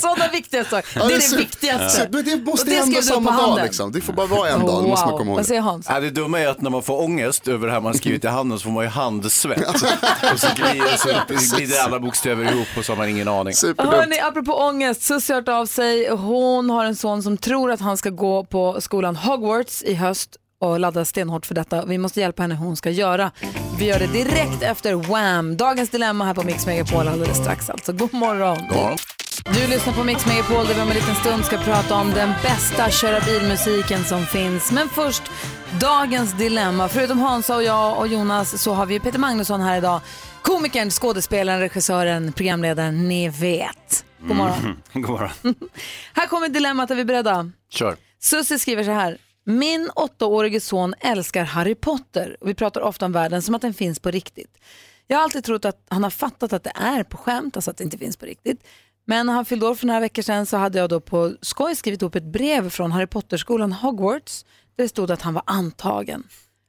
Sådana 0.00 0.28
viktiga 0.32 0.64
saker. 0.64 0.98
Det 1.08 1.14
är 1.14 1.16
det 1.16 1.20
så- 1.20 1.36
viktigaste. 1.36 1.90
så- 1.90 2.06
men 2.10 2.24
det 2.24 2.36
måste 2.36 2.70
det 2.70 2.76
hända 2.76 3.02
samma 3.02 3.30
dag 3.36 3.60
liksom. 3.62 3.92
Det 3.92 4.00
får 4.00 4.12
bara 4.12 4.26
vara 4.26 4.48
en 4.48 4.60
dag, 4.66 4.82
det 4.84 4.88
måste 4.88 5.06
man 5.06 5.18
komma 5.18 5.30
ihåg. 5.30 5.36
Vad 5.36 5.46
säger 5.46 5.60
Hans? 5.60 5.86
Ja, 5.88 6.00
det 6.00 6.10
dumma 6.10 6.40
är 6.40 6.48
att 6.48 6.60
när 6.60 6.70
man 6.70 6.82
får 6.82 7.02
ångest 7.02 7.48
över 7.48 7.66
det 7.66 7.72
här 7.72 7.80
man 7.80 7.94
skrivit 7.94 8.24
i 8.24 8.28
handen 8.28 8.58
så 8.58 8.62
får 8.64 8.70
man 8.70 8.84
ju 8.84 8.90
handsvett. 8.90 9.68
och 10.32 10.40
så 10.40 10.46
glider, 10.56 10.96
så 10.96 11.54
glider 11.56 11.80
alla 11.84 12.00
bokstäver 12.00 12.52
ihop 12.52 12.68
och 12.78 12.84
så 12.84 12.92
har 12.92 12.96
man 12.96 13.08
ingen 13.08 13.28
aning. 13.28 13.54
Hörni, 13.78 14.20
apropå 14.20 14.52
ångest, 14.54 15.02
Susie 15.02 15.34
har 15.34 15.40
hört 15.42 15.48
av 15.48 15.66
sig. 15.66 16.08
Hon 16.10 16.70
har 16.70 16.84
en 16.84 16.96
son 16.96 17.22
som 17.22 17.36
tror 17.38 17.70
att 17.72 17.80
han 17.80 17.96
ska 17.96 18.10
gå 18.10 18.44
på 18.44 18.80
skolan 18.80 19.16
Hogwarts 19.16 19.82
i 19.82 19.94
höst 19.94 20.30
och 20.58 20.80
laddar 20.80 21.04
stenhårt 21.04 21.46
för 21.46 21.54
detta. 21.54 21.84
Vi 21.84 21.98
måste 21.98 22.20
hjälpa 22.20 22.42
henne 22.42 22.54
hur 22.54 22.66
hon 22.66 22.76
ska 22.76 22.90
göra. 22.90 23.30
Vi 23.78 23.84
gör 23.84 23.98
det 23.98 24.06
direkt 24.06 24.62
efter 24.62 24.94
Wham! 24.94 25.56
Dagens 25.56 25.90
dilemma 25.90 26.24
här 26.24 26.34
på 26.34 26.42
Mix 26.42 26.66
Megapol 26.66 27.08
alldeles 27.08 27.36
strax 27.36 27.70
alltså. 27.70 27.92
God 27.92 28.14
morgon. 28.14 28.58
Du 29.54 29.66
lyssnar 29.66 29.92
på 29.92 30.04
Mix 30.04 30.26
Megapol 30.26 30.66
där 30.66 30.74
vi 30.74 30.80
om 30.80 30.88
en 30.88 30.94
liten 30.94 31.14
stund 31.14 31.44
ska 31.44 31.58
prata 31.58 31.94
om 31.94 32.10
den 32.10 32.32
bästa 32.42 32.90
köra 32.90 33.20
bilmusiken 33.20 34.04
som 34.04 34.26
finns. 34.26 34.72
Men 34.72 34.88
först, 34.88 35.22
dagens 35.80 36.32
dilemma. 36.32 36.88
Förutom 36.88 37.18
Hansa 37.18 37.56
och 37.56 37.62
jag 37.62 37.98
och 37.98 38.08
Jonas 38.08 38.62
så 38.62 38.72
har 38.72 38.86
vi 38.86 39.00
Peter 39.00 39.18
Magnusson 39.18 39.60
här 39.60 39.78
idag. 39.78 40.00
Komikern, 40.42 40.90
skådespelaren, 40.90 41.60
regissören, 41.60 42.32
programledaren, 42.32 43.08
ni 43.08 43.28
vet. 43.28 44.04
God 44.20 44.36
morgon. 44.36 44.58
Mm. 44.58 44.76
God 45.02 45.10
morgon. 45.10 45.30
Här 46.12 46.26
kommer 46.26 46.48
dilemmat, 46.48 46.90
är 46.90 46.94
vi 46.94 47.04
beredda? 47.04 47.50
Kör. 47.70 47.96
Susie 48.20 48.58
skriver 48.58 48.84
så 48.84 48.90
här. 48.90 49.18
Min 49.48 49.90
åttaårige 49.96 50.60
son 50.60 50.94
älskar 51.00 51.44
Harry 51.44 51.74
Potter 51.74 52.36
och 52.40 52.48
vi 52.48 52.54
pratar 52.54 52.80
ofta 52.80 53.06
om 53.06 53.12
världen 53.12 53.42
som 53.42 53.54
att 53.54 53.62
den 53.62 53.74
finns 53.74 54.00
på 54.00 54.10
riktigt. 54.10 54.58
Jag 55.06 55.16
har 55.16 55.24
alltid 55.24 55.44
trott 55.44 55.64
att 55.64 55.86
han 55.88 56.02
har 56.02 56.10
fattat 56.10 56.52
att 56.52 56.64
det 56.64 56.72
är 56.74 57.02
på 57.02 57.16
skämt, 57.16 57.56
alltså 57.56 57.70
att 57.70 57.76
det 57.76 57.84
inte 57.84 57.98
finns 57.98 58.16
på 58.16 58.26
riktigt. 58.26 58.66
Men 59.04 59.26
när 59.26 59.32
han 59.32 59.44
fyllde 59.44 59.66
år 59.66 59.74
för 59.74 59.86
några 59.86 60.00
veckor 60.00 60.22
sedan 60.22 60.46
så 60.46 60.56
hade 60.56 60.78
jag 60.78 60.88
då 60.88 61.00
på 61.00 61.34
skoj 61.42 61.74
skrivit 61.74 62.02
upp 62.02 62.14
ett 62.14 62.24
brev 62.24 62.70
från 62.70 62.92
Harry 62.92 63.06
Potter-skolan 63.06 63.72
Hogwarts 63.72 64.44
där 64.76 64.84
det 64.84 64.88
stod 64.88 65.10
att 65.10 65.22
han 65.22 65.34
var 65.34 65.42
antagen. 65.46 66.24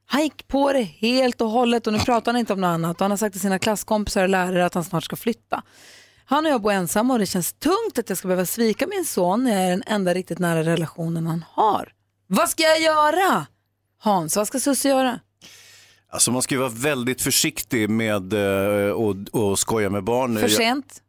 Han 0.06 0.22
gick 0.22 0.48
på 0.48 0.72
det 0.72 0.82
helt 0.82 1.40
och 1.40 1.50
hållet 1.50 1.86
och 1.86 1.92
nu 1.92 1.98
pratar 1.98 2.32
han 2.32 2.38
inte 2.40 2.52
om 2.52 2.60
något 2.60 2.68
annat. 2.68 2.96
Och 2.96 3.00
han 3.00 3.10
har 3.10 3.18
sagt 3.18 3.32
till 3.32 3.40
sina 3.40 3.58
klasskompisar 3.58 4.22
och 4.22 4.28
lärare 4.28 4.66
att 4.66 4.74
han 4.74 4.84
snart 4.84 5.04
ska 5.04 5.16
flytta. 5.16 5.62
Han 6.24 6.46
och 6.46 6.52
jag 6.52 6.62
bor 6.62 6.72
ensamma 6.72 7.12
och 7.14 7.18
det 7.18 7.26
känns 7.26 7.52
tungt 7.52 7.98
att 7.98 8.08
jag 8.08 8.18
ska 8.18 8.28
behöva 8.28 8.46
svika 8.46 8.86
min 8.86 9.04
son 9.04 9.44
när 9.44 9.54
jag 9.54 9.64
är 9.64 9.70
den 9.70 9.82
enda 9.86 10.14
riktigt 10.14 10.38
nära 10.38 10.62
relationen 10.62 11.26
han 11.26 11.44
har. 11.50 11.92
Vad 12.30 12.48
ska 12.48 12.62
jag 12.62 12.80
göra? 12.80 13.46
Hans, 13.98 14.36
vad 14.36 14.46
ska 14.46 14.60
Susie 14.60 14.90
göra? 14.90 15.20
Alltså 16.10 16.32
man 16.32 16.42
ska 16.42 16.54
ju 16.54 16.58
vara 16.58 16.68
väldigt 16.74 17.22
försiktig 17.22 17.90
med 17.90 18.32
eh, 18.32 18.90
och, 18.90 19.16
och 19.32 19.58
skoja 19.58 19.90
med 19.90 20.04
barn. 20.04 20.34
För 20.34 20.42
Jag- 20.42 20.50
sent? 20.50 21.02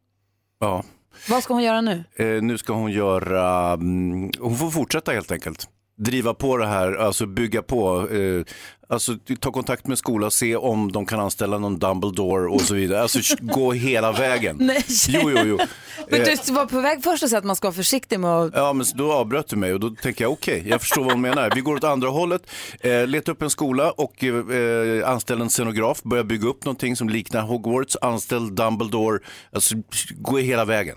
Ja. 0.60 0.84
Vad 1.28 1.42
ska 1.42 1.54
hon 1.54 1.62
göra 1.62 1.80
nu? 1.80 2.04
Eh, 2.16 2.26
nu 2.26 2.58
ska 2.58 2.72
hon 2.72 2.92
göra, 2.92 3.72
mm, 3.72 4.30
hon 4.40 4.56
får 4.58 4.70
fortsätta 4.70 5.12
helt 5.12 5.30
enkelt. 5.32 5.68
Driva 6.04 6.34
på 6.34 6.56
det 6.56 6.66
här, 6.66 6.92
alltså 6.92 7.26
bygga 7.26 7.62
på, 7.62 8.08
eh, 8.08 8.44
alltså 8.88 9.16
ta 9.40 9.52
kontakt 9.52 9.86
med 9.86 9.98
skolan 9.98 10.26
och 10.26 10.32
se 10.32 10.56
om 10.56 10.92
de 10.92 11.06
kan 11.06 11.20
anställa 11.20 11.58
någon 11.58 11.78
Dumbledore 11.78 12.48
och 12.50 12.60
så 12.60 12.74
vidare. 12.74 13.02
Alltså 13.02 13.36
gå 13.40 13.72
hela 13.72 14.12
vägen. 14.22 14.56
Nej. 14.60 14.84
Jo, 15.08 15.20
jo, 15.24 15.38
jo. 15.44 15.58
Men 16.10 16.20
Eh, 16.20 16.38
du 16.46 16.52
var 16.52 16.66
på 16.66 16.80
väg 16.80 17.02
först 17.02 17.22
att 17.22 17.30
säga 17.30 17.38
att 17.38 17.44
man 17.44 17.56
ska 17.56 17.68
vara 17.68 17.74
försiktig 17.74 18.20
med 18.20 18.30
att... 18.30 18.52
Ja, 18.54 18.72
men 18.72 18.86
då 18.94 19.12
avbröt 19.12 19.48
du 19.48 19.56
mig 19.56 19.74
och 19.74 19.80
då 19.80 19.90
tänker 19.90 20.24
jag 20.24 20.32
okej, 20.32 20.64
jag 20.68 20.80
förstår 20.80 21.02
vad 21.02 21.12
hon 21.12 21.20
menar. 21.20 21.52
Vi 21.54 21.60
går 21.60 21.74
åt 21.76 21.84
andra 21.84 22.08
hållet, 22.08 22.42
eh, 22.80 23.06
leta 23.06 23.32
upp 23.32 23.42
en 23.42 23.50
skola 23.50 23.90
och 23.90 24.24
eh, 24.24 25.08
anställ 25.10 25.40
en 25.40 25.50
scenograf, 25.50 26.02
börja 26.02 26.24
bygga 26.24 26.48
upp 26.48 26.64
någonting 26.64 26.96
som 26.96 27.08
liknar 27.08 27.42
Hogwarts, 27.42 27.96
anställ 28.00 28.54
Dumbledore, 28.54 29.18
alltså 29.52 29.74
gå 30.14 30.38
hela 30.38 30.64
vägen. 30.64 30.96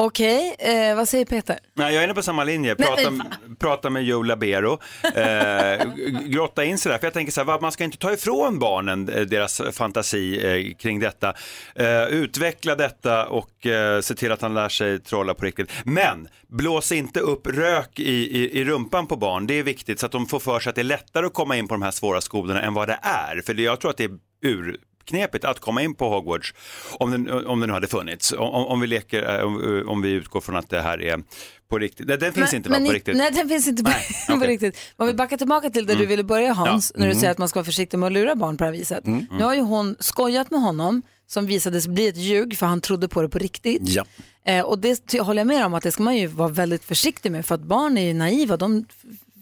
Okej, 0.00 0.56
eh, 0.58 0.96
vad 0.96 1.08
säger 1.08 1.24
Peter? 1.24 1.58
Nej, 1.74 1.94
jag 1.94 2.00
är 2.00 2.04
inne 2.04 2.14
på 2.14 2.22
samma 2.22 2.44
linje. 2.44 2.74
Prata, 2.74 3.12
prata 3.58 3.90
med 3.90 4.04
Joe 4.04 4.22
Labero. 4.22 4.78
Eh, 5.14 5.86
grotta 6.24 6.64
in 6.64 6.78
sig 6.78 6.92
där. 6.92 6.98
För 6.98 7.06
jag 7.06 7.14
tänker 7.14 7.32
så 7.32 7.44
här, 7.44 7.60
man 7.60 7.72
ska 7.72 7.84
inte 7.84 7.98
ta 7.98 8.12
ifrån 8.12 8.58
barnen 8.58 9.08
eh, 9.08 9.20
deras 9.20 9.62
fantasi 9.72 10.46
eh, 10.46 10.74
kring 10.74 11.00
detta. 11.00 11.34
Eh, 11.74 12.04
utveckla 12.04 12.74
detta 12.74 13.26
och 13.26 13.66
eh, 13.66 14.00
se 14.00 14.14
till 14.14 14.32
att 14.32 14.42
han 14.42 14.54
lär 14.54 14.68
sig 14.68 15.00
trolla 15.00 15.34
på 15.34 15.44
riktigt. 15.44 15.70
Men 15.84 16.28
blås 16.48 16.92
inte 16.92 17.20
upp 17.20 17.46
rök 17.46 17.98
i, 18.00 18.42
i, 18.42 18.60
i 18.60 18.64
rumpan 18.64 19.06
på 19.06 19.16
barn. 19.16 19.46
Det 19.46 19.54
är 19.54 19.62
viktigt 19.62 20.00
så 20.00 20.06
att 20.06 20.12
de 20.12 20.26
får 20.26 20.40
för 20.40 20.60
sig 20.60 20.70
att 20.70 20.76
det 20.76 20.82
är 20.82 20.84
lättare 20.84 21.26
att 21.26 21.34
komma 21.34 21.56
in 21.56 21.68
på 21.68 21.74
de 21.74 21.82
här 21.82 21.90
svåra 21.90 22.20
skolorna 22.20 22.62
än 22.62 22.74
vad 22.74 22.88
det 22.88 22.98
är. 23.02 23.42
För 23.46 23.60
jag 23.60 23.80
tror 23.80 23.90
att 23.90 23.96
det 23.96 24.04
är 24.04 24.18
ur 24.42 24.76
knepigt 25.08 25.44
att 25.44 25.60
komma 25.60 25.82
in 25.82 25.94
på 25.94 26.08
Hogwarts 26.08 26.54
om 26.98 27.10
den, 27.10 27.46
om 27.46 27.60
den 27.60 27.68
nu 27.68 27.74
hade 27.74 27.86
funnits. 27.86 28.32
Om, 28.32 28.66
om, 28.66 28.80
vi 28.80 28.86
leker, 28.86 29.38
eh, 29.38 29.46
om, 29.46 29.84
om 29.88 30.02
vi 30.02 30.10
utgår 30.10 30.40
från 30.40 30.56
att 30.56 30.70
det 30.70 30.80
här 30.80 31.02
är 31.02 31.22
på 31.70 31.78
riktigt. 31.78 32.06
Nej, 32.08 32.18
den 32.18 32.32
finns 32.32 32.52
Men- 32.52 32.56
inte 32.56 32.70
men 32.70 32.86
på 32.86 32.92
riktigt. 32.92 33.16
Nej, 33.16 33.30
den 33.30 33.48
finns 33.48 33.68
inte 33.68 33.82
på, 33.84 33.90
på 34.28 34.34
okej. 34.34 34.48
riktigt. 34.48 34.78
Om 34.96 35.06
vi 35.06 35.14
backar 35.14 35.36
tillbaka 35.36 35.70
till 35.70 35.86
där 35.86 35.94
du 35.94 35.98
Mm. 36.00 36.08
ville 36.08 36.22
börja 36.24 36.52
Hans, 36.52 36.92
Ja. 36.94 36.98
när 37.00 37.06
du 37.06 37.10
Mm. 37.12 37.20
säger 37.20 37.30
att 37.32 37.38
man 37.38 37.48
ska 37.48 37.58
vara 37.58 37.64
försiktig 37.64 37.98
med 37.98 38.06
att 38.06 38.12
lura 38.12 38.34
barn 38.34 38.56
på 38.56 38.64
det 38.64 38.70
här 38.70 38.78
viset. 38.78 39.06
Mm. 39.06 39.26
Nu 39.38 39.44
har 39.44 39.54
ju 39.54 39.60
hon 39.60 39.96
skojat 40.00 40.50
med 40.50 40.60
honom 40.60 41.02
som 41.26 41.46
visade 41.46 41.80
sig 41.80 41.90
bli 41.92 42.08
ett 42.08 42.16
ljug 42.16 42.58
för 42.58 42.66
han 42.66 42.80
trodde 42.80 43.08
på 43.08 43.22
det 43.22 43.28
på 43.28 43.38
riktigt. 43.38 43.82
Ja. 43.84 44.04
Eh, 44.44 44.64
och 44.64 44.78
det 44.78 45.18
håller 45.20 45.40
jag 45.40 45.46
med 45.46 45.66
om 45.66 45.74
att 45.74 45.82
det 45.82 45.92
ska 45.92 46.02
man 46.02 46.16
ju 46.16 46.26
vara 46.26 46.48
väldigt 46.48 46.84
försiktig 46.84 47.32
med 47.32 47.46
för 47.46 47.54
att 47.54 47.60
barn 47.62 47.98
är 47.98 48.02
ju 48.06 48.14
naiva. 48.14 48.56
De 48.56 48.84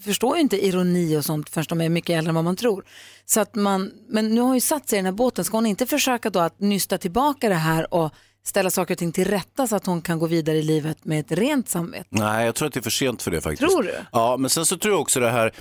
förstår 0.06 0.36
ju 0.36 0.42
inte 0.42 0.66
ironi 0.66 1.16
och 1.16 1.24
sånt 1.24 1.48
förrän 1.50 1.66
de 1.68 1.80
är 1.80 1.88
mycket 1.88 2.18
äldre 2.18 2.28
än 2.28 2.34
vad 2.34 2.44
man 2.44 2.56
tror. 2.56 2.84
Så 3.24 3.40
att 3.40 3.54
man, 3.54 3.92
men 4.08 4.34
nu 4.34 4.40
har 4.40 4.46
hon 4.46 4.56
ju 4.56 4.60
satt 4.60 4.88
sig 4.88 4.96
i 4.96 4.98
den 4.98 5.06
här 5.06 5.12
båten. 5.12 5.44
Ska 5.44 5.56
hon 5.56 5.66
inte 5.66 5.86
försöka 5.86 6.30
då 6.30 6.40
att 6.40 6.60
nysta 6.60 6.98
tillbaka 6.98 7.48
det 7.48 7.54
här 7.54 7.94
och 7.94 8.14
ställa 8.46 8.70
saker 8.70 8.94
och 8.94 8.98
ting 8.98 9.12
till 9.12 9.24
rätta 9.24 9.66
så 9.66 9.76
att 9.76 9.86
hon 9.86 10.02
kan 10.02 10.18
gå 10.18 10.26
vidare 10.26 10.56
i 10.56 10.62
livet 10.62 11.04
med 11.04 11.20
ett 11.20 11.32
rent 11.32 11.68
samvete? 11.68 12.06
Nej, 12.08 12.46
jag 12.46 12.54
tror 12.54 12.68
att 12.68 12.74
det 12.74 12.80
är 12.80 12.82
för 12.82 12.90
sent 12.90 13.22
för 13.22 13.30
det 13.30 13.40
faktiskt. 13.40 13.70
Tror 13.70 13.82
du? 13.82 13.94
Ja, 14.12 14.36
men 14.36 14.50
sen 14.50 14.66
så 14.66 14.78
tror 14.78 14.94
jag 14.94 15.00
också 15.00 15.20
det 15.20 15.30
här, 15.30 15.52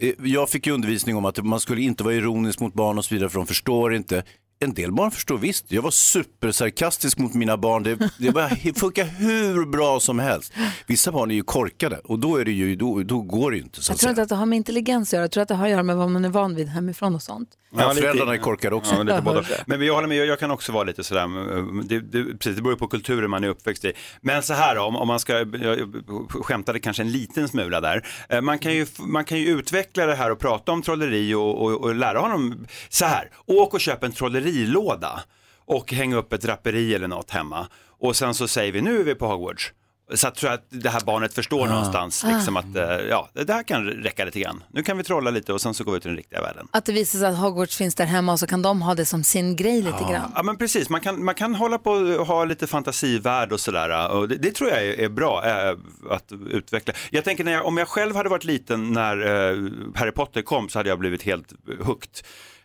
eh, 0.00 0.14
jag 0.22 0.48
fick 0.48 0.66
ju 0.66 0.72
undervisning 0.72 1.16
om 1.16 1.24
att 1.24 1.44
man 1.44 1.60
skulle 1.60 1.80
inte 1.80 2.04
vara 2.04 2.14
ironisk 2.14 2.60
mot 2.60 2.74
barn 2.74 2.98
och 2.98 3.04
så 3.04 3.14
vidare 3.14 3.30
för 3.30 3.38
de 3.38 3.46
förstår 3.46 3.94
inte. 3.94 4.24
En 4.62 4.74
del 4.74 4.92
barn 4.92 5.10
förstår 5.10 5.38
visst. 5.38 5.72
Jag 5.72 5.82
var 5.82 5.90
supersarkastisk 5.90 7.18
mot 7.18 7.34
mina 7.34 7.56
barn. 7.56 7.82
Det, 7.82 8.10
det 8.18 8.30
var, 8.30 8.74
funkar 8.78 9.04
hur 9.04 9.66
bra 9.66 10.00
som 10.00 10.18
helst. 10.18 10.52
Vissa 10.86 11.12
barn 11.12 11.30
är 11.30 11.34
ju 11.34 11.42
korkade 11.42 12.00
och 12.04 12.18
då, 12.18 12.36
är 12.36 12.44
det 12.44 12.52
ju, 12.52 12.76
då, 12.76 13.02
då 13.02 13.20
går 13.20 13.50
det 13.50 13.56
ju 13.56 13.62
inte. 13.62 13.82
Så 13.82 13.92
Jag 13.92 13.98
tror 13.98 14.10
inte 14.10 14.22
att 14.22 14.28
det 14.28 14.34
har 14.34 14.46
med 14.46 14.56
intelligens 14.56 15.08
att 15.08 15.12
göra. 15.12 15.22
Jag 15.22 15.30
tror 15.30 15.42
att 15.42 15.48
det 15.48 15.54
har 15.54 15.64
att 15.64 15.70
göra 15.70 15.82
med 15.82 15.96
vad 15.96 16.10
man 16.10 16.24
är 16.24 16.28
van 16.28 16.54
vid 16.54 16.68
hemifrån 16.68 17.14
och 17.14 17.22
sånt. 17.22 17.48
Ja, 17.76 17.94
föräldrarna 17.94 18.34
är 18.34 18.38
korkade 18.38 18.76
också. 18.76 18.94
Ja, 18.94 19.02
lite 19.02 19.22
båda. 19.22 19.44
Men 19.66 19.82
jag 19.82 19.94
håller 19.94 20.08
med, 20.08 20.26
jag, 20.26 20.38
kan 20.38 20.50
också 20.50 20.72
vara 20.72 20.84
lite 20.84 21.04
sådär, 21.04 21.82
det, 21.82 22.00
det, 22.00 22.24
precis, 22.38 22.56
det 22.56 22.62
beror 22.62 22.76
på 22.76 22.88
kulturen 22.88 23.30
man 23.30 23.44
är 23.44 23.48
uppväxt 23.48 23.84
i. 23.84 23.92
Men 24.20 24.42
så 24.42 24.54
här 24.54 24.78
om, 24.78 24.96
om 24.96 25.08
man 25.08 25.20
ska, 25.20 25.32
jag, 25.38 26.04
skämtade 26.28 26.80
kanske 26.80 27.02
en 27.02 27.12
liten 27.12 27.48
smula 27.48 27.80
där, 27.80 28.06
Eh, 28.28 28.40
man 28.40 28.58
kan, 28.58 28.74
ju, 28.74 28.86
man 28.98 29.24
kan 29.24 29.38
ju 29.38 29.48
utveckla 29.48 30.06
det 30.06 30.14
här 30.14 30.30
och 30.30 30.38
prata 30.38 30.72
om 30.72 30.82
trolleri 30.82 31.34
och, 31.34 31.62
och, 31.62 31.72
och 31.72 31.94
lära 31.94 32.18
honom 32.18 32.66
så 32.88 33.04
här, 33.04 33.30
åk 33.46 33.74
och 33.74 33.80
köp 33.80 34.04
en 34.04 34.12
trollerilåda 34.52 35.22
och 35.66 35.92
häng 35.92 36.14
upp 36.14 36.32
ett 36.32 36.40
draperi 36.42 36.94
eller 36.94 37.08
något 37.08 37.30
hemma 37.30 37.66
och 38.00 38.16
sen 38.16 38.34
så 38.34 38.48
säger 38.48 38.72
vi 38.72 38.80
nu 38.80 39.00
är 39.00 39.04
vi 39.04 39.14
på 39.14 39.26
Hogwarts. 39.26 39.72
Så 40.14 40.28
att, 40.28 40.34
tror 40.34 40.50
jag 40.52 40.58
att 40.58 40.66
det 40.70 40.90
här 40.90 41.00
barnet 41.00 41.34
förstår 41.34 41.66
Ah. 41.66 41.70
någonstans 41.70 42.24
liksom 42.28 42.56
att 42.56 42.76
eh, 42.76 42.82
ja, 42.84 43.28
det 43.32 43.52
här 43.52 43.62
kan 43.62 43.84
räcka 43.86 44.24
lite 44.24 44.40
grann. 44.40 44.64
Nu 44.72 44.82
kan 44.82 44.96
vi 44.98 45.04
trolla 45.04 45.30
lite 45.30 45.52
och 45.52 45.60
sen 45.60 45.74
så 45.74 45.84
går 45.84 45.92
vi 45.92 46.00
till 46.00 46.08
den 46.08 46.16
riktiga 46.16 46.40
världen. 46.40 46.68
Att 46.70 46.84
det 46.84 46.92
visar 46.92 47.18
sig 47.18 47.28
att 47.28 47.38
Hogwarts 47.38 47.76
finns 47.76 47.94
där 47.94 48.04
hemma 48.04 48.32
och 48.32 48.38
så 48.40 48.46
kan 48.46 48.62
de 48.62 48.82
ha 48.82 48.94
det 48.94 49.04
som 49.04 49.24
sin 49.24 49.56
grej 49.56 49.82
lite 49.82 50.04
grann. 50.10 50.32
Ja 50.34 50.42
men 50.42 50.56
precis, 50.56 50.88
man 50.88 51.00
kan, 51.00 51.24
man 51.24 51.34
kan 51.34 51.54
hålla 51.54 51.78
på 51.78 51.90
och 51.90 52.26
ha 52.26 52.44
lite 52.44 52.66
fantasivärld 52.66 53.52
och 53.52 53.60
sådär. 53.60 54.10
Och 54.10 54.28
det, 54.28 54.36
det 54.36 54.50
tror 54.50 54.70
jag 54.70 54.84
är, 54.86 55.00
är 55.00 55.08
bra 55.08 55.42
eh, 55.46 55.76
att 56.10 56.32
utveckla. 56.50 56.94
Jag 57.10 57.24
tänker 57.24 57.44
jag, 57.50 57.66
om 57.66 57.78
jag 57.78 57.88
själv 57.88 58.16
hade 58.16 58.28
varit 58.28 58.44
liten 58.44 58.92
när 58.92 59.16
eh, 59.16 59.56
Harry 59.94 60.10
Potter 60.12 60.42
kom 60.42 60.68
så 60.68 60.78
hade 60.78 60.88
jag 60.88 60.98
blivit 60.98 61.22
helt 61.22 61.52
hooked. 61.80 62.10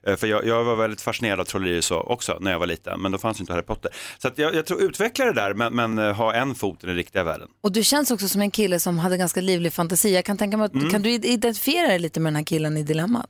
Eh, 0.08 0.16
För 0.16 0.28
jag, 0.28 0.46
jag 0.46 0.64
var 0.64 0.76
väldigt 0.76 1.02
fascinerad 1.02 1.40
av 1.40 1.46
trolleri 1.46 1.82
så 1.82 2.00
också 2.00 2.38
när 2.42 2.52
jag 2.52 2.60
var 2.60 2.66
liten, 2.68 3.02
men 3.02 3.12
då 3.12 3.18
fanns 3.18 3.40
inte 3.40 3.54
Harry 3.54 3.64
Potter. 3.66 3.92
Så 4.18 4.30
jag, 4.36 4.56
jag 4.56 4.66
tror 4.66 4.82
utveckla 4.82 5.26
det 5.26 5.34
där, 5.34 5.54
men, 5.54 5.74
men 5.76 5.98
eh, 6.00 6.14
ha 6.16 6.34
en 6.34 6.56
fot 6.56 6.84
i 6.84 6.88
den 6.88 6.96
riktiga 6.96 7.24
världen. 7.24 7.48
Och 7.62 7.72
du 7.72 7.84
känns 7.84 8.12
också 8.12 8.28
som 8.28 8.42
en 8.42 8.52
kille 8.52 8.80
som 8.80 9.00
hade 9.00 9.18
ganska 9.18 9.42
livlig 9.42 9.74
fantasi. 9.74 10.16
Jag 10.16 10.26
kan 10.26 10.38
tänka 10.38 10.58
mig 10.58 10.66
att, 10.66 10.74
Mm. 10.74 10.90
kan 10.90 11.02
du 11.02 11.10
identifiera 11.12 11.88
dig 11.88 12.00
lite 12.00 12.20
med 12.20 12.28
den 12.34 12.36
här 12.36 12.44
killen 12.44 12.78
i 12.78 12.84
dilemmat? 12.84 13.26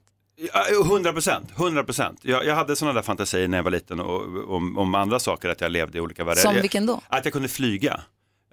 Ja, 0.54 0.64
100 0.86 1.14
procent, 1.14 1.52
100 1.58 1.84
procent. 1.84 2.20
Jag, 2.22 2.46
jag 2.46 2.56
hade 2.56 2.76
sådana 2.76 2.94
där 2.94 3.02
fantasier 3.02 3.48
när 3.48 3.58
jag 3.58 3.64
var 3.64 3.72
liten 3.72 4.00
och, 4.00 4.50
om, 4.56 4.78
om 4.78 4.96
andra 4.96 5.20
saker, 5.20 5.50
att 5.50 5.62
jag 5.62 5.72
levde 5.72 5.98
i 5.98 6.02
olika 6.02 6.24
världar. 6.24 6.42
Som 6.42 6.56
vilken 6.56 6.86
då? 6.86 7.02
Att 7.08 7.26
jag 7.26 7.34
kunde 7.34 7.48
flyga. 7.48 8.02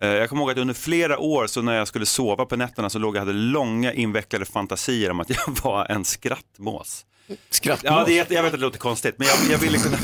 Eh, 0.02 0.08
Jag 0.08 0.28
kommer 0.28 0.42
ihåg 0.42 0.50
att 0.50 0.58
under 0.58 0.74
flera 0.74 1.18
år 1.18 1.46
så 1.46 1.62
när 1.62 1.74
jag 1.76 1.88
skulle 1.88 2.06
sova 2.06 2.44
på 2.44 2.56
nätterna 2.56 2.90
så 2.90 2.98
låg 2.98 3.16
jag 3.16 3.20
hade 3.20 3.32
långa 3.32 3.92
invecklade 3.92 4.44
fantasier 4.44 5.10
om 5.10 5.20
att 5.20 5.30
jag 5.46 5.58
var 5.62 5.86
en 5.90 6.04
skrattmås. 6.04 7.06
Skrattmås? 7.50 7.92
Ja, 7.92 8.04
det 8.06 8.18
är, 8.18 8.26
jag 8.28 8.42
vet 8.42 8.54
att 8.54 8.60
det 8.60 8.64
låter 8.66 8.78
konstigt, 8.78 9.14
men 9.18 9.28
jag, 9.28 9.36
jag 9.50 9.58
ville 9.58 9.78
kunna... 9.78 9.96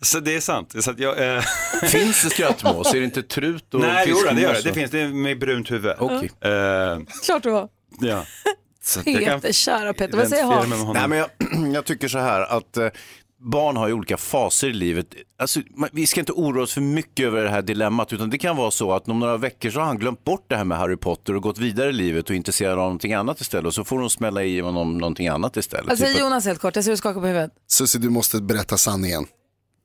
så 0.00 0.20
det 0.20 0.36
är 0.36 0.40
sant. 0.40 0.84
Så 0.84 0.90
att 0.90 0.98
jag, 0.98 1.34
eh... 1.36 1.42
Finns 1.82 2.22
det 2.24 2.30
skrattmås? 2.30 2.94
Är 2.94 2.98
det 2.98 3.04
inte 3.04 3.22
trut 3.22 3.74
och 3.74 3.80
Nej, 3.80 4.06
jo, 4.08 4.16
då, 4.28 4.34
det 4.34 4.40
gör 4.40 4.48
det. 4.48 4.54
fiskmås 4.54 4.74
Det 4.74 4.80
finns, 4.80 4.90
det 4.90 5.00
är 5.00 5.08
med 5.08 5.38
brunt 5.38 5.70
huvud. 5.70 5.94
Okej. 5.98 6.30
Eh, 6.40 6.98
Klart 7.24 7.42
det 7.42 7.50
var. 7.50 7.68
ja. 8.00 8.24
Jag 9.04 9.24
kan 9.24 9.40
Peter, 9.40 9.52
kära 9.52 9.92
Peter, 9.94 10.16
vad 10.16 10.28
säger 10.28 10.44
Hans? 10.44 10.68
Nej, 10.94 11.08
men 11.08 11.18
jag, 11.18 11.28
jag 11.74 11.84
tycker 11.84 12.08
så 12.08 12.18
här 12.18 12.40
att 12.56 12.76
eh, 12.76 12.88
barn 13.40 13.76
har 13.76 13.88
ju 13.88 13.94
olika 13.94 14.16
faser 14.16 14.68
i 14.68 14.72
livet. 14.72 15.06
Alltså, 15.38 15.60
man, 15.76 15.88
vi 15.92 16.06
ska 16.06 16.20
inte 16.20 16.32
oroa 16.32 16.62
oss 16.62 16.72
för 16.72 16.80
mycket 16.80 17.26
över 17.26 17.44
det 17.44 17.50
här 17.50 17.62
dilemmat 17.62 18.12
utan 18.12 18.30
det 18.30 18.38
kan 18.38 18.56
vara 18.56 18.70
så 18.70 18.92
att 18.92 19.08
om 19.08 19.18
några 19.18 19.36
veckor 19.36 19.70
så 19.70 19.78
har 19.80 19.86
han 19.86 19.98
glömt 19.98 20.24
bort 20.24 20.44
det 20.48 20.56
här 20.56 20.64
med 20.64 20.78
Harry 20.78 20.96
Potter 20.96 21.36
och 21.36 21.42
gått 21.42 21.58
vidare 21.58 21.88
i 21.88 21.92
livet 21.92 22.24
och 22.24 22.30
är 22.30 22.36
intresserad 22.36 22.72
av 22.72 22.78
någonting 22.78 23.12
annat 23.12 23.40
istället 23.40 23.66
och 23.66 23.74
så 23.74 23.84
får 23.84 23.98
de 24.00 24.10
smälla 24.10 24.44
i 24.44 24.60
honom 24.60 24.98
någonting 24.98 25.28
annat 25.28 25.56
istället. 25.56 25.98
Säger 25.98 26.12
Typ 26.12 26.20
Jonas 26.20 26.44
helt 26.44 26.60
kort? 26.60 26.76
Jag 26.76 26.84
ser 26.84 26.90
du 26.90 26.96
skakar 26.96 27.20
på 27.20 27.26
huvudet. 27.26 27.52
Susie, 27.66 28.00
du 28.00 28.10
måste 28.10 28.40
berätta 28.40 28.76
sanningen. 28.76 29.26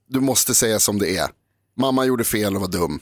Du 0.10 0.20
måste 0.20 0.56
säga 0.56 0.80
som 0.80 1.00
det 1.00 1.18
är. 1.18 1.30
Mamma 1.78 2.06
gjorde 2.06 2.24
fel 2.24 2.56
och 2.56 2.62
var 2.62 2.68
dum. 2.68 3.00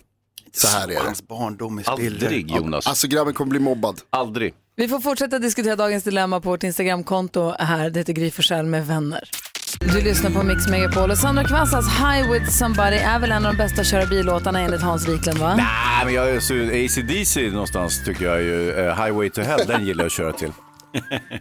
Så 0.54 0.68
här 0.68 0.84
är 0.84 0.94
det. 0.94 1.00
Hans 1.00 1.28
barndom 1.28 1.80
i 1.80 1.84
Aldrig 1.86 2.52
Jonas. 2.52 2.88
Alltså 2.88 3.08
grabben 3.08 3.34
kommer 3.34 3.50
bli 3.50 3.60
mobbad. 3.60 4.02
Aldrig. 4.10 4.54
Vi 4.76 4.88
får 4.88 5.00
fortsätta 5.00 5.40
diskutera 5.40 5.76
dagens 5.76 6.04
dilemma 6.04 6.42
på 6.42 6.50
vårt 6.50 6.64
Instagramkonto 6.64 7.54
här. 7.60 7.90
Det 7.90 8.00
heter 8.00 8.14
Gry 8.14 8.32
med 8.64 8.88
vänner. 8.88 9.30
Du 9.80 10.02
lyssnar 10.02 10.30
på 10.32 10.44
Mix 10.44 10.68
Megapol 10.68 11.12
och 11.12 11.18
Sandra 11.18 11.44
Kvassas 11.44 11.86
High 11.88 12.32
with 12.32 12.50
somebody 12.52 12.96
är 12.98 13.20
väl 13.20 13.32
en 13.32 13.46
av 13.46 13.52
de 13.54 13.58
bästa 13.58 13.84
köra 13.84 14.06
bil-låtarna 14.06 14.62
enligt 14.62 14.82
Hans 14.82 15.08
Wiklund 15.08 15.38
va? 15.40 15.56
Nej, 15.56 16.06
men 16.06 16.14
jag 16.14 16.30
är 16.30 16.40
så 16.40 16.54
ACDC 16.54 17.42
någonstans 17.52 18.04
tycker 18.06 18.26
jag 18.26 18.42
ju. 18.42 18.72
eh, 18.72 18.96
Highway 19.06 19.30
to 19.30 19.42
Hell, 19.42 19.68
den 19.68 19.86
gillar 19.86 20.04
jag 20.04 20.06
att 20.08 20.12
köra 20.12 20.34
till. 20.34 20.52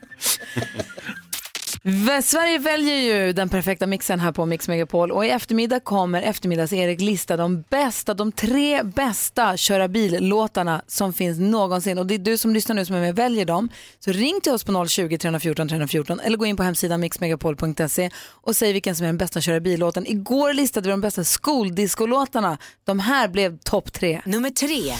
Sverige 2.22 2.58
väljer 2.58 2.96
ju 2.96 3.32
den 3.32 3.48
perfekta 3.48 3.86
mixen 3.86 4.20
här 4.20 4.32
på 4.32 4.46
Mix 4.46 4.68
Megapol 4.68 5.10
och 5.12 5.26
i 5.26 5.30
eftermiddag 5.30 5.80
kommer 5.80 6.22
eftermiddags-Erik 6.22 7.00
lista 7.00 7.36
de 7.36 7.64
bästa, 7.70 8.14
de 8.14 8.32
tre 8.32 8.82
bästa 8.82 9.56
köra 9.56 9.88
bil-låtarna 9.88 10.82
som 10.86 11.12
finns 11.12 11.38
någonsin 11.38 11.98
och 11.98 12.06
det 12.06 12.14
är 12.14 12.18
du 12.18 12.38
som 12.38 12.54
lyssnar 12.54 12.76
nu 12.76 12.84
som 12.84 12.96
är 12.96 13.00
med 13.00 13.10
och 13.10 13.18
väljer 13.18 13.44
dem. 13.44 13.68
Så 13.98 14.12
ring 14.12 14.40
till 14.42 14.52
oss 14.52 14.64
på 14.64 14.72
020-314 14.72 15.68
314 15.68 16.20
eller 16.20 16.36
gå 16.36 16.46
in 16.46 16.56
på 16.56 16.62
hemsidan 16.62 17.00
mixmegapol.se 17.00 18.10
och 18.28 18.56
säg 18.56 18.72
vilken 18.72 18.96
som 18.96 19.04
är 19.04 19.08
den 19.08 19.18
bästa 19.18 19.40
köra 19.40 19.60
bil-låten. 19.60 20.06
Igår 20.06 20.52
listade 20.52 20.88
vi 20.88 20.90
de 20.90 21.00
bästa 21.00 21.24
skoldiskolåtarna. 21.24 22.58
De 22.84 22.98
här 22.98 23.28
blev 23.28 23.58
topp 23.58 23.92
tre. 23.92 24.22
Nummer 24.24 24.50
tre. 24.50 24.94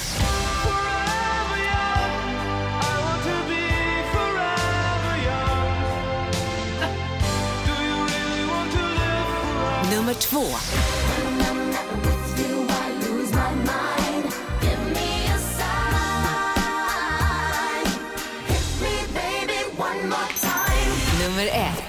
Nummer 10.03 10.15
två. 10.15 10.43
Nummer 21.21 21.47
ett. 21.47 21.82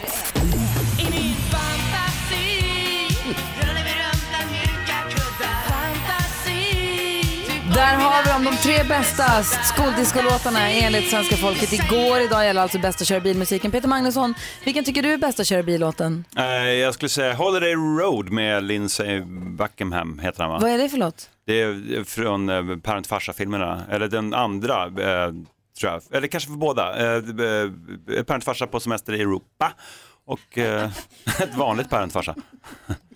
Dem, 8.43 8.53
de 8.53 8.57
tre 8.57 8.83
bästa 8.83 9.43
skoldiscolåtarna 9.43 10.69
enligt 10.69 11.09
svenska 11.09 11.35
folket. 11.35 11.73
Igår, 11.73 12.19
idag 12.19 12.45
gäller 12.45 12.61
alltså 12.61 12.79
bästa 12.79 13.05
köra 13.05 13.19
bilmusiken. 13.19 13.71
Peter 13.71 13.87
Magnusson, 13.87 14.33
vilken 14.65 14.83
tycker 14.83 15.03
du 15.03 15.13
är 15.13 15.17
bästa 15.17 15.43
köra 15.43 15.63
billåten? 15.63 16.25
Eh, 16.37 16.43
Jag 16.69 16.93
skulle 16.93 17.09
säga 17.09 17.33
Holiday 17.33 17.73
Road 17.75 18.29
med 18.29 18.63
Lindsay 18.63 19.21
Buckingham 19.57 20.19
heter 20.19 20.41
han 20.43 20.51
va? 20.51 20.59
Vad 20.61 20.71
är 20.71 20.77
det 20.77 20.89
för 20.89 20.97
låt? 20.97 21.29
Det 21.47 21.61
är 21.61 22.03
från 22.03 22.49
eh, 22.49 22.77
Parent 22.77 23.07
Farsa-filmerna, 23.07 23.81
eller 23.89 24.07
den 24.07 24.33
andra, 24.33 24.83
eh, 24.85 25.31
tror 25.79 25.91
jag. 25.91 26.01
Eller 26.11 26.27
kanske 26.27 26.49
för 26.49 26.57
båda. 26.57 26.97
Eh, 26.97 27.23
eh, 28.17 28.23
Parent 28.23 28.43
Farsa 28.43 28.67
på 28.67 28.79
semester 28.79 29.13
i 29.13 29.21
Europa 29.21 29.73
och 30.25 30.57
eh, 30.57 30.89
ett 31.41 31.55
vanligt 31.55 31.89
Parent 31.89 32.13
Farsa. 32.13 32.35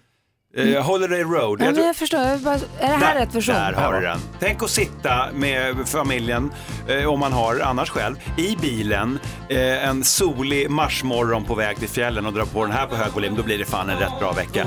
Eh, 0.58 0.84
Holiday 0.86 1.24
Road. 1.24 1.62
Ja, 1.62 1.72
men 1.72 1.84
jag 1.86 1.96
förstår, 1.96 2.20
jag 2.20 2.40
bara, 2.40 2.56
är 2.56 2.60
det 2.80 2.88
här 3.06 3.16
rätt 3.16 3.36
version? 3.36 3.56
Där 3.56 3.74
har 3.74 3.94
du 3.94 4.02
den. 4.02 4.20
Tänk 4.40 4.64
att 4.64 4.70
sitta 4.70 5.32
med 5.34 5.76
familjen, 5.88 6.52
eh, 6.88 7.06
om 7.06 7.20
man 7.20 7.34
har 7.34 7.60
annars 7.60 7.90
själv, 7.90 8.16
i 8.38 8.56
bilen 8.62 9.20
eh, 9.50 9.88
en 9.88 10.04
solig 10.04 10.70
marsmorgon 10.70 11.44
på 11.44 11.56
väg 11.56 11.78
till 11.78 11.90
fjällen 11.90 12.26
och 12.26 12.34
dra 12.34 12.46
på 12.46 12.66
den 12.66 12.72
här 12.72 12.88
på 12.88 12.96
hög 12.96 13.12
volym. 13.14 13.36
Då 13.36 13.44
blir 13.44 13.58
det 13.58 13.66
fan 13.66 13.90
en 13.90 14.00
rätt 14.00 14.20
bra 14.20 14.32
vecka. 14.32 14.66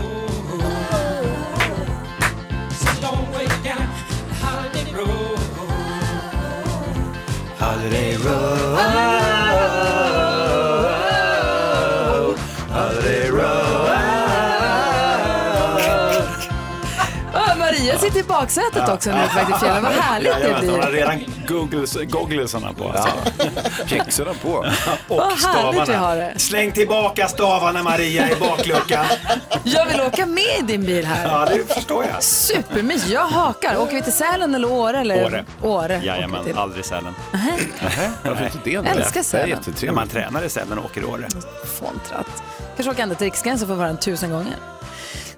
Maria 18.01 18.13
sitter 18.13 18.21
i 18.21 18.23
baksätet 18.29 18.89
också 18.89 19.11
nu 19.11 19.17
på 19.29 19.35
väg 19.37 19.47
till 19.47 19.55
fjällen. 19.55 19.83
Vad 19.83 19.93
härligt 19.93 20.33
det 20.35 20.41
Jajamensan, 20.41 20.71
hon 20.71 20.81
har 20.81 20.91
blir. 20.91 21.01
redan 21.01 21.21
googles, 21.49 21.95
gogglesarna 21.95 22.73
på. 22.73 22.89
Alltså. 22.89 23.11
Pjäxorna 23.87 24.35
på. 24.43 24.49
Och 25.09 25.17
Vad 25.17 25.33
härligt 25.33 25.89
vi 25.89 25.93
har 25.93 26.17
det. 26.17 26.35
Släng 26.37 26.73
tillbaka 26.73 27.29
stavarna 27.29 27.83
Maria 27.83 28.31
i 28.31 28.35
bakluckan. 28.41 29.05
Jag 29.65 29.87
vill 29.87 30.01
åka 30.01 30.27
med 30.27 30.59
i 30.59 30.63
din 30.63 30.83
bil 30.83 31.05
här. 31.07 31.27
Ja, 31.29 31.47
det 31.55 31.75
förstår 31.75 32.05
jag. 32.05 32.23
Supermys. 32.23 33.07
Jag 33.07 33.27
hakar. 33.27 33.77
Åker 33.77 33.95
vi 33.95 34.03
till 34.03 34.13
Sälen 34.13 34.55
eller 34.55 34.73
Åre? 34.73 35.01
Eller? 35.01 35.25
Åre. 35.25 35.45
Åre. 35.63 36.01
Jajamän, 36.05 36.45
till. 36.45 36.59
aldrig 36.59 36.85
Sälen. 36.85 37.15
Varför 38.25 38.45
inte 38.45 38.59
det? 38.65 38.75
Älskar 38.91 39.23
Sälen. 39.23 39.59
Ja, 39.81 39.93
man 39.93 40.09
tränar 40.09 40.43
i 40.43 40.49
Sälen 40.49 40.79
och 40.79 40.85
åker 40.85 41.01
i 41.01 41.05
Åre. 41.05 41.29
Fåntrat. 41.81 42.27
Kanske 42.77 42.91
åka 42.91 43.03
ända 43.03 43.15
till 43.15 43.25
Riksgränsen 43.25 43.69
för 43.69 43.75
att 43.75 43.79
vara 43.79 43.89
en 43.89 43.99
tusen 43.99 44.31
gånger. 44.31 44.55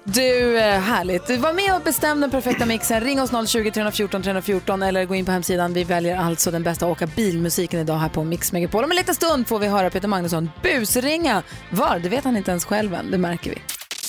Du, 0.05 0.57
eh, 0.59 0.79
härligt. 0.79 1.27
Du 1.27 1.37
var 1.37 1.53
med 1.53 1.75
och 1.75 1.81
bestäm 1.81 2.21
den 2.21 2.31
perfekta 2.31 2.65
mixen. 2.65 3.01
Ring 3.01 3.21
oss 3.21 3.49
020 3.49 3.71
314 3.71 4.21
314 4.21 4.83
eller 4.83 5.05
gå 5.05 5.15
in 5.15 5.25
på 5.25 5.31
hemsidan. 5.31 5.73
Vi 5.73 5.83
väljer 5.83 6.17
alltså 6.17 6.51
den 6.51 6.63
bästa 6.63 6.87
åka 6.87 7.07
bilmusiken 7.07 7.79
idag 7.79 7.97
här 7.97 8.09
på 8.09 8.23
Mix 8.23 8.51
Megapol. 8.51 8.83
Om 8.83 8.91
en 8.91 8.97
liten 8.97 9.15
stund 9.15 9.47
får 9.47 9.59
vi 9.59 9.67
höra 9.67 9.89
Peter 9.89 10.07
Magnusson 10.07 10.49
busringa. 10.63 11.43
Var? 11.69 11.99
Det 11.99 12.09
vet 12.09 12.23
han 12.23 12.37
inte 12.37 12.51
ens 12.51 12.65
själv 12.65 12.93
än, 12.93 13.11
det 13.11 13.17
märker 13.17 13.49
vi. 13.49 13.57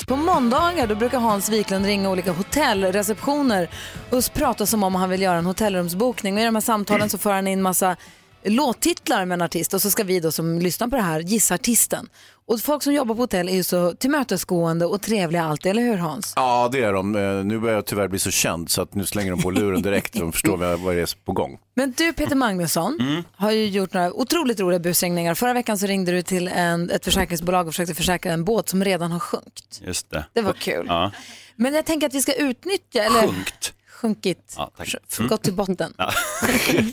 På 0.06 0.16
måndagar 0.16 0.86
då 0.86 0.94
brukar 0.94 1.18
Hans 1.18 1.48
Wiklund 1.48 1.86
ringa 1.86 2.10
olika 2.10 2.32
hotellreceptioner 2.32 3.68
och 4.10 4.34
prata 4.34 4.66
som 4.66 4.82
om 4.82 4.94
han 4.94 5.10
vill 5.10 5.22
göra 5.22 5.38
en 5.38 5.46
hotellrumsbokning. 5.46 6.34
Och 6.34 6.40
I 6.40 6.44
de 6.44 6.54
här 6.54 6.60
samtalen 6.60 7.10
så 7.10 7.18
för 7.18 7.32
han 7.32 7.46
in 7.46 7.62
massa 7.62 7.96
låttitlar 8.44 9.24
med 9.24 9.34
en 9.36 9.42
artist 9.42 9.74
och 9.74 9.82
så 9.82 9.90
ska 9.90 10.04
vi 10.04 10.20
då 10.20 10.32
som 10.32 10.58
lyssnar 10.58 10.88
på 10.88 10.96
det 10.96 11.02
här 11.02 11.20
gissa 11.20 11.54
artisten. 11.54 12.08
Och 12.46 12.60
folk 12.60 12.82
som 12.82 12.92
jobbar 12.94 13.14
på 13.14 13.20
hotell 13.22 13.48
är 13.48 13.52
ju 13.52 13.62
så 13.62 13.92
tillmötesgående 13.92 14.86
och 14.86 15.02
trevliga 15.02 15.44
alltid, 15.44 15.70
eller 15.70 15.82
hur 15.82 15.96
Hans? 15.96 16.32
Ja, 16.36 16.68
det 16.72 16.82
är 16.82 16.92
de. 16.92 17.16
Eh, 17.16 17.44
Nu 17.44 17.58
börjar 17.58 17.74
jag 17.74 17.86
tyvärr 17.86 18.08
bli 18.08 18.18
så 18.18 18.30
känd 18.30 18.70
så 18.70 18.82
att 18.82 18.94
nu 18.94 19.06
slänger 19.06 19.30
de 19.30 19.42
på 19.42 19.50
luren 19.50 19.82
direkt 19.82 20.14
och 20.14 20.20
de 20.20 20.32
förstår 20.32 20.56
vad 20.76 20.94
det 20.96 21.00
är 21.02 21.24
på 21.24 21.32
gång. 21.32 21.58
Men 21.74 21.92
du 21.96 22.12
Peter 22.12 22.34
Magnusson 22.36 22.98
Mm. 23.00 23.22
har 23.36 23.50
ju 23.50 23.66
gjort 23.66 23.92
några 23.92 24.12
otroligt 24.12 24.60
roliga 24.60 24.78
busringningar. 24.78 25.34
Förra 25.34 25.52
veckan 25.52 25.78
så 25.78 25.86
ringde 25.86 26.12
du 26.12 26.22
till 26.22 26.48
en, 26.48 26.90
ett 26.90 27.04
försäkringsbolag 27.04 27.66
och 27.68 27.72
försökte 27.74 27.94
försäkra 27.94 28.32
en 28.32 28.44
båt 28.44 28.68
som 28.68 28.84
redan 28.84 29.12
har 29.12 29.20
sjunkit. 29.20 29.80
Just 29.86 30.10
det. 30.10 30.26
Det 30.32 30.40
var 30.42 30.52
kul. 30.52 30.86
Ja. 30.88 31.10
Men 31.56 31.74
jag 31.74 31.84
tänker 31.86 32.06
att 32.06 32.14
vi 32.14 32.22
ska 32.22 32.32
utnyttja, 32.34 33.02
eller 33.04 33.26
Sjunkit. 33.26 33.72
sjunkit, 34.00 34.54
Ja, 34.56 34.70
tack. 34.76 34.94
Gått 35.28 35.42
till 35.42 35.54
botten. 35.54 35.94
Ja. 35.98 36.12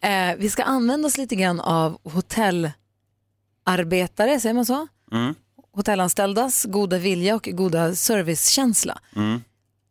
Eh, 0.00 0.34
vi 0.38 0.50
ska 0.50 0.62
använda 0.62 1.08
oss 1.08 1.18
lite 1.18 1.36
grann 1.36 1.60
av 1.60 1.98
hotellarbetare, 2.04 4.40
säger 4.40 4.54
man 4.54 4.66
så? 4.66 4.86
Mm. 5.12 5.34
Hotellanställdas 5.72 6.64
goda 6.64 6.98
vilja 6.98 7.34
och 7.34 7.48
goda 7.52 7.94
servicekänsla. 7.94 8.98
Mm. 9.16 9.42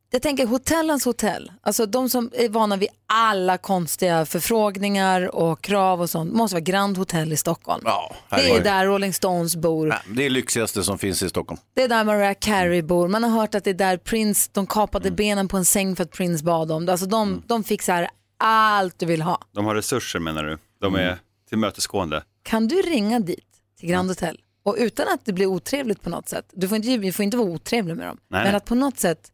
Jag 0.09 0.21
tänker 0.21 0.45
hotellens 0.47 1.05
hotell, 1.05 1.51
alltså 1.61 1.85
de 1.85 2.09
som 2.09 2.31
är 2.33 2.49
vana 2.49 2.77
vid 2.77 2.89
alla 3.07 3.57
konstiga 3.57 4.25
förfrågningar 4.25 5.35
och 5.35 5.61
krav 5.61 6.01
och 6.01 6.09
sånt, 6.09 6.33
måste 6.33 6.55
vara 6.55 6.61
Grand 6.61 6.97
Hotel 6.97 7.33
i 7.33 7.37
Stockholm. 7.37 7.83
här 8.29 8.37
det 8.37 8.49
är 8.51 8.63
där 8.63 8.85
Rolling 8.85 9.13
Stones 9.13 9.55
bor. 9.55 9.95
Det 10.15 10.25
är 10.25 10.29
lyxigaste 10.29 10.83
som 10.83 10.97
finns 10.97 11.23
i 11.23 11.29
Stockholm. 11.29 11.59
Det 11.73 11.83
är 11.83 11.87
där 11.87 12.03
Mariah 12.03 12.35
Carey 12.39 12.81
bor. 12.81 13.07
Man 13.07 13.23
har 13.23 13.31
hört 13.31 13.55
att 13.55 13.63
det 13.63 13.69
är 13.69 13.73
där 13.73 13.97
Prince, 13.97 14.49
de 14.53 14.67
kapade 14.67 15.07
Mm. 15.07 15.15
benen 15.15 15.47
på 15.47 15.57
en 15.57 15.65
säng 15.65 15.95
för 15.95 16.03
att 16.03 16.11
Prince 16.11 16.43
bad 16.43 16.71
om 16.71 16.85
det. 16.85 16.91
Alltså 16.91 17.07
de, 17.07 17.43
de 17.47 17.63
fixar 17.63 18.09
allt 18.37 18.99
du 18.99 19.05
vill 19.05 19.21
ha. 19.21 19.41
De 19.51 19.65
har 19.65 19.75
resurser 19.75 20.19
menar 20.19 20.43
du? 20.43 20.57
De 20.81 20.95
är 20.95 21.03
Mm. 21.07 21.17
tillmötesgående? 21.49 22.23
Kan 22.43 22.67
du 22.67 22.75
ringa 22.75 23.19
dit 23.19 23.45
till 23.79 23.89
Grand 23.89 24.09
Hotel 24.09 24.41
och 24.63 24.75
utan 24.79 25.07
att 25.07 25.25
det 25.25 25.33
blir 25.33 25.45
otrevligt 25.45 26.01
på 26.01 26.09
något 26.09 26.29
sätt, 26.29 26.45
du 26.53 26.67
får 26.67 26.75
inte, 26.75 26.97
vi 26.97 27.11
får 27.11 27.23
inte 27.25 27.37
vara 27.37 27.47
otrevlig 27.47 27.95
med 27.97 28.07
dem, 28.07 28.17
Nej, 28.27 28.41
men 28.41 28.43
nej. 28.51 28.55
att 28.55 28.65
på 28.65 28.75
något 28.75 28.99
sätt 28.99 29.31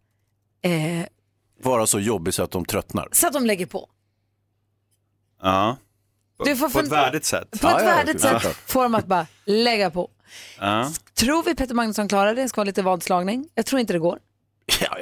eh, 0.61 1.05
Vara 1.61 1.87
så 1.87 1.99
jobbig 1.99 2.33
så 2.33 2.43
att 2.43 2.51
de 2.51 2.65
tröttnar. 2.65 3.07
så 3.11 3.27
att 3.27 3.33
de 3.33 3.45
lägger 3.45 3.65
på. 3.65 3.89
Ja. 5.41 5.77
På, 6.37 6.43
Du 6.43 6.55
får 6.55 6.69
på 6.69 6.79
ett 6.79 6.87
värdigt 6.91 7.25
sätt. 7.25 7.61
På 7.61 7.67
ett 7.67 7.85
värdigt 7.85 8.21
sätt 8.21 8.43
får 8.65 8.83
de 8.83 8.95
att 8.95 9.05
bara 9.05 9.27
lägga 9.45 9.91
på. 9.91 10.09
Ja. 10.59 10.91
Tror 11.13 11.43
vi 11.43 11.55
Peter 11.55 11.75
Magnusson 11.75 12.07
klarar 12.07 12.35
det? 12.35 12.49
Ska 12.49 12.61
vara 12.61 12.65
lite 12.65 12.81
vadslagning. 12.81 13.49
Jag 13.55 13.65
tror 13.65 13.79
inte 13.79 13.93
det 13.93 13.99
går. 13.99 14.19
Ja, 14.81 14.97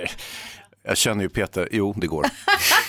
jag 0.84 0.98
känner 0.98 1.24
ju 1.24 1.30
Peter, 1.30 1.70
jo 1.72 1.94
det 1.98 2.08
går. 2.08 2.26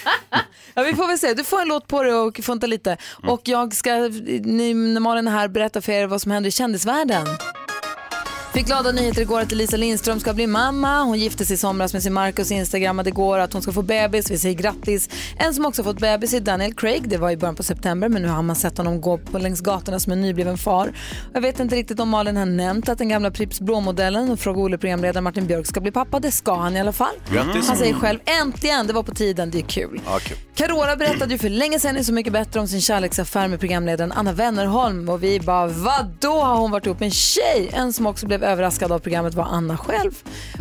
Ja, 0.75 0.83
vi 0.83 0.95
får 0.95 1.07
väl 1.07 1.19
se. 1.19 1.35
Du 1.35 1.45
får 1.45 1.61
en 1.61 1.69
låt 1.69 1.89
på 1.89 2.03
dig 2.03 2.15
och 2.15 2.41
funta 2.43 2.67
lite. 2.67 2.97
Mm. 3.23 3.35
Och 3.35 3.41
jag 3.45 3.75
ska, 3.75 3.95
ni, 3.95 4.75
när 4.75 5.01
Malin 5.01 5.29
är 5.29 5.33
här, 5.33 5.49
berätta 5.49 5.81
för 5.81 5.93
er 5.93 6.07
vad 6.07 6.23
som 6.23 6.31
händer 6.31 6.49
i 6.49 6.53
kändisvärlden. 6.53 7.27
Fick 8.55 8.67
glada 8.67 8.93
nyheter 8.93 9.23
igår 9.23 9.41
att 9.41 9.53
Elisa 9.53 9.77
Lindström 9.77 10.21
ska 10.21 10.33
bli 10.33 10.47
mamma. 10.47 11.03
Hon 11.03 11.19
gifte 11.19 11.47
sig 11.47 11.55
i 11.55 11.57
somras 11.57 11.93
med 11.93 12.03
sin 12.03 12.13
Marcus 12.13 12.51
instagrammade 12.51 13.11
igår 13.11 13.39
att 13.39 13.53
hon 13.53 13.63
ska 13.63 13.73
få 13.73 13.83
bebis. 13.83 14.31
Vi 14.31 14.39
säger 14.39 14.55
grattis. 14.55 15.09
En 15.37 15.55
som 15.55 15.67
också 15.67 15.85
fått 15.85 16.01
bebis 16.01 16.35
är 16.35 16.41
Daniel 16.41 16.75
Craig. 16.75 17.09
Det 17.09 17.17
var 17.17 17.31
i 17.31 17.37
början 17.37 17.55
på 17.55 17.63
september 17.63 18.09
men 18.09 18.23
nu 18.23 18.29
har 18.29 18.43
man 18.43 18.57
sett 18.57 18.79
honom 18.79 19.01
gå 19.01 19.19
på 19.19 19.39
längs 19.39 19.61
gatorna 19.61 20.01
som 20.01 20.13
en 20.13 20.23
nybliven 20.23 20.59
far. 20.59 20.93
Jag 21.33 21.41
vet 21.41 21.61
inte 21.61 21.77
riktigt 21.77 22.01
om 22.01 22.09
Malin 22.09 22.37
har 22.37 22.47
nämnt 22.47 22.89
att 22.89 22.99
den 22.99 23.09
gamla 23.09 23.31
Pripps 23.31 23.61
Blå-modellen 23.61 24.31
och 24.31 24.41
Fråga 24.41 24.61
Ole-programledaren 24.61 25.25
Martin 25.25 25.47
Björk 25.47 25.67
ska 25.67 25.81
bli 25.81 25.91
pappa. 25.91 26.21
Det 26.21 26.31
ska 26.33 26.55
han 26.55 26.77
i 26.77 26.81
alla 26.81 26.93
fall. 26.93 27.15
Grattis. 27.33 27.69
Han 27.69 27.77
säger 27.77 27.95
själv 27.95 28.19
äntligen, 28.43 28.87
det 28.87 28.93
var 28.93 29.03
på 29.03 29.15
tiden, 29.15 29.51
det 29.51 29.59
är 29.59 29.63
kul. 29.63 30.01
Ja, 30.07 30.19
kul. 30.19 30.37
Carola 30.55 30.97
berättade 30.97 31.33
ju 31.33 31.39
för 31.39 31.49
länge 31.49 31.81
sedan 31.81 31.97
i 31.97 32.05
Så 32.05 32.13
mycket 32.13 32.33
bättre 32.33 32.61
om 32.61 32.69
sin 32.69 32.81
kärleksaffär 32.81 33.49
med 33.49 33.61
programledaren 33.61 34.13
Anna 34.13 34.33
Wennerholm 34.33 35.09
och 35.09 35.23
vi 35.23 35.41
bara 35.41 35.67
vadå 35.67 36.41
har 36.43 36.57
hon 36.57 36.71
varit 36.71 36.87
ihop 36.87 37.01
med 37.01 37.07
en 37.07 37.13
tjej? 37.13 37.71
En 37.73 37.93
som 37.93 38.07
också 38.07 38.27
blev 38.27 38.42
överraskad 38.43 38.93
av 38.93 38.99
programmet 38.99 39.35
var 39.35 39.45
Anna 39.45 39.77
själv. 39.77 40.11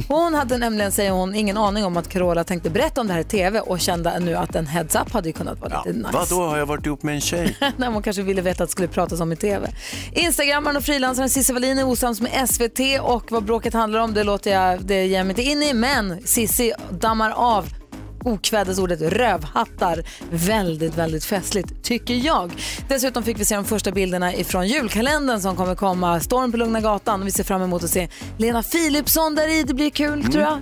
Hon 0.08 0.34
hade 0.34 0.58
nämligen, 0.58 0.92
säger 0.92 1.12
hon, 1.12 1.36
ingen 1.36 1.58
aning 1.58 1.86
om 1.86 1.98
att 1.98 2.10
Carola 2.10 2.44
tänkte 2.44 2.70
berätta 2.70 3.02
om 3.02 3.08
det 3.08 3.14
här 3.14 3.20
i 3.20 3.24
TV 3.24 3.60
och 3.60 3.80
kände 3.80 4.20
nu 4.20 4.36
att 4.36 4.56
en 4.56 4.68
heads 4.68 4.96
up 4.96 5.12
hade 5.14 5.30
ju 5.30 5.34
kunnat 5.34 5.60
vara 5.60 5.84
lite 5.86 5.98
nice. 5.98 6.10
Vadå, 6.14 6.44
har 6.48 6.58
jag 6.58 6.66
varit 6.66 6.86
ihop 6.86 7.04
med 7.04 7.16
en 7.16 7.22
tjej? 7.22 7.58
När 7.78 7.92
man 7.92 8.02
kanske 8.02 8.22
ville 8.22 8.42
veta 8.42 8.64
att 8.64 8.70
det 8.70 8.72
skulle 8.72 8.88
pratas 8.88 9.22
om 9.22 9.32
i 9.32 9.36
TV. 9.36 9.72
Instagrammaren 10.12 10.78
och 10.78 10.84
frilansaren 10.84 11.30
Cissi 11.30 11.54
Wallin 11.54 11.80
är 11.80 11.88
osams 11.88 12.22
med 12.22 12.50
SVT 12.50 12.80
och 13.02 13.32
vad 13.32 13.44
bråket 13.44 13.74
handlar 13.74 14.00
om 14.00 14.14
det 14.14 14.24
låter 14.24 14.52
jag, 14.52 14.86
det 14.86 15.06
ger 15.06 15.18
jag 15.18 15.26
mig 15.26 15.32
inte 15.32 15.52
in 15.52 15.64
i. 15.64 15.74
Men 15.74 16.22
Cissi 16.26 16.74
dammar 16.90 17.32
av 17.32 17.81
okvädesordet 18.24 19.02
rövhattar. 19.02 20.04
Väldigt, 20.32 20.98
väldigt 20.98 21.26
festligt 21.26 21.84
tycker 21.84 22.14
jag. 22.14 22.52
Dessutom 22.88 23.24
fick 23.24 23.40
vi 23.40 23.46
se 23.46 23.56
de 23.56 23.66
första 23.66 23.92
bilderna 23.92 24.34
ifrån 24.36 24.68
julkalendern 24.68 25.42
som 25.42 25.56
kommer 25.56 25.76
komma. 25.76 26.20
Storm 26.20 26.52
på 26.52 26.58
Lugna 26.58 26.82
Gatan 26.82 27.26
vi 27.26 27.32
ser 27.32 27.44
fram 27.44 27.62
emot 27.62 27.84
att 27.84 27.90
se 27.90 28.10
Lena 28.38 28.64
Philipsson 28.64 29.36
där 29.36 29.48
i. 29.48 29.64
Det 29.64 29.74
blir 29.74 29.90
kul 29.90 30.24
tror 30.24 30.44
jag. 30.44 30.60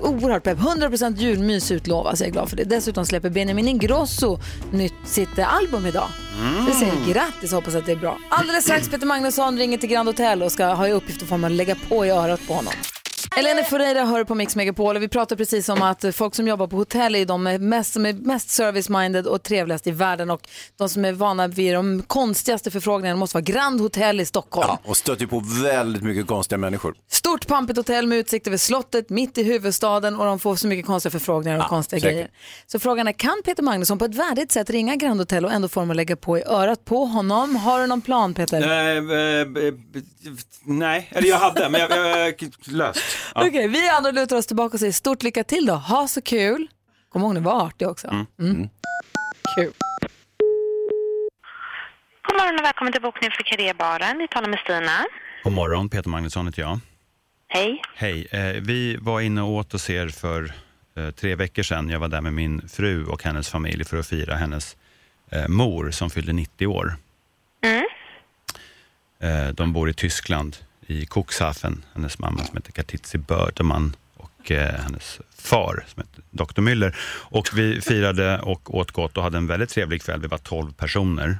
Oerhört 0.00 0.42
pepp. 0.42 0.58
100% 0.58 1.16
julmys 1.16 1.70
utlovas. 1.70 2.20
Jag 2.20 2.28
är 2.28 2.32
glad 2.32 2.48
för 2.48 2.56
det. 2.56 2.64
Dessutom 2.64 3.06
släpper 3.06 3.30
Benjamin 3.30 3.68
Ingrosso 3.68 4.38
nytt 4.72 4.94
sitt 5.04 5.38
eh, 5.38 5.54
album 5.54 5.86
idag. 5.86 6.08
Mm. 6.40 6.64
Det 6.64 6.72
säger 6.72 7.14
grattis 7.14 7.52
och 7.52 7.56
hoppas 7.56 7.74
att 7.74 7.86
det 7.86 7.92
är 7.92 7.96
bra. 7.96 8.18
Alldeles 8.28 8.64
strax 8.64 8.88
Peter 8.88 9.06
Magnusson 9.06 9.58
ringer 9.58 9.78
till 9.78 9.88
Grand 9.88 10.08
Hotel 10.08 10.42
och 10.42 10.52
ska 10.52 10.66
ha 10.66 10.88
i 10.88 10.92
uppgift 10.92 11.22
att 11.22 11.28
få 11.28 11.36
man 11.36 11.56
lägga 11.56 11.76
på 11.88 12.06
i 12.06 12.10
örat 12.10 12.40
på 12.46 12.54
honom. 12.54 12.72
Elena 13.36 13.64
Ferreira 13.64 14.04
hör 14.04 14.24
på 14.24 14.34
Mix 14.34 14.56
Megapol 14.56 14.96
och 14.96 15.02
vi 15.02 15.08
pratar 15.08 15.36
precis 15.36 15.68
om 15.68 15.82
att 15.82 16.04
folk 16.12 16.34
som 16.34 16.48
jobbar 16.48 16.66
på 16.66 16.76
hotell 16.76 17.14
är 17.14 17.26
de 17.26 17.42
mest, 17.42 17.92
som 17.92 18.06
är 18.06 18.12
mest 18.12 18.48
service-minded 18.48 19.26
och 19.26 19.42
trevligast 19.42 19.86
i 19.86 19.90
världen 19.90 20.30
och 20.30 20.48
de 20.76 20.88
som 20.88 21.04
är 21.04 21.12
vana 21.12 21.48
vid 21.48 21.74
de 21.74 22.02
konstigaste 22.02 22.70
förfrågningarna 22.70 23.18
måste 23.18 23.36
vara 23.36 23.44
Grand 23.44 23.80
Hotel 23.80 24.20
i 24.20 24.24
Stockholm. 24.26 24.68
Ja, 24.68 24.78
och 24.84 24.96
stöter 24.96 25.26
på 25.26 25.42
väldigt 25.62 26.02
mycket 26.02 26.26
konstiga 26.26 26.58
människor. 26.58 26.94
Stort 27.10 27.46
pampigt 27.46 27.76
hotell 27.76 28.06
med 28.06 28.18
utsikt 28.18 28.46
över 28.46 28.56
slottet 28.56 29.10
mitt 29.10 29.38
i 29.38 29.42
huvudstaden 29.42 30.16
och 30.16 30.26
de 30.26 30.38
får 30.38 30.56
så 30.56 30.66
mycket 30.66 30.86
konstiga 30.86 31.10
förfrågningar 31.10 31.58
och 31.58 31.68
konstiga 31.68 32.00
säkert. 32.00 32.14
grejer. 32.14 32.30
Så 32.66 32.78
frågan 32.78 33.08
är, 33.08 33.12
kan 33.12 33.42
Peter 33.44 33.62
Magnusson 33.62 33.98
på 33.98 34.04
ett 34.04 34.14
värdigt 34.14 34.52
sätt 34.52 34.70
ringa 34.70 34.96
Grand 34.96 35.20
Hotel 35.20 35.44
och 35.44 35.52
ändå 35.52 35.68
få 35.68 35.80
dem 35.80 35.90
att 35.90 35.96
lägga 35.96 36.16
på 36.16 36.38
i 36.38 36.42
örat 36.42 36.84
på 36.84 37.04
honom? 37.04 37.56
Har 37.56 37.80
du 37.80 37.86
någon 37.86 38.00
plan 38.00 38.34
Peter? 38.34 38.62
Eh, 38.62 38.96
eh, 38.96 39.74
nej, 40.64 41.10
eller 41.10 41.28
jag 41.28 41.38
hade, 41.38 41.68
men 41.68 41.80
jag, 41.80 41.90
jag, 41.90 42.26
jag 42.26 42.52
löst. 42.66 43.00
Okej, 43.32 43.68
vi 43.68 43.88
andra 43.88 44.10
lutar 44.10 44.36
oss 44.36 44.46
tillbaka 44.46 44.74
och 44.74 44.80
säger 44.80 44.92
stort 44.92 45.22
lycka 45.22 45.44
till 45.44 45.66
då. 45.66 45.74
Ha 45.74 46.08
så 46.08 46.22
kul. 46.22 46.68
Kom 47.08 47.22
ihåg, 47.22 47.34
ni 47.34 47.40
var 47.40 47.66
artiga 47.66 47.88
också. 47.90 48.08
Mm. 48.40 48.68
Kul. 49.56 49.72
God 52.28 52.36
morgon 52.40 52.58
och 52.58 52.64
välkommen 52.64 52.92
till 52.92 53.02
bokning 53.02 53.30
för 53.30 53.42
Karébaren. 53.42 54.18
Ni 54.18 54.28
talar 54.28 54.48
med 54.48 54.58
Stina. 54.58 55.04
God 55.44 55.52
morgon, 55.52 55.88
Peter 55.88 56.10
Magnusson 56.10 56.46
heter 56.46 56.62
jag. 56.62 56.78
Hej. 57.48 57.82
Hej, 57.94 58.26
eh, 58.30 58.40
vi 58.62 58.96
var 58.96 59.20
inne 59.20 59.42
och 59.42 59.48
åt 59.50 59.72
hos 59.72 59.90
er 59.90 60.08
för 60.08 60.52
eh, 60.96 61.10
tre 61.10 61.34
veckor 61.34 61.62
sedan. 61.62 61.88
Jag 61.90 62.00
var 62.00 62.08
där 62.08 62.20
med 62.20 62.32
min 62.32 62.68
fru 62.68 63.06
och 63.06 63.22
hennes 63.22 63.48
familj 63.48 63.84
för 63.84 63.96
att 63.96 64.06
fira 64.06 64.34
hennes 64.34 64.76
eh, 65.30 65.48
mor 65.48 65.90
som 65.90 66.10
fyllde 66.10 66.32
90 66.32 66.66
år. 66.66 66.96
Mm. 67.62 67.84
Eh, 69.20 69.48
de 69.54 69.72
bor 69.72 69.90
i 69.90 69.94
Tyskland, 69.94 70.56
i 70.86 71.06
Cuxhaven. 71.06 71.84
Hennes 71.94 72.18
mamma 72.18 72.44
som 72.44 72.56
heter 72.56 72.72
Katitzi 72.72 73.18
Bördeman 73.18 73.96
och 74.16 74.50
eh, 74.50 74.80
hennes 74.80 75.20
far 75.38 75.84
som 75.86 76.02
heter 76.02 76.22
Dr. 76.30 76.60
Müller. 76.62 76.94
Och 77.30 77.48
vi 77.54 77.80
firade 77.80 78.40
och 78.40 78.74
åt 78.74 78.90
gott 78.90 79.16
och 79.16 79.22
hade 79.22 79.38
en 79.38 79.46
väldigt 79.46 79.70
trevlig 79.70 80.02
kväll. 80.02 80.20
Vi 80.20 80.26
var 80.26 80.38
12 80.38 80.72
personer. 80.72 81.38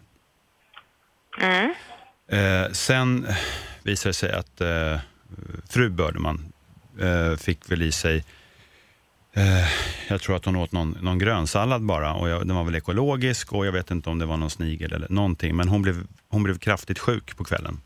Mm. 1.41 1.75
Eh, 2.29 2.73
sen 2.73 3.27
visade 3.83 4.11
det 4.11 4.15
sig 4.15 4.33
att 4.33 4.61
eh, 4.61 4.99
fru 5.69 5.89
Bördeman 5.89 6.53
eh, 7.01 7.37
fick 7.37 7.71
väl 7.71 7.83
i 7.83 7.93
sig 7.93 8.25
eh, 9.33 9.69
jag 10.09 10.21
tror 10.21 10.37
att 10.37 10.45
hon 10.45 10.57
åt 10.57 10.73
någon, 10.73 10.99
någon 11.01 11.19
grönsallad 11.19 11.83
bara 11.83 12.15
och 12.15 12.29
jag, 12.29 12.47
den 12.47 12.57
var 12.57 12.65
väl 12.65 12.75
ekologisk 12.75 13.53
och 13.53 13.67
jag 13.67 13.73
vet 13.73 13.91
inte 13.91 14.11
om 14.11 14.19
det 14.19 14.27
var 14.27 14.37
någon 14.37 14.51
snigel 14.51 14.93
eller 14.93 15.09
någonting 15.09 15.57
men 15.57 15.69
hon 15.69 15.83
blev, 15.83 16.07
hon 16.29 16.43
blev 16.43 16.59
kraftigt 16.59 16.99
sjuk 16.99 17.37
på 17.37 17.45
kvällen 17.45 17.81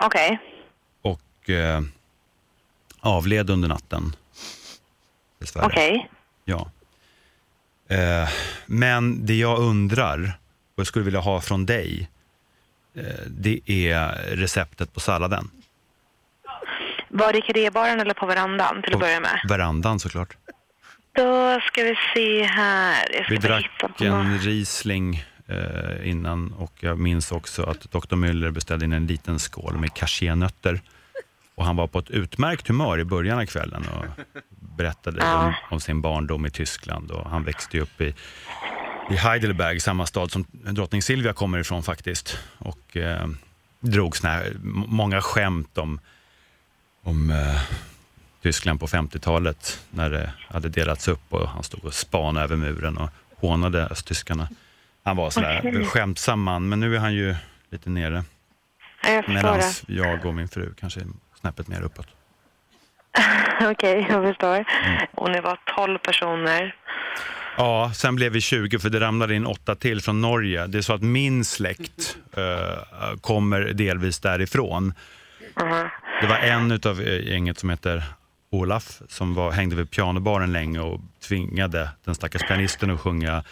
Okej. 0.00 0.38
Och 1.48 1.54
eh, 1.54 1.80
avled 3.00 3.50
under 3.50 3.68
natten. 3.68 4.16
Okej. 5.54 6.10
Ja. 6.44 6.70
Eh, 7.88 8.28
men 8.66 9.26
det 9.26 9.34
jag 9.34 9.58
undrar 9.58 10.38
och 10.74 10.80
jag 10.80 10.86
skulle 10.86 11.04
vilja 11.04 11.20
ha 11.20 11.40
från 11.40 11.66
dig, 11.66 12.08
eh, 12.94 13.02
det 13.26 13.60
är 13.66 14.36
receptet 14.36 14.94
på 14.94 15.00
salladen. 15.00 15.50
Var 17.08 17.32
det 17.32 17.38
i 17.38 17.42
kafébaren 17.42 18.00
eller 18.00 18.14
på 18.14 18.26
verandan 18.26 18.82
till 18.82 18.94
att 18.94 19.00
börja 19.00 19.20
med? 19.20 19.40
Verandan 19.48 20.00
såklart. 20.00 20.36
Då 21.12 21.60
ska 21.60 21.82
vi 21.82 21.94
se 22.14 22.42
här. 22.42 23.08
Jag 23.14 23.24
ska 23.24 23.34
Vi 23.34 23.38
drack 23.38 23.70
på 23.80 24.04
en 24.04 24.38
Riesling 24.38 25.24
eh, 25.46 26.10
innan 26.10 26.52
och 26.52 26.72
jag 26.80 26.98
minns 26.98 27.32
också 27.32 27.62
att 27.62 27.80
Dr. 27.80 28.16
Müller 28.16 28.50
beställde 28.50 28.84
in 28.84 28.92
en 28.92 29.06
liten 29.06 29.38
skål 29.38 29.78
med 29.78 29.94
cashewnötter. 29.94 30.80
Och 31.58 31.64
han 31.64 31.76
var 31.76 31.86
på 31.86 31.98
ett 31.98 32.10
utmärkt 32.10 32.68
humör 32.68 32.98
i 33.00 33.04
början 33.04 33.38
av 33.38 33.46
kvällen 33.46 33.84
och 33.88 34.04
berättade 34.50 35.18
Ja. 35.20 35.46
om, 35.46 35.54
om 35.70 35.80
sin 35.80 36.00
barndom 36.00 36.46
i 36.46 36.50
Tyskland. 36.50 37.10
Och 37.10 37.30
han 37.30 37.44
växte 37.44 37.80
upp 37.80 38.00
i, 38.00 38.14
i 39.10 39.16
Heidelberg, 39.16 39.80
samma 39.80 40.06
stad 40.06 40.30
som 40.30 40.44
drottning 40.52 41.02
Silvia 41.02 41.32
kommer 41.32 41.58
ifrån 41.58 41.82
faktiskt. 41.82 42.38
Och 42.58 42.96
eh, 42.96 43.28
drog 43.80 44.16
såna 44.16 44.32
här, 44.32 44.56
många 44.86 45.20
skämt 45.22 45.78
om, 45.78 46.00
om 47.02 47.30
eh, 47.30 47.60
Tyskland 48.42 48.80
på 48.80 48.86
50-talet 48.86 49.80
när 49.90 50.10
det 50.10 50.32
hade 50.48 50.68
delats 50.68 51.08
upp 51.08 51.32
och 51.32 51.48
han 51.48 51.62
stod 51.62 51.84
och 51.84 51.94
spanade 51.94 52.44
över 52.44 52.56
muren 52.56 52.96
och 52.98 53.10
hånade 53.36 53.86
östtyskarna. 53.86 54.48
Han 55.04 55.16
var 55.16 55.30
sådär 55.30 55.60
Okej. 55.64 55.84
skämtsam 55.84 56.42
man, 56.42 56.68
men 56.68 56.80
nu 56.80 56.96
är 56.96 57.00
han 57.00 57.14
ju 57.14 57.34
lite 57.70 57.90
nere. 57.90 58.24
Ja, 59.02 59.10
jag 59.10 59.28
Medan 59.28 59.62
jag 59.86 60.26
och 60.26 60.34
min 60.34 60.48
fru 60.48 60.74
kanske 60.80 61.00
snäppet 61.40 61.68
mer 61.68 61.82
uppåt. 61.82 62.06
Okej, 63.70 64.06
jag 64.08 64.24
förstår. 64.24 64.54
Mm. 64.54 65.06
Och 65.14 65.30
ni 65.30 65.40
var 65.40 65.58
12 65.76 65.98
personer. 65.98 66.74
Ja, 67.56 67.90
sen 67.94 68.16
blev 68.16 68.32
vi 68.32 68.40
20 68.40 68.78
för 68.78 68.90
det 68.90 69.00
ramlade 69.00 69.34
in 69.34 69.46
åtta 69.46 69.74
till 69.74 70.00
från 70.02 70.20
Norge. 70.20 70.66
Det 70.66 70.78
är 70.78 70.82
så 70.82 70.92
att 70.92 71.02
min 71.02 71.44
släkt 71.44 72.16
eh, 72.36 73.16
kommer 73.20 73.60
delvis 73.60 74.18
därifrån. 74.20 74.94
Mhm. 75.60 75.88
Det 76.20 76.26
var 76.26 76.36
en 76.36 76.70
utav 76.70 77.00
eh, 77.00 77.28
gänget 77.28 77.58
som 77.58 77.70
heter 77.70 78.04
Olaf 78.50 79.00
som 79.08 79.34
var, 79.34 79.50
hängde 79.52 79.76
vid 79.76 79.90
pianobaren 79.90 80.52
länge 80.52 80.80
och 80.80 81.00
tvingade 81.28 81.90
den 82.04 82.14
stackars 82.14 82.42
pianisten 82.42 82.90
att 82.90 83.00
sjunga 83.00 83.44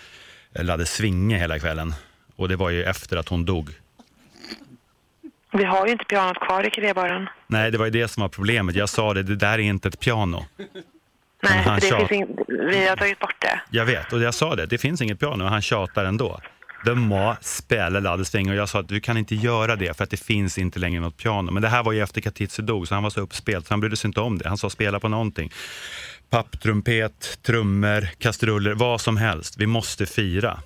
Ladde 0.55 0.87
Svinge 0.87 1.39
hela 1.39 1.59
kvällen. 1.59 1.95
Och 2.37 2.49
det 2.49 2.57
var 2.57 2.71
ju 2.71 2.85
efter 2.85 3.17
att 3.17 3.29
hon 3.29 3.45
dog. 3.45 3.71
Vi 5.57 5.65
har 5.65 5.87
ju 5.87 5.93
inte 5.93 6.05
pianot 6.05 6.41
kvar 6.41 6.67
i 6.67 6.71
kafébaren. 6.71 7.29
Nej, 7.47 7.71
det 7.71 7.79
var 7.79 7.85
ju 7.85 7.91
det 7.91 8.09
som 8.09 8.21
var 8.21 8.29
problemet. 8.29 8.75
Jag 8.77 8.89
sa 8.89 9.15
det, 9.15 9.23
det 9.23 9.37
där 9.37 9.53
är 9.53 9.59
inte 9.59 9.89
ett 9.89 10.01
piano. 10.01 10.45
Nej, 11.43 11.63
han 11.63 11.81
det 11.81 11.87
tjat- 11.87 12.11
vi 12.49 12.87
har 12.89 12.97
tagit 12.97 13.19
bort 13.19 13.35
det. 13.41 13.61
Jag 13.71 13.85
vet, 13.85 14.13
och 14.13 14.21
jag 14.23 14.35
sa 14.35 14.57
det, 14.57 14.67
det 14.67 14.79
finns 14.79 15.01
inget 15.03 15.21
piano 15.21 15.45
och 15.45 15.51
han 15.51 15.63
tjatar 15.63 16.05
ändå. 16.05 16.41
De 16.85 17.01
må 17.01 17.37
spela 17.41 18.01
Ladde 18.01 18.25
Svinge 18.25 18.51
och 18.51 18.57
jag 18.57 18.69
sa 18.69 18.81
att 18.81 18.89
du 18.89 19.01
kan 19.01 19.17
inte 19.17 19.35
göra 19.35 19.77
det 19.77 19.97
för 19.97 20.05
att 20.05 20.11
det 20.11 20.17
finns 20.25 20.59
inte 20.59 20.79
längre 20.79 21.01
något 21.01 21.17
piano. 21.17 21.51
Men 21.53 21.63
det 21.63 21.69
här 21.69 21.83
var 21.83 21.93
ju 21.93 22.03
efter 22.03 22.21
Katitze 22.21 22.63
dog 22.63 22.89
så 22.89 22.95
han 22.95 23.03
var 23.03 23.11
så 23.11 23.21
uppspelt 23.21 23.67
så 23.67 23.73
han 23.73 23.81
brydde 23.81 23.97
sig 23.97 24.09
inte 24.09 24.21
om 24.21 24.39
det. 24.39 24.49
Han 24.49 24.59
sa 24.59 24.71
spela 24.71 25.01
på 25.01 25.09
någonting. 25.09 25.53
Papptrumpet, 26.31 27.39
trummor, 27.43 28.09
kastruller, 28.19 28.75
vad 28.75 29.01
som 29.01 29.17
helst. 29.17 29.55
Vi 29.59 29.67
måste 29.67 30.07
fira. 30.07 30.59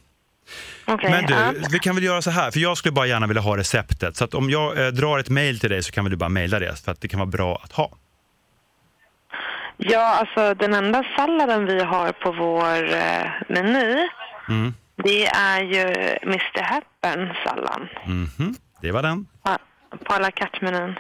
Okej, 0.87 1.11
Men 1.11 1.27
du, 1.27 1.35
ja. 1.35 1.53
vi 1.73 1.79
kan 1.79 1.95
väl 1.95 2.05
göra 2.05 2.23
så 2.23 2.31
här, 2.31 2.51
för 2.51 2.61
jag 2.61 2.77
skulle 2.79 2.93
bara 2.93 3.07
gärna 3.07 3.27
vilja 3.27 3.43
ha 3.43 3.57
receptet. 3.57 4.17
Så 4.17 4.25
att 4.25 4.35
om 4.35 4.51
jag 4.51 4.87
eh, 4.87 4.89
drar 4.93 5.19
ett 5.19 5.29
mejl 5.29 5.61
till 5.61 5.71
dig 5.71 5.83
så 5.83 5.93
kan 5.93 6.05
väl 6.05 6.11
du 6.11 6.17
bara 6.17 6.29
mejla 6.29 6.59
det, 6.59 6.85
för 6.85 6.93
att 6.93 7.01
det 7.01 7.09
kan 7.09 7.21
vara 7.21 7.31
bra 7.31 7.61
att 7.65 7.73
ha. 7.73 7.91
Ja, 9.77 10.01
alltså 10.01 10.55
den 10.55 10.75
enda 10.75 11.05
salladen 11.17 11.67
vi 11.67 11.85
har 11.85 12.13
på 12.13 12.33
vår 12.33 12.95
eh, 12.95 13.31
meny, 13.49 14.09
Mm. 14.49 14.75
det 15.05 15.27
är 15.27 15.61
ju 15.63 15.83
Mr 16.23 16.63
Happen 16.63 17.29
sallad. 17.45 17.89
Mhm. 18.07 18.55
Det 18.81 18.93
var 18.93 19.03
den. 19.03 19.27
På, 19.43 19.57
på 20.05 20.13
alla 20.15 20.31
kattmenyn. 20.31 20.95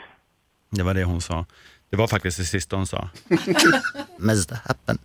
Det 0.71 0.83
var 0.83 0.95
det 0.95 1.05
hon 1.05 1.21
sa. 1.21 1.47
Det 1.91 1.97
var 1.97 2.07
faktiskt 2.07 2.39
det 2.39 2.45
sista 2.45 2.77
hon 2.77 2.87
sa. 2.87 3.09
Mr 4.21 4.69
Happen. 4.69 4.99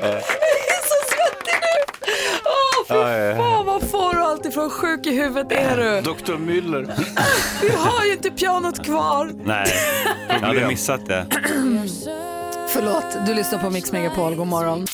Jag 0.00 0.14
är 0.14 0.82
så 0.82 0.98
svettig 1.08 1.54
nu! 1.60 1.94
Åh, 2.44 2.84
fy 2.88 2.94
Ja, 2.94 3.10
ja, 3.10 3.18
ja. 3.24 3.36
fan 3.36 3.66
vad 3.66 3.90
får 3.90 4.14
du 4.14 4.20
allt 4.20 4.46
ifrån? 4.46 4.70
Sjuk 4.70 5.06
i 5.06 5.10
huvudet 5.22 5.52
är 5.52 5.76
du. 5.76 6.00
Dr. 6.00 6.32
Müller. 6.32 6.92
Vi 7.62 7.68
har 7.76 8.04
ju 8.04 8.12
inte 8.12 8.30
pianot 8.30 8.84
kvar. 8.84 9.30
Nej, 9.44 9.74
jag 10.28 10.34
hade 10.40 10.66
missat 10.68 11.06
det. 11.06 11.26
Förlåt, 12.68 13.26
du 13.26 13.34
lyssnar 13.34 13.58
på 13.58 13.70
Mix 13.70 13.92
Megapol. 13.92 14.34
God 14.34 14.46
morgon. 14.46 14.86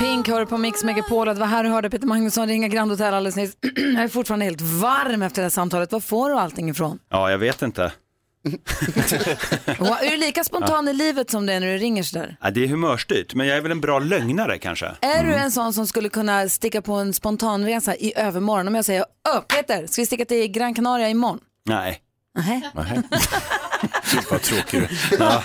Pink 0.00 0.28
hör 0.28 0.44
på 0.44 0.58
Mix 0.58 0.84
Megapol. 0.84 1.26
Det 1.26 1.34
var 1.34 1.46
här 1.46 1.64
du 1.64 1.70
hörde 1.70 1.90
Peter 1.90 2.06
Magnusson 2.06 2.46
ringa 2.48 2.68
Grand 2.68 2.90
Hotel 2.90 3.14
alldeles 3.14 3.36
nyss. 3.36 3.56
Jag 3.94 4.04
är 4.04 4.08
fortfarande 4.08 4.44
helt 4.44 4.60
varm 4.60 5.22
efter 5.22 5.42
det 5.42 5.44
här 5.44 5.50
samtalet. 5.50 5.92
Var 5.92 6.00
får 6.00 6.30
du 6.30 6.36
allting 6.36 6.68
ifrån? 6.70 6.98
Ja, 7.10 7.30
jag 7.30 7.38
vet 7.38 7.62
inte. 7.62 7.92
Och 9.78 10.02
Är 10.04 10.10
du 10.10 10.16
lika 10.16 10.44
spontan 10.44 10.88
i 10.88 10.92
livet 10.92 11.30
som 11.30 11.46
det 11.46 11.52
är 11.52 11.60
när 11.60 11.66
du 11.66 11.76
ringer 11.76 12.02
sådär? 12.02 12.36
Ja, 12.40 12.50
det 12.50 12.64
är 12.64 12.68
humörstyrt, 12.68 13.34
men 13.34 13.46
jag 13.46 13.56
är 13.56 13.60
väl 13.60 13.70
en 13.70 13.80
bra 13.80 13.98
lögnare 13.98 14.58
kanske. 14.58 14.86
Är 15.00 15.24
du 15.24 15.34
en 15.34 15.50
sån 15.52 15.72
som 15.72 15.86
skulle 15.86 16.08
kunna 16.08 16.48
sticka 16.48 16.82
på 16.82 16.92
en 16.92 17.12
spontanresa 17.12 17.96
i 17.96 18.12
övermorgon? 18.16 18.68
Om 18.68 18.74
jag 18.74 18.84
säger, 18.84 19.04
Peter, 19.48 19.86
ska 19.86 20.02
vi 20.02 20.06
sticka 20.06 20.24
till 20.24 20.48
Gran 20.48 20.74
Canaria 20.74 21.08
imorgon? 21.08 21.38
Nej. 21.64 22.00
Nej. 22.36 22.62
Vad 24.30 24.42
tråkig 24.42 24.80
du 24.80 25.16
ja. 25.18 25.42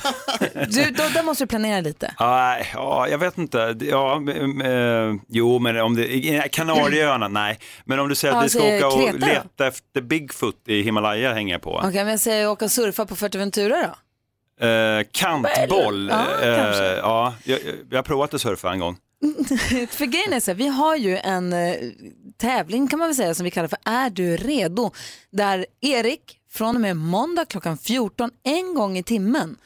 Du, 0.70 0.84
då, 0.92 1.04
där 1.14 1.24
måste 1.24 1.44
du 1.44 1.48
planera 1.48 1.82
lite. 1.82 2.14
Ja, 2.20 2.58
ja, 2.74 3.08
jag 3.08 3.18
vet 3.18 3.38
inte. 3.38 3.76
Ja, 3.80 4.20
men, 4.20 4.62
eh, 4.62 5.22
jo, 5.28 5.60
men 5.60 5.78
om 5.82 5.96
det, 5.96 6.16
i 6.16 6.44
Kanarieöarna, 6.52 7.28
nej. 7.28 7.60
Men 7.86 8.00
om 8.00 8.10
du 8.10 8.16
säger 8.16 8.36
att 8.36 8.46
vi 8.46 8.50
ska 8.50 8.76
åka 8.76 8.88
och 8.88 8.94
Kreta 8.94 9.18
då? 9.18 9.26
leta 9.26 9.68
efter 9.68 10.02
Bigfoot 10.02 10.56
i 10.68 10.82
Himalaya 10.82 11.34
hänger 11.34 11.54
jag 11.56 11.62
på. 11.62 11.76
Okej, 11.78 11.92
men 11.94 12.08
jag 12.08 12.20
säger 12.20 12.50
åka 12.50 12.66
och 12.66 12.72
surfa 12.72 13.06
på 13.06 13.16
Fuerteventura 13.16 13.76
då? 13.82 13.96
Eh, 14.68 15.06
kantboll, 15.12 16.10
Ja, 16.12 16.46
eh, 16.48 16.56
kanske. 16.58 16.84
ja, 16.84 17.34
jag, 17.44 17.60
jag 17.89 17.98
har 17.98 18.04
provat 18.04 18.34
att 18.34 18.42
surfa 18.42 18.72
en 18.72 18.80
gång. 18.80 18.98
för 19.89 20.06
grejen 20.06 20.34
är 20.34 20.39
så 20.39 20.52
här, 20.52 20.56
vi 20.56 20.68
har 20.68 20.96
ju 20.96 21.18
en 21.18 21.54
eh, 21.54 21.76
tävling 22.38 22.88
kan 22.88 23.00
man 23.00 23.08
väl 23.08 23.16
säga 23.16 23.36
som 23.36 23.44
vi 23.44 23.52
kallar 23.52 23.68
för 23.68 23.80
Är 23.86 24.10
du 24.10 24.38
redo? 24.38 24.92
Där 25.32 25.66
Erik 25.82 26.38
från 26.52 26.76
och 26.76 26.82
med 26.82 26.97
måndag 26.97 27.45
klockan 27.45 27.78
14 27.78 28.32
en 28.43 28.74
gång 28.74 28.97
i 28.97 29.04
timmen 29.04 29.58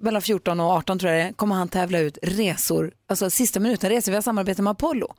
mellan 0.00 0.22
14 0.22 0.60
och 0.60 0.70
18 0.70 0.98
tror 0.98 1.12
jag 1.12 1.26
det 1.26 1.32
kommer 1.32 1.54
han 1.54 1.68
tävla 1.68 1.98
ut 1.98 2.18
resor, 2.22 2.92
alltså 3.06 3.30
sista 3.30 3.60
minuten 3.60 3.90
resor. 3.90 4.12
Vi 4.12 4.16
har 4.16 4.22
samarbete 4.22 4.62
med 4.62 4.70
Apollo. 4.70 5.14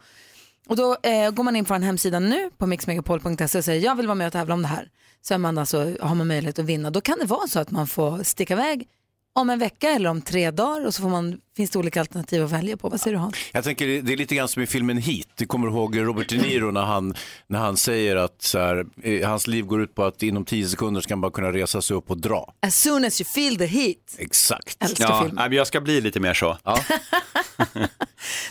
Och 0.67 0.75
då 0.75 0.97
eh, 1.03 1.31
går 1.31 1.43
man 1.43 1.55
in 1.55 1.65
på 1.65 1.73
en 1.73 1.83
hemsida 1.83 2.19
nu 2.19 2.49
på 2.57 2.67
mixmegapol.se 2.67 3.57
och 3.57 3.65
säger 3.65 3.85
jag 3.85 3.95
vill 3.95 4.07
vara 4.07 4.15
med 4.15 4.27
och 4.27 4.33
tävla 4.33 4.53
om 4.53 4.61
det 4.61 4.67
här. 4.67 4.89
Så 5.21 5.33
är 5.33 5.37
man 5.37 5.57
alltså, 5.57 5.95
har 6.01 6.15
man 6.15 6.27
möjlighet 6.27 6.59
att 6.59 6.65
vinna. 6.65 6.89
Då 6.89 7.01
kan 7.01 7.19
det 7.19 7.25
vara 7.25 7.47
så 7.47 7.59
att 7.59 7.71
man 7.71 7.87
får 7.87 8.23
sticka 8.23 8.53
iväg 8.53 8.87
om 9.35 9.49
en 9.49 9.59
vecka 9.59 9.89
eller 9.89 10.09
om 10.09 10.21
tre 10.21 10.51
dagar 10.51 10.85
och 10.85 10.93
så 10.93 11.01
får 11.01 11.09
man, 11.09 11.37
finns 11.57 11.69
det 11.71 11.79
olika 11.79 11.99
alternativ 11.99 12.43
att 12.43 12.51
välja 12.51 12.77
på. 12.77 12.89
Vad 12.89 13.01
säger 13.01 13.15
du 13.15 13.19
Hans? 13.21 13.35
Jag 13.53 13.63
tänker 13.63 13.87
det- 14.01 14.13
är 14.13 14.17
lite 14.17 14.35
grann 14.35 14.47
som 14.47 14.61
i 14.63 14.67
filmen 14.67 14.97
Heat. 14.97 15.27
Du 15.35 15.45
kommer 15.45 15.67
ihåg 15.67 15.97
Robert 15.99 16.29
De 16.29 16.37
Niro 16.37 16.71
när 16.71 16.81
han, 16.81 17.15
när 17.47 17.59
han 17.59 17.77
säger 17.77 18.15
att 18.15 18.41
så 18.41 18.59
här, 18.59 18.85
eh, 19.03 19.29
hans 19.29 19.47
liv 19.47 19.65
går 19.65 19.81
ut 19.81 19.95
på 19.95 20.03
att 20.03 20.23
inom 20.23 20.45
tio 20.45 20.67
sekunder 20.67 21.01
ska 21.01 21.15
man 21.15 21.21
bara 21.21 21.31
kunna 21.31 21.51
resa 21.51 21.81
sig 21.81 21.97
upp 21.97 22.11
och 22.11 22.17
dra. 22.17 22.53
As 22.61 22.81
soon 22.81 23.05
as 23.05 23.21
you 23.21 23.25
feel 23.27 23.57
the 23.57 23.65
heat. 23.65 23.97
Exakt. 24.17 24.83
Älskar 24.83 25.05
Ja, 25.09 25.21
film. 25.23 25.35
nej, 25.35 25.49
men 25.49 25.57
jag 25.57 25.67
ska 25.67 25.81
bli 25.81 26.01
lite 26.01 26.19
mer 26.19 26.33
så. 26.33 26.57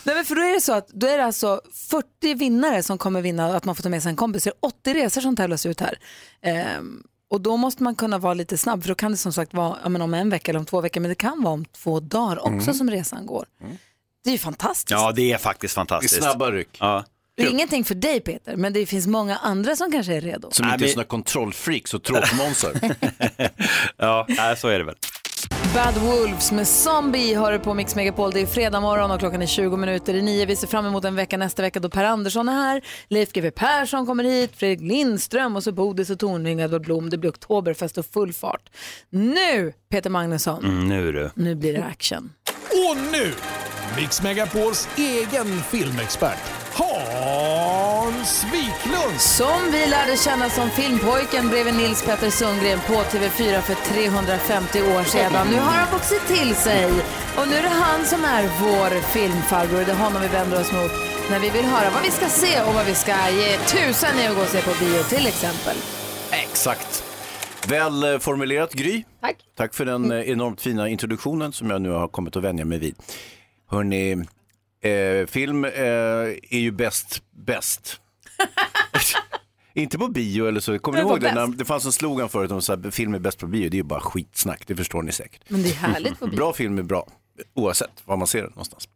Nej, 0.03 0.15
men 0.15 0.25
för 0.25 0.35
då 0.35 0.41
är 0.41 0.53
det 0.53 0.61
så 0.61 0.73
att 0.73 0.87
då 0.87 1.07
är 1.07 1.17
det 1.17 1.25
alltså 1.25 1.61
40 2.19 2.33
vinnare 2.33 2.83
som 2.83 2.97
kommer 2.97 3.21
vinna 3.21 3.55
att 3.57 3.65
man 3.65 3.75
får 3.75 3.83
ta 3.83 3.89
med 3.89 4.03
sig 4.03 4.09
en 4.09 4.15
kompis. 4.15 4.43
Det 4.43 4.49
är 4.49 4.53
80 4.61 4.93
resor 4.93 5.21
som 5.21 5.35
tävlas 5.35 5.65
ut 5.65 5.79
här. 5.81 5.99
Ehm, 6.41 7.03
och 7.29 7.41
då 7.41 7.57
måste 7.57 7.83
man 7.83 7.95
kunna 7.95 8.17
vara 8.17 8.33
lite 8.33 8.57
snabb 8.57 8.81
för 8.81 8.89
då 8.89 8.95
kan 8.95 9.11
det 9.11 9.17
som 9.17 9.33
sagt 9.33 9.53
vara 9.53 9.77
ja, 9.83 9.89
men 9.89 10.01
om 10.01 10.13
en 10.13 10.29
vecka 10.29 10.51
eller 10.51 10.59
om 10.59 10.65
två 10.65 10.81
veckor 10.81 11.01
men 11.01 11.09
det 11.09 11.15
kan 11.15 11.43
vara 11.43 11.53
om 11.53 11.65
två 11.65 11.99
dagar 11.99 12.39
också 12.39 12.51
Mm. 12.53 12.73
som 12.73 12.89
resan 12.89 13.25
går. 13.25 13.45
Det 14.23 14.29
är 14.29 14.31
ju 14.31 14.37
fantastiskt. 14.39 14.91
Ja, 14.91 15.11
det 15.11 15.31
är 15.31 15.37
faktiskt 15.37 15.73
fantastiskt. 15.75 16.13
Det 16.15 16.19
är 16.19 16.21
snabba 16.31 16.51
ryck. 16.51 16.77
Ja. 16.79 17.05
Det 17.37 17.43
är 17.43 17.49
ingenting 17.51 17.83
för 17.83 17.95
dig 17.95 18.19
Peter 18.19 18.55
men 18.55 18.73
det 18.73 18.85
finns 18.85 19.07
många 19.07 19.37
andra 19.37 19.75
som 19.75 19.91
kanske 19.91 20.13
är 20.15 20.21
redo. 20.21 20.51
Som 20.51 20.69
inte 20.69 20.85
är 20.85 20.87
sådana 20.87 21.03
kontrollfreaks 21.07 21.93
och 21.93 22.03
tråkmånsar. 22.03 22.71
ja, 23.97 24.27
så 24.57 24.67
är 24.67 24.79
det 24.79 24.85
väl. 24.85 24.95
Bad 25.75 25.97
Wolves 25.97 26.51
med 26.51 26.67
Zombie 26.67 27.35
hör 27.35 27.51
du 27.51 27.59
på 27.59 27.73
Mix 27.73 27.95
Megapol. 27.95 28.31
Det 28.31 28.39
är 28.41 28.45
fredag 28.45 28.79
morgon 28.79 29.11
och 29.11 29.19
klockan 29.19 29.41
är 29.41 29.45
20 29.45 29.77
minuter 29.77 30.13
i 30.13 30.21
nio. 30.21 30.45
Vi 30.45 30.55
ser 30.55 30.67
fram 30.67 30.85
emot 30.85 31.05
en 31.05 31.15
vecka 31.15 31.37
nästa 31.37 31.61
vecka 31.61 31.79
då 31.79 31.89
Per 31.89 32.03
Andersson 32.03 32.49
är 32.49 32.53
här. 32.53 32.81
Leif 33.07 33.31
GW 33.33 33.51
Persson 33.51 34.05
kommer 34.05 34.23
hit, 34.23 34.51
Fredrik 34.55 34.81
Lindström 34.91 35.55
och 35.55 35.63
så 35.63 35.71
Bodis 35.71 36.09
och 36.09 36.19
Tornving, 36.19 36.59
Edvard 36.59 36.81
Blom. 36.81 37.09
Det 37.09 37.17
blir 37.17 37.29
oktoberfest 37.31 37.97
och 37.97 38.05
full 38.05 38.33
fart. 38.33 38.69
Nu, 39.09 39.73
Peter 39.91 40.09
Magnusson, 40.09 40.63
Mm, 40.65 40.87
nu 40.89 41.11
du. 41.11 41.29
nu 41.35 41.55
blir 41.55 41.73
det 41.73 41.83
action. 41.83 42.31
Och 42.71 42.97
nu, 43.11 43.33
Mix 43.97 44.21
Megapols 44.21 44.89
egen 44.97 45.61
filmexpert, 45.61 46.39
Hans 48.25 48.43
Wiklund. 48.43 49.21
Som 49.21 49.71
vi 49.71 49.85
lärde 49.85 50.17
känna 50.17 50.49
som 50.49 50.69
filmpojken 50.69 51.49
bredvid 51.49 51.73
Nils 51.73 52.05
Petter 52.05 52.29
Sundgren 52.29 52.79
på 52.87 52.93
TV4 52.93 53.61
för 53.61 53.75
350 53.75 54.81
år 54.81 55.03
sedan. 55.03 55.47
Nu 55.51 55.59
har 55.59 55.73
han 55.81 55.93
vuxit 55.93 56.27
till 56.27 56.55
sig 56.55 56.91
och 57.37 57.47
nu 57.47 57.55
är 57.55 57.61
det 57.61 57.75
han 57.85 58.05
som 58.05 58.25
är 58.25 58.43
vår 58.61 59.01
filmfarbror. 59.01 59.85
Det 59.85 59.91
är 59.91 59.95
honom 59.95 60.21
vi 60.21 60.27
vänder 60.27 60.61
oss 60.61 60.71
mot 60.71 60.91
när 61.29 61.39
vi 61.39 61.49
vill 61.49 61.65
höra 61.65 61.89
vad 61.89 62.03
vi 62.03 62.11
ska 62.11 62.25
se 62.29 62.61
och 62.61 62.73
vad 62.73 62.85
vi 62.85 62.95
ska 62.95 63.11
ge 63.11 63.57
tusan 63.57 64.19
i 64.19 64.27
att 64.27 64.35
gå 64.35 64.41
och 64.41 64.47
se 64.47 64.61
på 64.61 64.85
bio 64.85 65.03
till 65.03 65.27
exempel. 65.27 65.77
Exakt. 66.31 67.03
Väl 67.67 68.03
eh, 68.03 68.19
formulerat 68.19 68.73
Gry. 68.73 69.03
Tack. 69.21 69.35
Tack 69.55 69.73
för 69.73 69.85
den 69.85 70.11
eh, 70.11 70.29
enormt 70.29 70.61
fina 70.61 70.89
introduktionen 70.89 71.53
som 71.53 71.69
jag 71.69 71.81
nu 71.81 71.89
har 71.89 72.07
kommit 72.07 72.35
att 72.35 72.43
vänja 72.43 72.65
mig 72.65 72.79
vid. 72.79 72.95
Hörni, 73.71 74.11
eh, 74.83 75.25
film 75.27 75.65
eh, 75.65 75.71
är 76.51 76.59
ju 76.59 76.71
bäst 76.71 77.21
bäst. 77.31 78.01
Inte 79.73 79.97
på 79.97 80.07
bio 80.07 80.47
eller 80.47 80.59
så. 80.59 80.79
Kommer 80.79 80.97
ni 80.97 81.09
ihåg 81.09 81.21
det? 81.21 81.33
När 81.33 81.47
det 81.47 81.65
fanns 81.65 81.85
en 81.85 81.91
slogan 81.91 82.29
förut 82.29 82.51
om 82.51 82.57
att 82.57 82.95
film 82.95 83.13
är 83.13 83.19
bäst 83.19 83.39
på 83.39 83.47
bio. 83.47 83.69
Det 83.69 83.75
är 83.75 83.79
ju 83.79 83.83
bara 83.83 83.99
skitsnack, 83.99 84.63
det 84.67 84.75
förstår 84.75 85.01
ni 85.01 85.11
säkert. 85.11 85.41
Men 85.47 85.63
det 85.63 85.69
är 85.69 85.73
härligt 85.73 86.19
på 86.19 86.27
bio. 86.27 86.35
Bra 86.35 86.53
film 86.53 86.77
är 86.77 86.83
bra, 86.83 87.07
oavsett 87.53 87.91
var 88.05 88.17
man 88.17 88.27
ser 88.27 88.41
den 88.41 88.49
någonstans. 88.49 88.89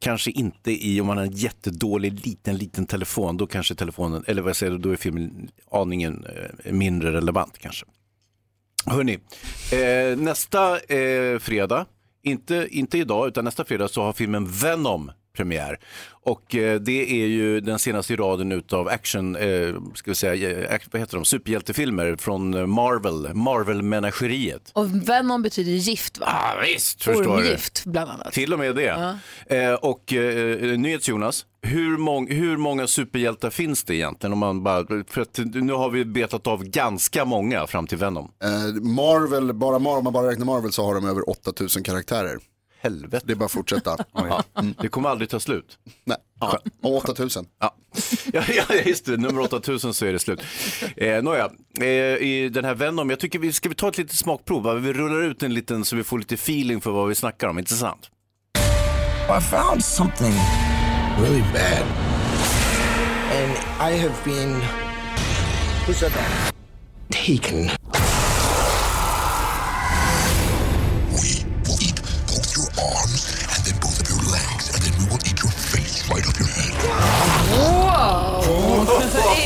Kanske 0.00 0.30
inte 0.30 0.86
i, 0.86 1.00
om 1.00 1.06
man 1.06 1.16
har 1.16 1.24
en 1.24 1.32
jättedålig 1.32 2.26
liten, 2.26 2.56
liten 2.56 2.86
telefon, 2.86 3.36
då 3.36 3.46
kanske 3.46 3.74
telefonen, 3.74 4.24
eller 4.26 4.42
vad 4.42 4.48
jag 4.48 4.56
säger, 4.56 4.78
då 4.78 4.90
är 4.90 4.96
filmen 4.96 5.48
aningen 5.70 6.26
eh, 6.64 6.72
mindre 6.72 7.12
relevant 7.12 7.58
kanske. 7.58 7.86
Hörni, 8.86 9.18
eh, 9.72 10.18
nästa 10.18 10.78
eh, 10.78 11.38
fredag, 11.38 11.86
inte, 12.22 12.68
inte 12.70 12.98
idag 12.98 13.28
utan 13.28 13.44
nästa 13.44 13.64
fredag 13.64 13.88
så 13.88 14.02
har 14.02 14.12
filmen 14.12 14.46
Venom 14.46 15.10
premiär. 15.36 15.78
Och 16.24 16.54
eh, 16.54 16.80
det 16.80 17.22
är 17.22 17.26
ju 17.26 17.60
den 17.60 17.78
senaste 17.78 18.12
i 18.12 18.16
raden 18.16 18.52
utav 18.52 18.88
action, 18.88 19.36
eh, 19.36 19.74
ska 19.94 20.10
vi 20.10 20.14
säga, 20.14 20.50
eh, 20.72 20.80
vad 20.92 21.00
heter 21.00 21.16
de, 21.16 21.24
superhjältefilmer 21.24 22.16
från 22.16 22.70
Marvel, 22.70 23.34
Marvel-menageriet. 23.34 24.70
Och 24.72 25.08
Venom 25.08 25.42
betyder 25.42 25.72
gift 25.72 26.18
va? 26.18 26.26
Ja, 26.28 26.62
visst, 26.66 27.02
förstår 27.02 27.22
du. 27.22 27.28
Ormgift 27.30 27.84
bland 27.84 28.10
annat. 28.10 28.32
Till 28.32 28.52
och 28.52 28.58
med 28.58 28.74
det. 28.76 28.82
Ja. 29.48 29.56
Eh, 29.56 29.74
och 29.74 30.12
eh, 30.12 30.78
NyhetsJonas, 30.78 31.46
hur, 31.62 31.96
mång, 31.98 32.30
hur 32.30 32.56
många 32.56 32.86
superhjältar 32.86 33.50
finns 33.50 33.84
det 33.84 33.94
egentligen? 33.94 34.32
Om 34.32 34.38
man 34.38 34.62
bara, 34.62 34.86
för 35.08 35.20
att 35.20 35.38
nu 35.54 35.72
har 35.72 35.90
vi 35.90 36.04
betat 36.04 36.46
av 36.46 36.64
ganska 36.64 37.24
många 37.24 37.66
fram 37.66 37.86
till 37.86 37.98
Venom. 37.98 38.30
Marvel, 38.82 39.52
bara, 39.52 39.78
Mar- 39.78 39.98
om 39.98 40.04
man 40.04 40.12
bara 40.12 40.30
räknar 40.30 40.46
Marvel 40.46 40.72
så 40.72 40.84
har 40.84 40.94
de 40.94 41.08
över 41.08 41.30
8000 41.30 41.82
karaktärer. 41.82 42.38
Helvete. 42.82 43.24
Det 43.26 43.32
är 43.32 43.36
bara 43.36 43.44
att 43.44 43.52
fortsätta. 43.52 43.96
Ja, 44.14 44.42
det 44.80 44.88
kommer 44.88 45.08
aldrig 45.08 45.30
ta 45.30 45.40
slut. 45.40 45.78
Nej, 46.04 46.16
ja. 46.40 46.58
8000. 46.82 47.46
Ja. 47.60 47.74
Ja, 48.32 48.42
ja, 48.48 48.74
just 48.86 49.04
det. 49.04 49.16
Nummer 49.16 49.40
8000 49.54 49.94
så 49.94 50.06
är 50.06 50.12
det 50.12 50.18
slut. 50.18 50.40
Eh, 50.96 51.22
Nåja, 51.22 51.50
eh, 51.80 51.86
i 51.86 52.48
den 52.52 52.64
här 52.64 52.74
Venom, 52.74 53.10
jag 53.10 53.18
tycker 53.20 53.38
vi 53.38 53.52
ska 53.52 53.68
vi 53.68 53.74
ta 53.74 53.88
ett 53.88 53.98
litet 53.98 54.16
smakprov. 54.16 54.62
va? 54.62 54.74
Vi 54.74 54.92
rullar 54.92 55.22
ut 55.22 55.42
en 55.42 55.54
liten 55.54 55.84
så 55.84 55.96
vi 55.96 56.04
får 56.04 56.18
lite 56.18 56.34
feeling 56.34 56.80
för 56.80 56.90
vad 56.90 57.08
vi 57.08 57.14
snackar 57.14 57.48
om, 57.48 57.58
inte 57.58 57.74
sant? 57.74 58.10
I 59.38 59.40
found 59.40 59.84
something 59.84 60.34
really 61.20 61.42
bad. 61.52 61.84
And 63.32 63.52
I 63.92 63.98
have 63.98 64.14
been. 64.24 64.60
Who 65.86 65.92
said 65.94 66.12
that? 66.12 66.54
Taken. 67.10 67.70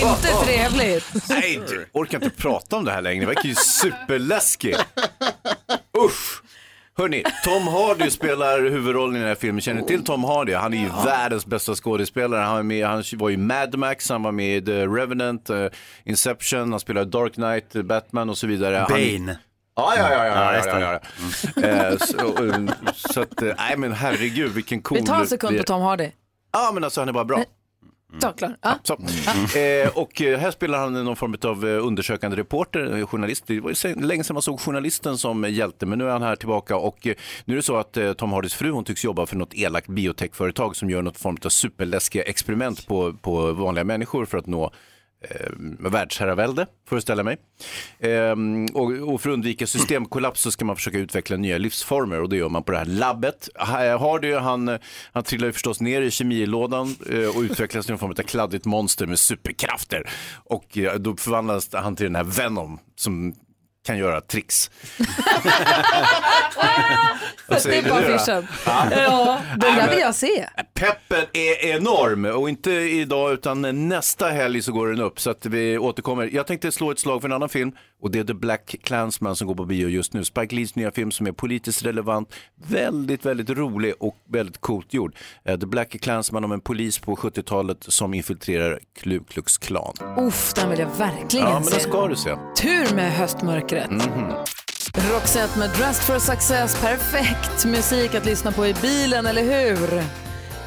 Inte 0.09 0.45
trevligt. 0.45 1.29
Nej, 1.29 1.61
du 1.69 1.87
orkar 1.93 2.25
inte 2.25 2.37
prata 2.37 2.77
om 2.77 2.85
det 2.85 2.93
här 2.93 3.03
längre. 3.03 3.21
Det 3.21 3.27
verkar 3.27 3.49
ju 3.49 3.55
superläskigt. 3.55 4.85
Usch! 6.05 6.43
Hörni, 6.99 7.23
Tom 7.45 7.69
Hardy 7.69 8.11
spelar 8.11 8.61
huvudrollen 8.61 9.17
i 9.17 9.19
den 9.19 9.29
här 9.29 9.35
filmen. 9.35 9.61
Känner 9.61 9.81
ni 9.81 9.87
till 9.87 10.05
Tom 10.05 10.25
Hardy? 10.25 10.55
Han 10.55 10.75
är 10.75 10.79
ju 10.79 10.89
världens 11.05 11.47
bästa 11.47 11.75
skådespelare. 11.75 12.41
Han, 12.41 12.59
är 12.59 12.63
med, 12.63 12.87
han 12.87 13.05
var 13.13 13.29
ju 13.29 13.37
Mad 13.37 13.77
Max, 13.79 14.09
han 14.09 14.23
var 14.23 14.33
med 14.33 14.57
i 14.57 14.63
The 14.65 14.87
Revenant, 14.87 15.51
eh, 15.51 15.67
Inception, 16.05 16.71
han 16.71 16.81
spelar 16.81 17.05
Dark 17.05 17.35
Knight, 17.35 17.73
Batman 17.73 18.31
och 18.31 18.39
så 18.39 18.47
vidare. 18.47 18.77
Han, 18.77 18.89
Bane. 18.89 19.39
Ja, 19.77 19.95
ja, 19.97 20.11
ja, 20.11 20.27
ja, 20.27 20.55
Ja, 20.55 20.63
ja, 20.67 20.81
ja, 20.81 21.01
ja. 21.57 21.63
Eh, 21.63 21.97
så, 21.97 22.47
eh, 22.47 22.61
så 22.95 23.21
att, 23.21 23.41
nej 23.41 23.77
men 23.77 23.93
herregud 23.93 24.53
vilken 24.53 24.83
cool... 24.83 24.99
Vi 24.99 25.07
tar 25.07 25.21
en 25.21 25.27
sekund 25.27 25.59
på 25.59 25.65
Tom 25.65 25.83
Hardy. 25.83 26.11
Ja, 26.53 26.71
men 26.75 26.85
alltså 26.85 27.01
han 27.01 27.09
är 27.09 27.13
bara 27.13 27.25
bra. 27.25 27.45
Så, 28.19 28.33
klar. 28.33 28.57
Ja. 28.63 28.79
Så. 28.83 28.93
Eh, 29.59 29.89
och 29.95 30.23
eh, 30.23 30.39
här 30.39 30.51
spelar 30.51 30.79
han 30.79 31.05
någon 31.05 31.17
form 31.17 31.37
av 31.43 31.69
eh, 31.69 31.87
undersökande 31.87 32.37
reporter, 32.37 32.99
eh, 32.99 33.07
journalist. 33.07 33.45
Det 33.47 33.61
var 33.61 34.01
länge 34.01 34.25
sedan 34.25 34.35
man 34.35 34.43
såg 34.43 34.61
journalisten 34.61 35.19
som 35.19 35.45
hjälte, 35.45 35.87
men 35.87 35.99
nu 35.99 36.07
är 36.07 36.11
han 36.11 36.23
här 36.23 36.37
tillbaka. 36.37 36.77
Och 36.77 37.07
nu 37.45 37.55
är 37.55 37.57
det 37.57 37.63
så 37.63 37.77
att 37.77 37.99
Tom 38.17 38.33
Hardys 38.33 38.55
fru, 38.55 38.71
hon 38.71 38.85
tycks 38.85 39.05
jobba 39.05 39.27
för 39.27 39.37
något 39.37 39.55
elakt 39.55 39.89
biotechföretag 39.89 40.77
som 40.77 40.91
gör 40.91 41.03
något 41.03 41.19
form 41.19 41.37
av 41.45 41.49
superläskiga 41.49 42.23
experiment 42.23 42.87
på, 42.87 43.13
på 43.13 43.53
vanliga 43.53 43.85
människor 43.85 44.25
för 44.25 44.39
att 44.39 44.47
nå 44.47 44.73
eh, 45.21 45.51
världsherravälde, 45.79 46.67
föreställer 46.89 47.19
jag 47.19 47.25
mig. 47.25 47.39
Ehm, 48.01 48.67
och, 48.67 48.91
och 48.91 49.21
för 49.21 49.31
att 49.31 49.35
undvika 49.35 49.67
systemkollaps 49.67 50.41
så 50.41 50.51
ska 50.51 50.65
man 50.65 50.77
försöka 50.77 50.99
utveckla 50.99 51.37
nya 51.37 51.59
livsformer 51.59 52.23
och 52.23 52.29
det 52.29 52.37
gör 52.37 52.49
man 52.49 52.63
på 52.63 52.73
det 52.73 52.79
här 52.79 52.85
labbet. 52.85 53.49
Eh, 53.59 54.01
Hardy, 54.01 54.35
han, 54.35 54.79
han 55.13 55.23
trillar 55.23 55.47
ju 55.47 55.53
förstås 55.53 55.81
ner 55.81 56.03
i 56.03 56.11
kemilådan 56.11 56.97
eh, 57.11 57.37
och 57.37 57.43
utvecklas 57.43 57.87
till 57.87 57.93
en 57.93 57.99
form 57.99 58.11
av 58.11 58.15
kladdigt 58.15 58.65
monster 58.65 59.07
med 59.07 59.19
superkrafter. 59.19 60.11
Och 60.35 60.79
eh, 60.79 60.95
då 60.95 61.17
förvandlas 61.17 61.69
han 61.73 61.97
till 61.97 62.07
den 62.07 62.17
här 62.17 62.25
Venom 62.25 62.79
som 62.97 63.35
kan 63.87 63.99
göra 63.99 64.21
tricks. 64.21 64.71
Vad 67.49 67.59
Det 67.59 67.61
säger 67.61 67.79
är 67.79 67.83
du 67.83 67.89
då? 67.89 67.95
affischen. 67.95 68.47
Ja. 68.67 68.87
Ja, 68.91 69.39
den 69.57 69.75
där 69.77 69.91
vill 69.91 69.99
jag 69.99 70.15
se. 70.15 70.47
Peppen 70.75 71.25
är 71.33 71.67
enorm 71.77 72.25
och 72.25 72.49
inte 72.49 72.71
idag 72.73 73.33
utan 73.33 73.89
nästa 73.89 74.29
helg 74.29 74.63
så 74.63 74.73
går 74.73 74.89
den 74.89 75.01
upp 75.01 75.21
så 75.21 75.31
att 75.31 75.47
vi 75.47 75.79
återkommer. 75.79 76.31
Jag 76.33 76.47
tänkte 76.47 76.73
slå 76.73 76.91
ett 76.91 76.99
slag 76.99 77.21
för 77.21 77.29
en 77.29 77.33
annan 77.35 77.49
film 77.49 77.73
och 78.03 78.11
det 78.11 78.19
är 78.19 78.25
The 78.25 78.35
Black 78.35 78.75
Klansman 78.83 79.37
som 79.37 79.47
går 79.47 79.55
på 79.55 79.65
bio 79.65 79.89
just 79.89 80.13
nu. 80.13 80.25
Spike 80.25 80.55
Lees 80.57 80.75
nya 80.77 80.91
film 80.93 81.11
som 81.11 81.27
är 81.27 81.33
politiskt 81.33 81.85
relevant, 81.85 82.35
väldigt, 82.67 83.27
väldigt 83.27 83.51
rolig 83.51 83.95
och 84.01 84.17
väldigt 84.29 84.61
coolt 84.61 84.95
gjord. 84.95 85.15
Eh, 85.45 85.59
The 85.59 85.67
Black 85.67 86.01
Klansman 86.03 86.45
om 86.45 86.53
en 86.53 86.61
polis 86.61 86.99
på 86.99 87.17
70-talet 87.17 87.79
som 87.81 88.15
infiltrerar 88.15 88.79
Ku 89.03 89.21
Klux 89.29 89.59
Klan. 89.59 89.95
Uff, 90.19 90.53
den 90.55 90.71
vill 90.71 90.79
jag 90.79 90.91
verkligen 90.99 91.47
Ja, 91.47 91.53
men 91.55 91.65
se. 91.65 91.71
den 91.71 91.81
ska 91.81 92.09
du 92.09 92.17
se. 92.17 92.37
Tur 92.63 92.95
med 92.95 93.13
höstmörkret. 93.13 93.76
Mhm. 93.91 94.33
Roxette 95.15 95.59
med 95.59 95.71
Dressed 95.71 96.05
for 96.05 96.19
Success, 96.19 96.81
perfekt 96.81 97.65
musik 97.65 98.15
att 98.15 98.25
lyssna 98.25 98.53
på 98.53 98.67
i 98.67 98.75
bilen, 98.75 99.27
eller 99.27 99.43
hur? 99.43 100.03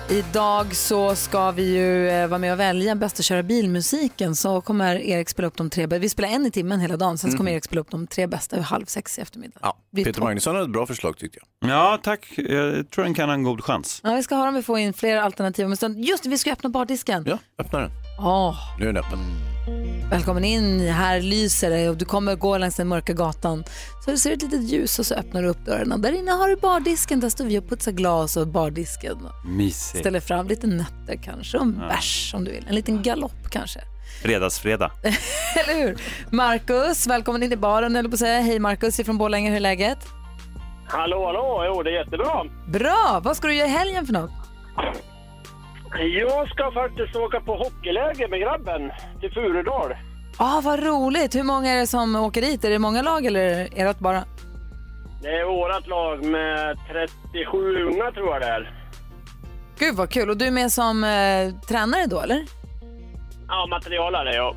Idag 0.09 0.75
så 0.75 1.15
ska 1.15 1.51
vi 1.51 1.63
ju 1.77 2.09
eh, 2.09 2.27
vara 2.27 2.37
med 2.37 2.53
och 2.53 2.59
välja 2.59 2.95
bästa 2.95 3.23
köra 3.23 3.43
bilmusiken 3.43 4.35
så 4.35 4.61
kommer 4.61 4.95
Erik 4.95 5.29
spela 5.29 5.47
upp 5.47 5.57
de 5.57 5.69
tre 5.69 5.87
bästa. 5.87 5.99
Vi 5.99 6.09
spelar 6.09 6.29
en 6.29 6.45
i 6.45 6.51
timmen 6.51 6.79
hela 6.79 6.97
dagen, 6.97 7.17
sen 7.17 7.31
så 7.31 7.37
kommer 7.37 7.51
Mhm. 7.51 7.55
Erik 7.55 7.63
spela 7.65 7.81
upp 7.81 7.91
de 7.91 8.07
tre 8.07 8.27
bästa 8.27 8.55
vid 8.55 8.65
halv 8.65 8.85
sex 8.85 9.17
i 9.17 9.21
eftermiddag. 9.21 9.59
Ja, 9.61 9.77
Peter 9.95 10.13
tar- 10.13 10.21
Magnusson 10.23 10.55
hade 10.55 10.65
ett 10.65 10.71
bra 10.73 10.85
förslag 10.85 11.17
tyckte 11.17 11.39
jag. 11.61 11.69
Ja, 11.71 11.99
tack. 12.03 12.33
Jag 12.37 12.89
tror 12.91 13.03
den 13.05 13.13
kan 13.13 13.29
ha 13.29 13.33
en 13.33 13.43
god 13.43 13.63
chans. 13.63 14.01
Ja, 14.03 14.13
vi 14.13 14.23
ska 14.23 14.35
höra 14.35 14.47
om 14.49 14.55
vi 14.55 14.61
får 14.63 14.79
in 14.79 14.93
fler 14.93 15.17
alternativ 15.17 15.65
om 15.65 15.71
en 15.71 15.77
stund. 15.77 15.99
Just 16.05 16.23
det, 16.23 16.29
vi 16.29 16.37
ska 16.37 16.51
öppna 16.51 16.69
bardisken. 16.69 17.23
Ja, 17.27 17.37
öppna 17.59 17.79
den. 17.79 17.91
Åh, 18.19 18.55
Nu 18.79 18.83
är 18.89 18.93
den 18.93 18.97
öppen. 19.05 19.19
Välkommen 20.09 20.43
in, 20.45 20.79
här 20.79 21.21
lyser 21.21 21.69
det 21.69 21.89
och 21.89 21.97
du 21.97 22.05
kommer 22.05 22.35
gå 22.35 22.57
längs 22.57 22.75
den 22.75 22.87
mörka 22.87 23.13
gatan. 23.13 23.63
Så 24.05 24.17
ser 24.17 24.29
du 24.29 24.35
ett 24.35 24.41
litet 24.41 24.61
ljus 24.63 24.99
och 24.99 25.05
så 25.05 25.15
öppnar 25.15 25.41
du 25.41 25.47
upp 25.47 25.65
dörren 25.65 25.91
och 25.91 25.99
där 25.99 26.11
inne 26.11 26.31
har 26.31 26.49
du 26.49 26.55
bardisken. 26.55 27.19
Där 27.19 27.29
står 27.29 27.45
vi 27.45 27.59
och 27.59 27.69
putsar 27.69 27.91
glas 27.91 28.37
och 28.37 28.47
bardisken. 28.47 29.17
Mysigt. 29.45 29.99
Ställer 29.99 30.19
fram 30.19 30.47
lite 30.47 30.67
nötter 30.67 31.19
kanske 31.23 31.57
och 31.57 31.63
en 31.63 31.77
Ja. 31.81 31.87
bärs 31.87 32.31
om 32.35 32.43
du 32.43 32.51
vill. 32.51 32.65
En 32.69 32.75
liten 32.75 33.01
galopp 33.01 33.49
kanske. 33.49 33.79
Fredagsfredag. 34.23 34.91
Eller 35.03 35.81
hur? 35.87 35.97
Marcus, 36.29 37.07
välkommen 37.07 37.43
in 37.43 37.51
i 37.51 37.57
baren 37.57 37.95
eller 37.95 38.09
på 38.09 38.13
att 38.13 38.19
säga. 38.19 38.41
Hej 38.41 38.59
Marcus 38.59 38.97
från 39.05 39.17
Borlänge, 39.17 39.49
hur 39.49 39.55
är 39.55 39.59
läget? 39.59 39.97
Hallå, 40.87 41.25
hallå! 41.25 41.63
Jo, 41.67 41.83
det 41.83 41.89
är 41.89 41.93
jättebra. 42.03 42.43
Bra! 42.67 43.21
Vad 43.23 43.37
ska 43.37 43.47
du 43.47 43.53
göra 43.55 43.67
i 43.67 43.71
helgen 43.71 44.05
för 44.05 44.13
något? 44.13 44.31
Jag 45.97 46.49
ska 46.49 46.71
faktiskt 46.71 47.15
åka 47.15 47.39
på 47.39 47.55
hockeyläger 47.55 48.27
med 48.27 48.39
grabben 48.39 48.91
till 49.19 49.31
Furudal. 49.31 49.95
Ah, 50.37 50.61
vad 50.61 50.83
roligt! 50.83 51.35
Hur 51.35 51.43
många 51.43 51.71
är 51.71 51.79
det 51.79 51.87
som 51.87 52.15
åker 52.15 52.41
dit? 52.41 52.63
Är 52.63 52.69
det 52.69 52.79
många 52.79 53.01
lag 53.01 53.25
eller 53.25 53.41
är 53.79 53.85
det 53.85 53.99
bara? 53.99 54.23
Det 55.21 55.27
är 55.29 55.45
vårt 55.45 55.87
lag 55.87 56.25
med 56.25 56.77
37 57.31 57.83
unga 57.83 58.11
tror 58.11 58.27
jag 58.33 58.41
det 58.41 58.47
är. 58.47 58.73
Gud 59.79 59.95
vad 59.95 60.09
kul! 60.09 60.29
Och 60.29 60.37
du 60.37 60.45
är 60.45 60.51
med 60.51 60.71
som 60.71 61.03
eh, 61.03 61.61
tränare 61.67 62.05
då 62.05 62.21
eller? 62.21 62.45
Ja, 63.47 63.67
materialare 63.69 64.35
ja. 64.35 64.55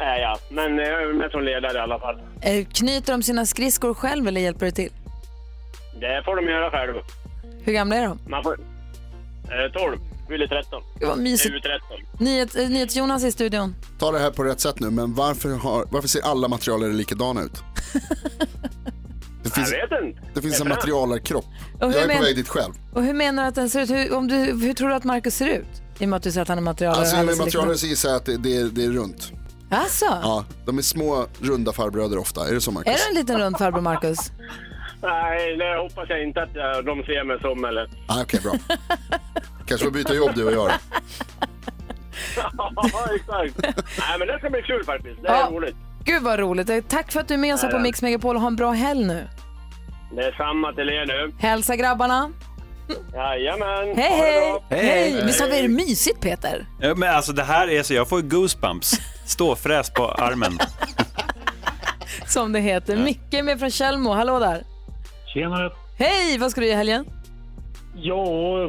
Är 0.00 0.18
jag, 0.20 0.38
men 0.50 0.78
jag 0.78 1.02
är 1.02 1.12
med 1.12 1.30
som 1.30 1.42
ledare 1.42 1.78
i 1.78 1.80
alla 1.80 1.98
fall. 1.98 2.20
Eh, 2.42 2.66
knyter 2.66 3.12
de 3.12 3.22
sina 3.22 3.46
skridskor 3.46 3.94
själv 3.94 4.28
eller 4.28 4.40
hjälper 4.40 4.66
du 4.66 4.72
till? 4.72 4.92
Det 6.00 6.22
får 6.24 6.36
de 6.36 6.44
göra 6.48 6.70
själv. 6.70 6.94
Hur 7.64 7.72
gamla 7.72 7.96
är 7.96 8.02
de? 8.08 8.18
Man 8.28 8.42
får... 8.42 8.56
Eh, 9.44 9.72
12, 9.72 9.98
fyller 10.28 10.46
13. 10.46 10.82
Gud, 11.00 11.08
vad 11.08 11.18
mysigt. 11.18 11.54
Nu 11.54 11.60
13. 11.60 11.80
Nyhet, 12.18 12.56
eh, 12.56 12.68
NyhetsJonas 12.68 13.24
i 13.24 13.32
studion. 13.32 13.74
Ta 13.98 14.12
det 14.12 14.18
här 14.18 14.30
på 14.30 14.44
rätt 14.44 14.60
sätt 14.60 14.80
nu, 14.80 14.90
men 14.90 15.14
varför, 15.14 15.48
har, 15.50 15.86
varför 15.90 16.08
ser 16.08 16.20
alla 16.22 16.48
materialare 16.48 16.92
likadana 16.92 17.42
ut? 17.42 17.52
Det 19.44 19.50
finns, 19.50 19.72
Jag 19.72 19.88
vet 19.88 20.04
inte. 20.04 20.20
det 20.34 20.42
finns 20.42 20.60
en 20.60 20.68
materialarkropp. 20.68 21.44
Jag 21.80 21.94
är 21.96 22.06
men- 22.06 22.16
på 22.18 22.22
väg 22.24 22.36
dit 22.36 22.48
själv. 22.48 22.72
Och 22.94 23.02
hur 23.04 23.14
menar 23.14 23.42
du 23.42 23.48
att 23.48 23.54
den 23.54 23.70
ser 23.70 23.80
ut? 23.82 23.90
Hur, 23.90 24.14
om 24.14 24.28
du, 24.28 24.34
hur 24.36 24.74
tror 24.74 24.88
du 24.88 24.94
att 24.94 25.04
Marcus 25.04 25.34
ser 25.36 25.46
ut? 25.48 25.66
I 25.98 26.04
och 26.04 26.08
med 26.08 26.16
att 26.16 26.22
du 26.22 26.30
säger 26.32 26.42
att 26.42 26.48
han 26.48 26.58
är 26.58 26.62
materialare. 26.62 27.00
Alltså, 27.00 27.16
materialare 27.16 27.46
likadana- 27.46 27.74
så 27.76 27.86
gissar 27.86 28.08
jag 28.08 28.16
att 28.16 28.26
det, 28.26 28.36
det, 28.36 28.56
är, 28.56 28.64
det 28.64 28.84
är 28.84 28.90
runt. 28.90 29.32
Alltså, 29.70 30.04
Ja, 30.04 30.44
de 30.66 30.78
är 30.78 30.82
små 30.82 31.26
runda 31.40 31.72
farbröder 31.72 32.18
ofta. 32.18 32.48
Är 32.48 32.54
det 32.54 32.60
så 32.60 32.70
Marcus? 32.70 32.94
är 32.94 32.98
du 32.98 33.08
en 33.08 33.14
liten 33.14 33.38
rund 33.40 33.58
farbror 33.58 33.80
Marcus? 33.80 34.18
Nej, 35.02 35.56
det 35.56 35.76
hoppas 35.82 36.08
jag 36.08 36.22
inte 36.22 36.42
att 36.42 36.56
eh, 36.56 36.84
de 36.84 37.02
ser 37.02 37.24
mig 37.24 37.40
som 37.40 37.64
eller. 37.64 37.88
Ah, 38.08 38.22
Okej, 38.22 38.40
bra. 38.40 38.52
Kanske 39.66 39.84
får 39.86 39.92
byta 39.92 40.14
jobb 40.14 40.30
du 40.34 40.44
och 40.44 40.52
jag 40.52 40.68
då. 40.68 40.74
ja, 42.92 43.06
exakt. 43.14 43.76
Nej, 43.98 44.18
men 44.18 44.28
det 44.28 44.38
ska 44.38 44.50
bli 44.50 44.62
kul 44.62 44.84
faktiskt. 44.84 45.22
Det 45.22 45.28
är 45.28 45.34
Ja. 45.34 45.48
roligt. 45.52 45.76
Gud 46.04 46.22
vad 46.22 46.38
roligt. 46.38 46.88
Tack 46.88 47.12
för 47.12 47.20
att 47.20 47.28
du 47.28 47.34
är 47.34 47.38
med 47.38 47.54
oss 47.54 47.62
här 47.62 47.70
på. 47.70 47.78
Mix 47.78 48.02
Megapol 48.02 48.36
och 48.36 48.42
ha 48.42 48.48
en 48.48 48.56
bra 48.56 48.70
helg 48.70 49.04
nu. 49.04 49.28
Det 50.16 50.22
är 50.22 50.32
samma 50.32 50.72
till 50.72 50.88
er 50.88 51.06
nu. 51.06 51.32
Hälsa 51.38 51.76
grabbarna. 51.76 52.30
Jajamän. 53.14 53.96
Hej 53.96 54.10
Ha 54.10 54.24
det 54.24 54.30
hej! 54.30 54.50
bra. 54.52 54.62
Hej! 54.70 55.22
Visst 55.26 55.40
har 55.40 55.48
vi 55.48 55.62
det 55.62 55.68
mysigt 55.68 56.20
Peter? 56.20 56.66
Ja, 56.80 56.94
Men 56.94 57.14
alltså 57.14 57.32
det 57.32 57.42
här 57.42 57.68
är 57.70 57.82
så, 57.82 57.94
jag 57.94 58.08
får 58.08 58.20
goosebumps. 58.20 58.90
Ståfräs 59.26 59.90
på 59.90 60.08
armen. 60.10 60.58
Som 62.26 62.52
det 62.52 62.60
heter. 62.60 62.96
Micke 62.96 63.34
är 63.34 63.42
med 63.42 63.58
från 63.58 63.70
Tjällmo. 63.70 64.12
Hallå 64.12 64.38
där. 64.38 64.62
Tjenare. 65.34 65.70
Hej! 65.98 66.38
Vad 66.38 66.50
ska 66.50 66.60
du 66.60 66.66
göra 66.66 66.74
i 66.74 66.76
helgen? 66.76 67.04
Ja, 67.94 68.24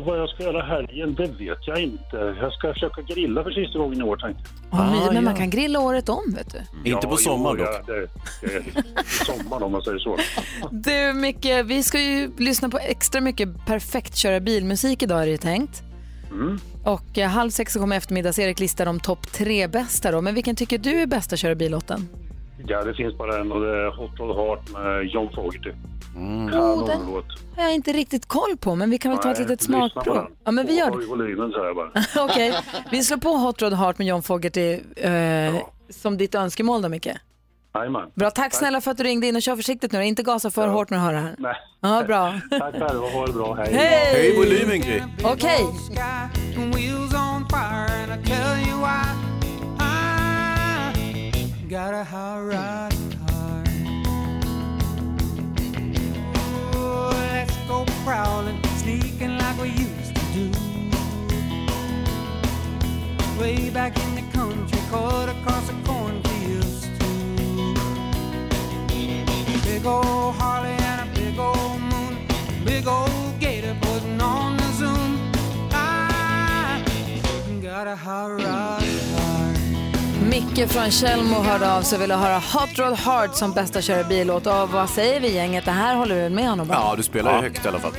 vad 0.06 0.20
jag 0.20 0.30
ska 0.30 0.44
göra 0.44 0.66
helgen, 0.66 1.16
det 1.16 1.28
vet 1.28 1.68
jag 1.68 1.82
inte. 1.82 2.36
Jag 2.42 2.54
ska 2.54 2.74
försöka 2.74 3.02
grilla 3.02 3.44
för 3.44 3.52
sista 3.52 3.80
gången 3.80 4.00
i 4.00 4.04
år 4.04 4.18
tänkte 4.18 4.44
jag. 4.72 4.92
Mysigt, 4.92 5.14
men 5.14 5.24
man 5.24 5.36
kan 5.36 5.50
grilla 5.50 5.80
året 5.80 6.10
om 6.10 6.34
vet 6.36 6.54
du. 6.54 6.58
Ja, 6.58 7.00
jo, 7.04 7.18
ja, 7.26 7.82
det, 7.88 8.08
det 8.42 8.56
är 8.56 9.26
sommar 9.26 9.64
om 9.64 9.72
man 9.72 9.82
säger 9.82 10.00
så. 10.00 10.18
Du 10.72 11.14
Micke, 11.14 11.46
vi 11.66 11.84
ska 11.84 12.00
ju 12.00 12.32
lyssna 12.38 12.70
på 12.70 12.78
extra 12.78 13.22
mycket 13.22 13.66
perfekt 13.66 14.16
köra 14.16 14.40
bilmusik 14.40 15.04
idag 15.04 15.22
är 15.22 15.26
det 15.26 15.32
ju 15.32 15.38
tänkt. 15.38 15.84
Mm. 16.32 16.60
Och 16.84 17.18
eh, 17.18 17.30
halv 17.30 17.50
sex 17.50 17.74
så 17.74 17.80
kommer 17.80 17.98
eftermiddags-Erik 17.98 18.60
lista 18.60 18.86
de 18.86 19.00
topp 19.00 19.32
tre 19.32 19.68
bästa 19.68 20.12
då. 20.12 20.22
Men 20.22 20.36
vilken 20.36 20.56
tycker 20.56 20.78
du 20.78 21.02
är 21.02 21.08
bästa 21.08 21.38
köra 21.38 21.56
bil-låten? 21.56 22.10
Ja, 22.68 22.84
det 22.84 22.94
finns 22.94 23.18
bara 23.18 23.38
en 23.40 23.52
och 23.52 23.62
det 23.62 23.70
är 23.70 23.92
Hot 23.98 24.20
Rod 24.20 24.36
Heart 24.36 24.70
med 24.72 25.06
John 25.06 25.30
Fogerty. 25.36 25.72
Oh, 26.16 26.88
den- 26.88 27.24
har 27.56 27.64
jag 27.64 27.74
inte 27.74 27.94
riktigt 27.94 28.26
koll 28.28 28.58
på, 28.60 28.76
men 28.76 28.90
vi 28.90 28.98
kan 28.98 29.12
väl 29.12 29.20
ta 29.20 29.32
ett 29.32 29.40
litet 29.40 29.62
smakprov. 29.62 30.28
Ja, 30.44 30.52
men 30.52 30.68
vi 30.68 30.78
gör 30.78 30.92
Höj 30.92 31.06
volymen 31.06 31.52
säger 31.52 31.66
jag 31.66 31.76
bara. 31.76 31.92
Okej, 32.26 32.54
vi 32.92 33.04
slår 33.04 33.18
på 33.18 33.30
Hot 33.30 33.62
Rod 33.62 33.74
Heart 33.74 33.98
med 33.98 34.08
John 34.08 34.24
Fogerty 34.24 34.80
eh, 34.96 35.56
som 35.90 36.18
ditt 36.18 36.36
önskemål 36.36 36.82
då 36.82 36.90
Micke. 36.90 37.08
Jajamän. 37.76 38.10
Bra, 38.16 38.30
tack 38.32 38.54
snälla 38.54 38.82
för 38.82 38.92
att 38.92 38.98
du 38.98 39.04
ringde 39.04 39.28
in 39.28 39.36
och 39.36 39.42
kör 39.42 39.56
försiktigt 39.56 39.92
nu. 39.92 40.06
Inte 40.06 40.24
gasa 40.24 40.52
för 40.52 40.68
hårt 40.68 40.90
när 40.90 40.98
du 40.98 41.04
hör 41.04 41.14
det 41.14 41.20
här. 41.20 41.36
Nej. 41.38 41.56
Ja, 41.82 42.04
bra. 42.08 42.40
Tack 42.60 42.74
själva, 42.74 43.08
ha 43.10 43.28
det 43.28 43.34
bra. 43.34 43.54
Hej. 43.56 43.74
Hej! 43.74 44.14
Höj 44.14 44.38
volymen 44.38 44.82
Gry. 44.82 45.02
Okej. 45.24 45.66
and 48.86 49.33
got 51.74 51.94
a 51.96 52.04
hot 52.04 52.38
rod 52.38 52.94
heart. 53.32 53.68
Oh, 56.76 57.10
let's 57.12 57.58
go 57.68 57.84
prowling, 58.06 58.62
sneaking 58.78 59.40
like 59.40 59.60
we 59.60 59.70
used 59.70 60.14
to 60.16 60.22
do. 60.36 60.52
Way 63.42 63.72
back 63.72 63.98
in 63.98 64.14
the 64.14 64.22
country, 64.38 64.78
cut 64.92 65.30
across 65.30 65.66
the 65.68 65.74
cornfields 65.84 66.86
too. 67.00 67.74
Big 69.66 69.84
old 69.84 70.36
Harley 70.36 70.78
and 70.92 71.10
a 71.10 71.16
big 71.16 71.40
old 71.40 71.82
moon, 71.82 72.28
big 72.64 72.86
old 72.86 73.40
gator 73.40 73.76
putting 73.82 74.22
on 74.22 74.58
the 74.58 74.72
zoom. 74.74 75.32
I 75.72 76.84
got 77.64 77.88
a 77.88 77.96
rod 77.96 78.42
heart. 78.42 78.83
Micke 80.34 80.70
från 80.70 80.92
Tjällmo 80.92 81.36
hörde 81.36 81.74
av 81.74 81.82
sig 81.82 81.96
och 81.96 82.02
ville 82.02 82.16
höra 82.16 82.36
Hot 82.40 82.80
Rod 82.80 82.94
Heart 82.94 83.36
som 83.36 83.52
bästa 83.54 83.82
köra 83.82 84.04
bil-låt. 84.04 84.48
Och 84.48 84.70
vad 84.70 84.90
säger 84.90 85.20
vi 85.20 85.36
gänget? 85.36 85.66
Det 85.66 85.72
här 85.72 85.96
håller 85.96 86.16
vi 86.16 86.22
väl 86.22 86.32
med 86.32 86.50
honom 86.50 86.70
om? 86.70 86.76
Ja, 86.76 86.94
du 86.98 87.04
spelar 87.04 87.36
ju 87.36 87.42
högt 87.42 87.66
i 87.66 87.68
alla 87.68 87.80
fall. 87.80 87.92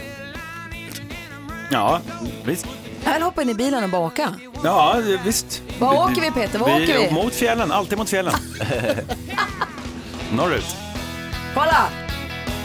Ja, 1.71 2.01
visst. 2.45 2.67
Jag 3.05 3.13
vill 3.13 3.23
hoppa 3.23 3.43
in 3.43 3.49
i 3.51 3.55
bilen 3.55 3.85
och 3.85 3.91
bara 3.91 4.07
åka. 4.07 4.35
Ja, 4.65 4.97
visst. 5.25 5.63
Var 5.79 6.05
åker 6.05 6.21
vi, 6.21 6.31
Peter? 6.31 6.59
Var 6.59 6.67
åker 6.67 6.99
vi? 6.99 7.11
Mot 7.15 7.35
fjällen, 7.35 7.73
alltid 7.73 7.99
mot 7.99 8.11
fjällen. 8.11 8.35
Norrut. 10.33 10.77
Kolla! 11.55 11.89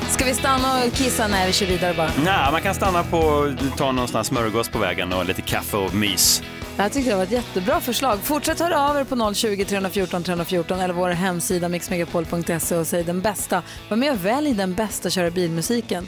Ska 0.09 0.25
vi 0.25 0.33
stanna 0.33 0.83
och 0.83 0.93
kissa? 0.93 1.27
Nej, 1.27 1.47
vi 1.47 1.53
kör 1.53 1.65
vidare 1.65 1.93
bara. 1.93 2.11
Nej, 2.23 2.51
man 2.51 2.61
kan 2.61 2.75
stanna 2.75 3.03
på 3.03 3.53
ta 3.77 3.91
någon 3.91 4.07
sån 4.07 4.15
här 4.15 4.23
smörgås 4.23 4.69
på 4.69 4.79
vägen 4.79 5.13
och 5.13 5.25
lite 5.25 5.41
kaffe 5.41 5.77
och 5.77 5.93
mys. 5.93 6.43
Det 6.79 6.83
här 6.83 6.89
tyckte 6.89 7.09
jag 7.09 7.17
var 7.17 7.23
ett 7.23 7.31
jättebra 7.31 7.81
förslag. 7.81 8.19
Fortsätt 8.23 8.59
höra 8.59 8.89
av 8.89 8.97
er 8.97 9.03
på 9.03 9.33
020 9.33 9.65
314 9.65 10.23
314 10.23 10.79
eller 10.79 10.93
vår 10.93 11.09
hemsida 11.09 11.69
mixmegapol.se 11.69 12.75
och 12.75 12.87
säg 12.87 13.03
den 13.03 13.21
bästa. 13.21 13.63
Var 13.89 13.97
med 13.97 14.11
och 14.11 14.25
välj 14.25 14.53
den 14.53 14.73
bästa 14.73 15.09
köra 15.09 15.31
bilmusiken. 15.31 16.05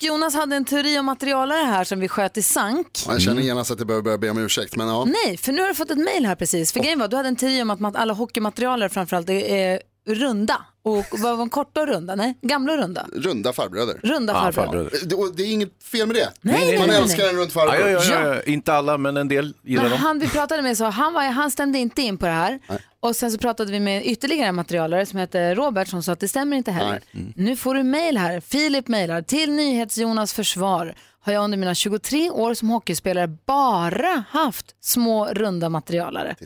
Jonas 0.00 0.34
hade 0.34 0.56
en 0.56 0.64
teori 0.64 0.98
om 0.98 1.06
materialare 1.06 1.64
här 1.64 1.84
som 1.84 2.00
vi 2.00 2.08
sköt 2.08 2.36
i 2.36 2.42
sank. 2.42 2.86
Ja, 3.06 3.12
Jag 3.12 3.22
känner 3.22 3.42
genast 3.42 3.70
att 3.70 3.78
jag 3.78 3.86
behöver 3.86 4.04
börja 4.04 4.18
be 4.18 4.30
om 4.30 4.38
ursäkt, 4.38 4.76
men 4.76 4.88
ja. 4.88 5.04
Nej, 5.04 5.36
för 5.36 5.52
nu 5.52 5.60
har 5.60 5.68
du 5.68 5.74
fått 5.74 5.90
ett 5.90 5.98
mejl 5.98 6.26
här 6.26 6.34
precis. 6.34 6.72
För 6.72 6.80
grejen 6.80 6.98
var, 6.98 7.08
du 7.08 7.16
hade 7.16 7.28
en 7.28 7.36
teori 7.36 7.62
om 7.62 7.70
att 7.70 7.96
alla 7.96 8.14
hockeymaterialare 8.14 8.88
framförallt 8.88 9.30
är 9.30 9.80
runda. 10.06 10.64
Och 10.84 11.06
vad 11.10 11.20
var 11.30 11.36
de 11.36 11.50
korta 11.50 11.80
och 11.80 11.86
runda? 11.86 12.14
Nej, 12.14 12.38
gamla 12.42 12.72
och 12.72 12.78
runda. 12.78 13.06
Runda 13.12 13.52
farbröder. 13.52 14.00
Runda 14.02 14.32
Ja, 14.32 14.38
farbröder. 14.52 14.66
farbröder. 14.84 15.06
Det, 15.06 15.14
och 15.14 15.36
det 15.36 15.42
är 15.42 15.52
inget 15.52 15.82
fel 15.82 16.06
med 16.06 16.16
det. 16.16 16.32
Nej, 16.40 16.54
nej, 16.66 16.78
Man 16.78 16.88
nej, 16.88 16.96
nej. 16.96 17.02
älskar 17.02 17.28
en 17.28 17.36
rund 17.36 17.52
farbror. 17.52 17.74
Ja, 17.80 17.88
ja, 17.88 18.02
ja, 18.04 18.34
ja. 18.34 18.42
Inte 18.42 18.72
alla, 18.72 18.98
men 18.98 19.16
en 19.16 19.28
del 19.28 19.54
gillar 19.62 19.82
Men 19.82 19.90
dem. 19.90 20.00
han 20.00 20.18
vi 20.18 20.28
pratade 20.28 20.62
med 20.62 20.76
sa, 20.78 20.88
han, 20.90 21.12
var, 21.12 21.22
han 21.22 21.50
stämde 21.50 21.78
inte 21.78 22.02
in 22.02 22.18
på 22.18 22.26
det 22.26 22.32
här. 22.32 22.58
Och 23.00 23.16
sen 23.16 23.32
så 23.32 23.38
pratade 23.38 23.72
vi 23.72 23.80
med 23.80 24.06
ytterligare 24.06 24.48
en 24.48 24.54
materialare 24.54 25.06
som 25.06 25.18
heter 25.18 25.54
Robert 25.54 25.88
som 25.88 26.02
sa 26.02 26.12
att 26.12 26.20
det 26.20 26.28
stämmer 26.28 26.56
inte 26.56 26.70
heller. 26.72 27.00
Nu 27.36 27.56
får 27.56 27.74
du 27.74 27.82
mejl 27.82 28.16
här. 28.16 28.40
Filip 28.40 28.88
mejlar 28.88 29.22
till 29.22 29.52
NyhetsJonas 29.52 30.32
försvar. 30.34 30.94
Har 31.20 31.32
jag 31.32 31.44
under 31.44 31.58
mina 31.58 31.74
23 31.74 32.30
år 32.30 32.54
som 32.54 32.70
hockeyspelare 32.70 33.26
bara 33.46 34.24
haft 34.30 34.66
små 34.80 35.26
runda 35.26 35.68
materialare. 35.68 36.36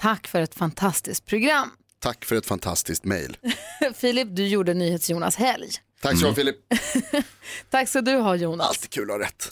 Tack 0.00 0.26
för 0.26 0.40
ett 0.40 0.54
fantastiskt 0.54 1.26
program. 1.26 1.70
Tack 2.02 2.24
för 2.24 2.36
ett 2.36 2.46
fantastiskt 2.46 3.04
mejl. 3.04 3.36
Filip, 3.94 4.28
du 4.30 4.46
gjorde 4.46 4.74
NyhetsJonas 4.74 5.36
helg. 5.36 5.68
Tack 6.00 6.18
så 6.18 6.24
mm. 6.24 6.34
Filip. 6.34 6.56
Tack 7.70 7.88
ska 7.88 8.00
du 8.00 8.16
ha 8.16 8.36
Jonas. 8.36 8.68
Alltid 8.68 8.90
kul 8.90 9.10
att 9.10 9.16
ha 9.16 9.18
rätt. 9.18 9.48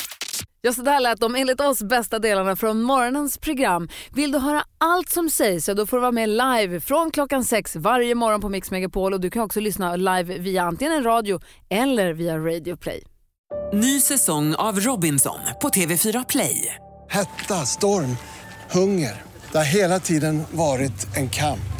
Ja, 0.62 0.72
så 0.72 0.82
där 0.82 1.01
lät 1.01 1.20
de 1.20 1.34
enligt 1.34 1.61
oss 1.61 1.82
bästa 1.82 2.18
delarna 2.18 2.57
från 2.57 2.82
morgonens 2.82 3.38
program. 3.38 3.88
Vill 4.12 4.32
du 4.32 4.38
höra 4.38 4.64
allt 4.78 5.09
som 5.09 5.30
sägs 5.30 5.64
så 5.64 5.74
då 5.74 5.86
får 5.86 5.96
du 5.96 6.01
vara 6.01 6.12
med 6.12 6.28
live 6.28 6.80
från 6.80 7.11
klockan 7.11 7.44
sex 7.44 7.76
varje 7.76 8.14
morgon 8.14 8.40
på 8.40 8.48
Mix 8.48 8.70
Megapol 8.70 9.12
och 9.12 9.20
du 9.20 9.30
kan 9.30 9.42
också 9.42 9.61
lyssna 9.61 9.96
live 9.96 10.38
via 10.38 10.62
antingen 10.62 10.92
en 10.92 11.05
radio 11.05 11.40
eller 11.70 12.12
via 12.12 12.38
Radio 12.38 12.76
Play. 12.76 13.05
Ny 13.72 14.01
säsong 14.01 14.55
av 14.55 14.80
Robinson 14.80 15.40
på 15.62 15.68
TV4 15.68 16.24
Play. 16.28 16.74
Hetta, 17.11 17.55
storm, 17.55 18.16
hunger. 18.70 19.22
Det 19.53 19.59
har 19.59 19.64
hela 19.64 20.01
tiden 20.01 20.42
varit 20.53 21.16
en 21.16 21.30
kamp. 21.30 21.80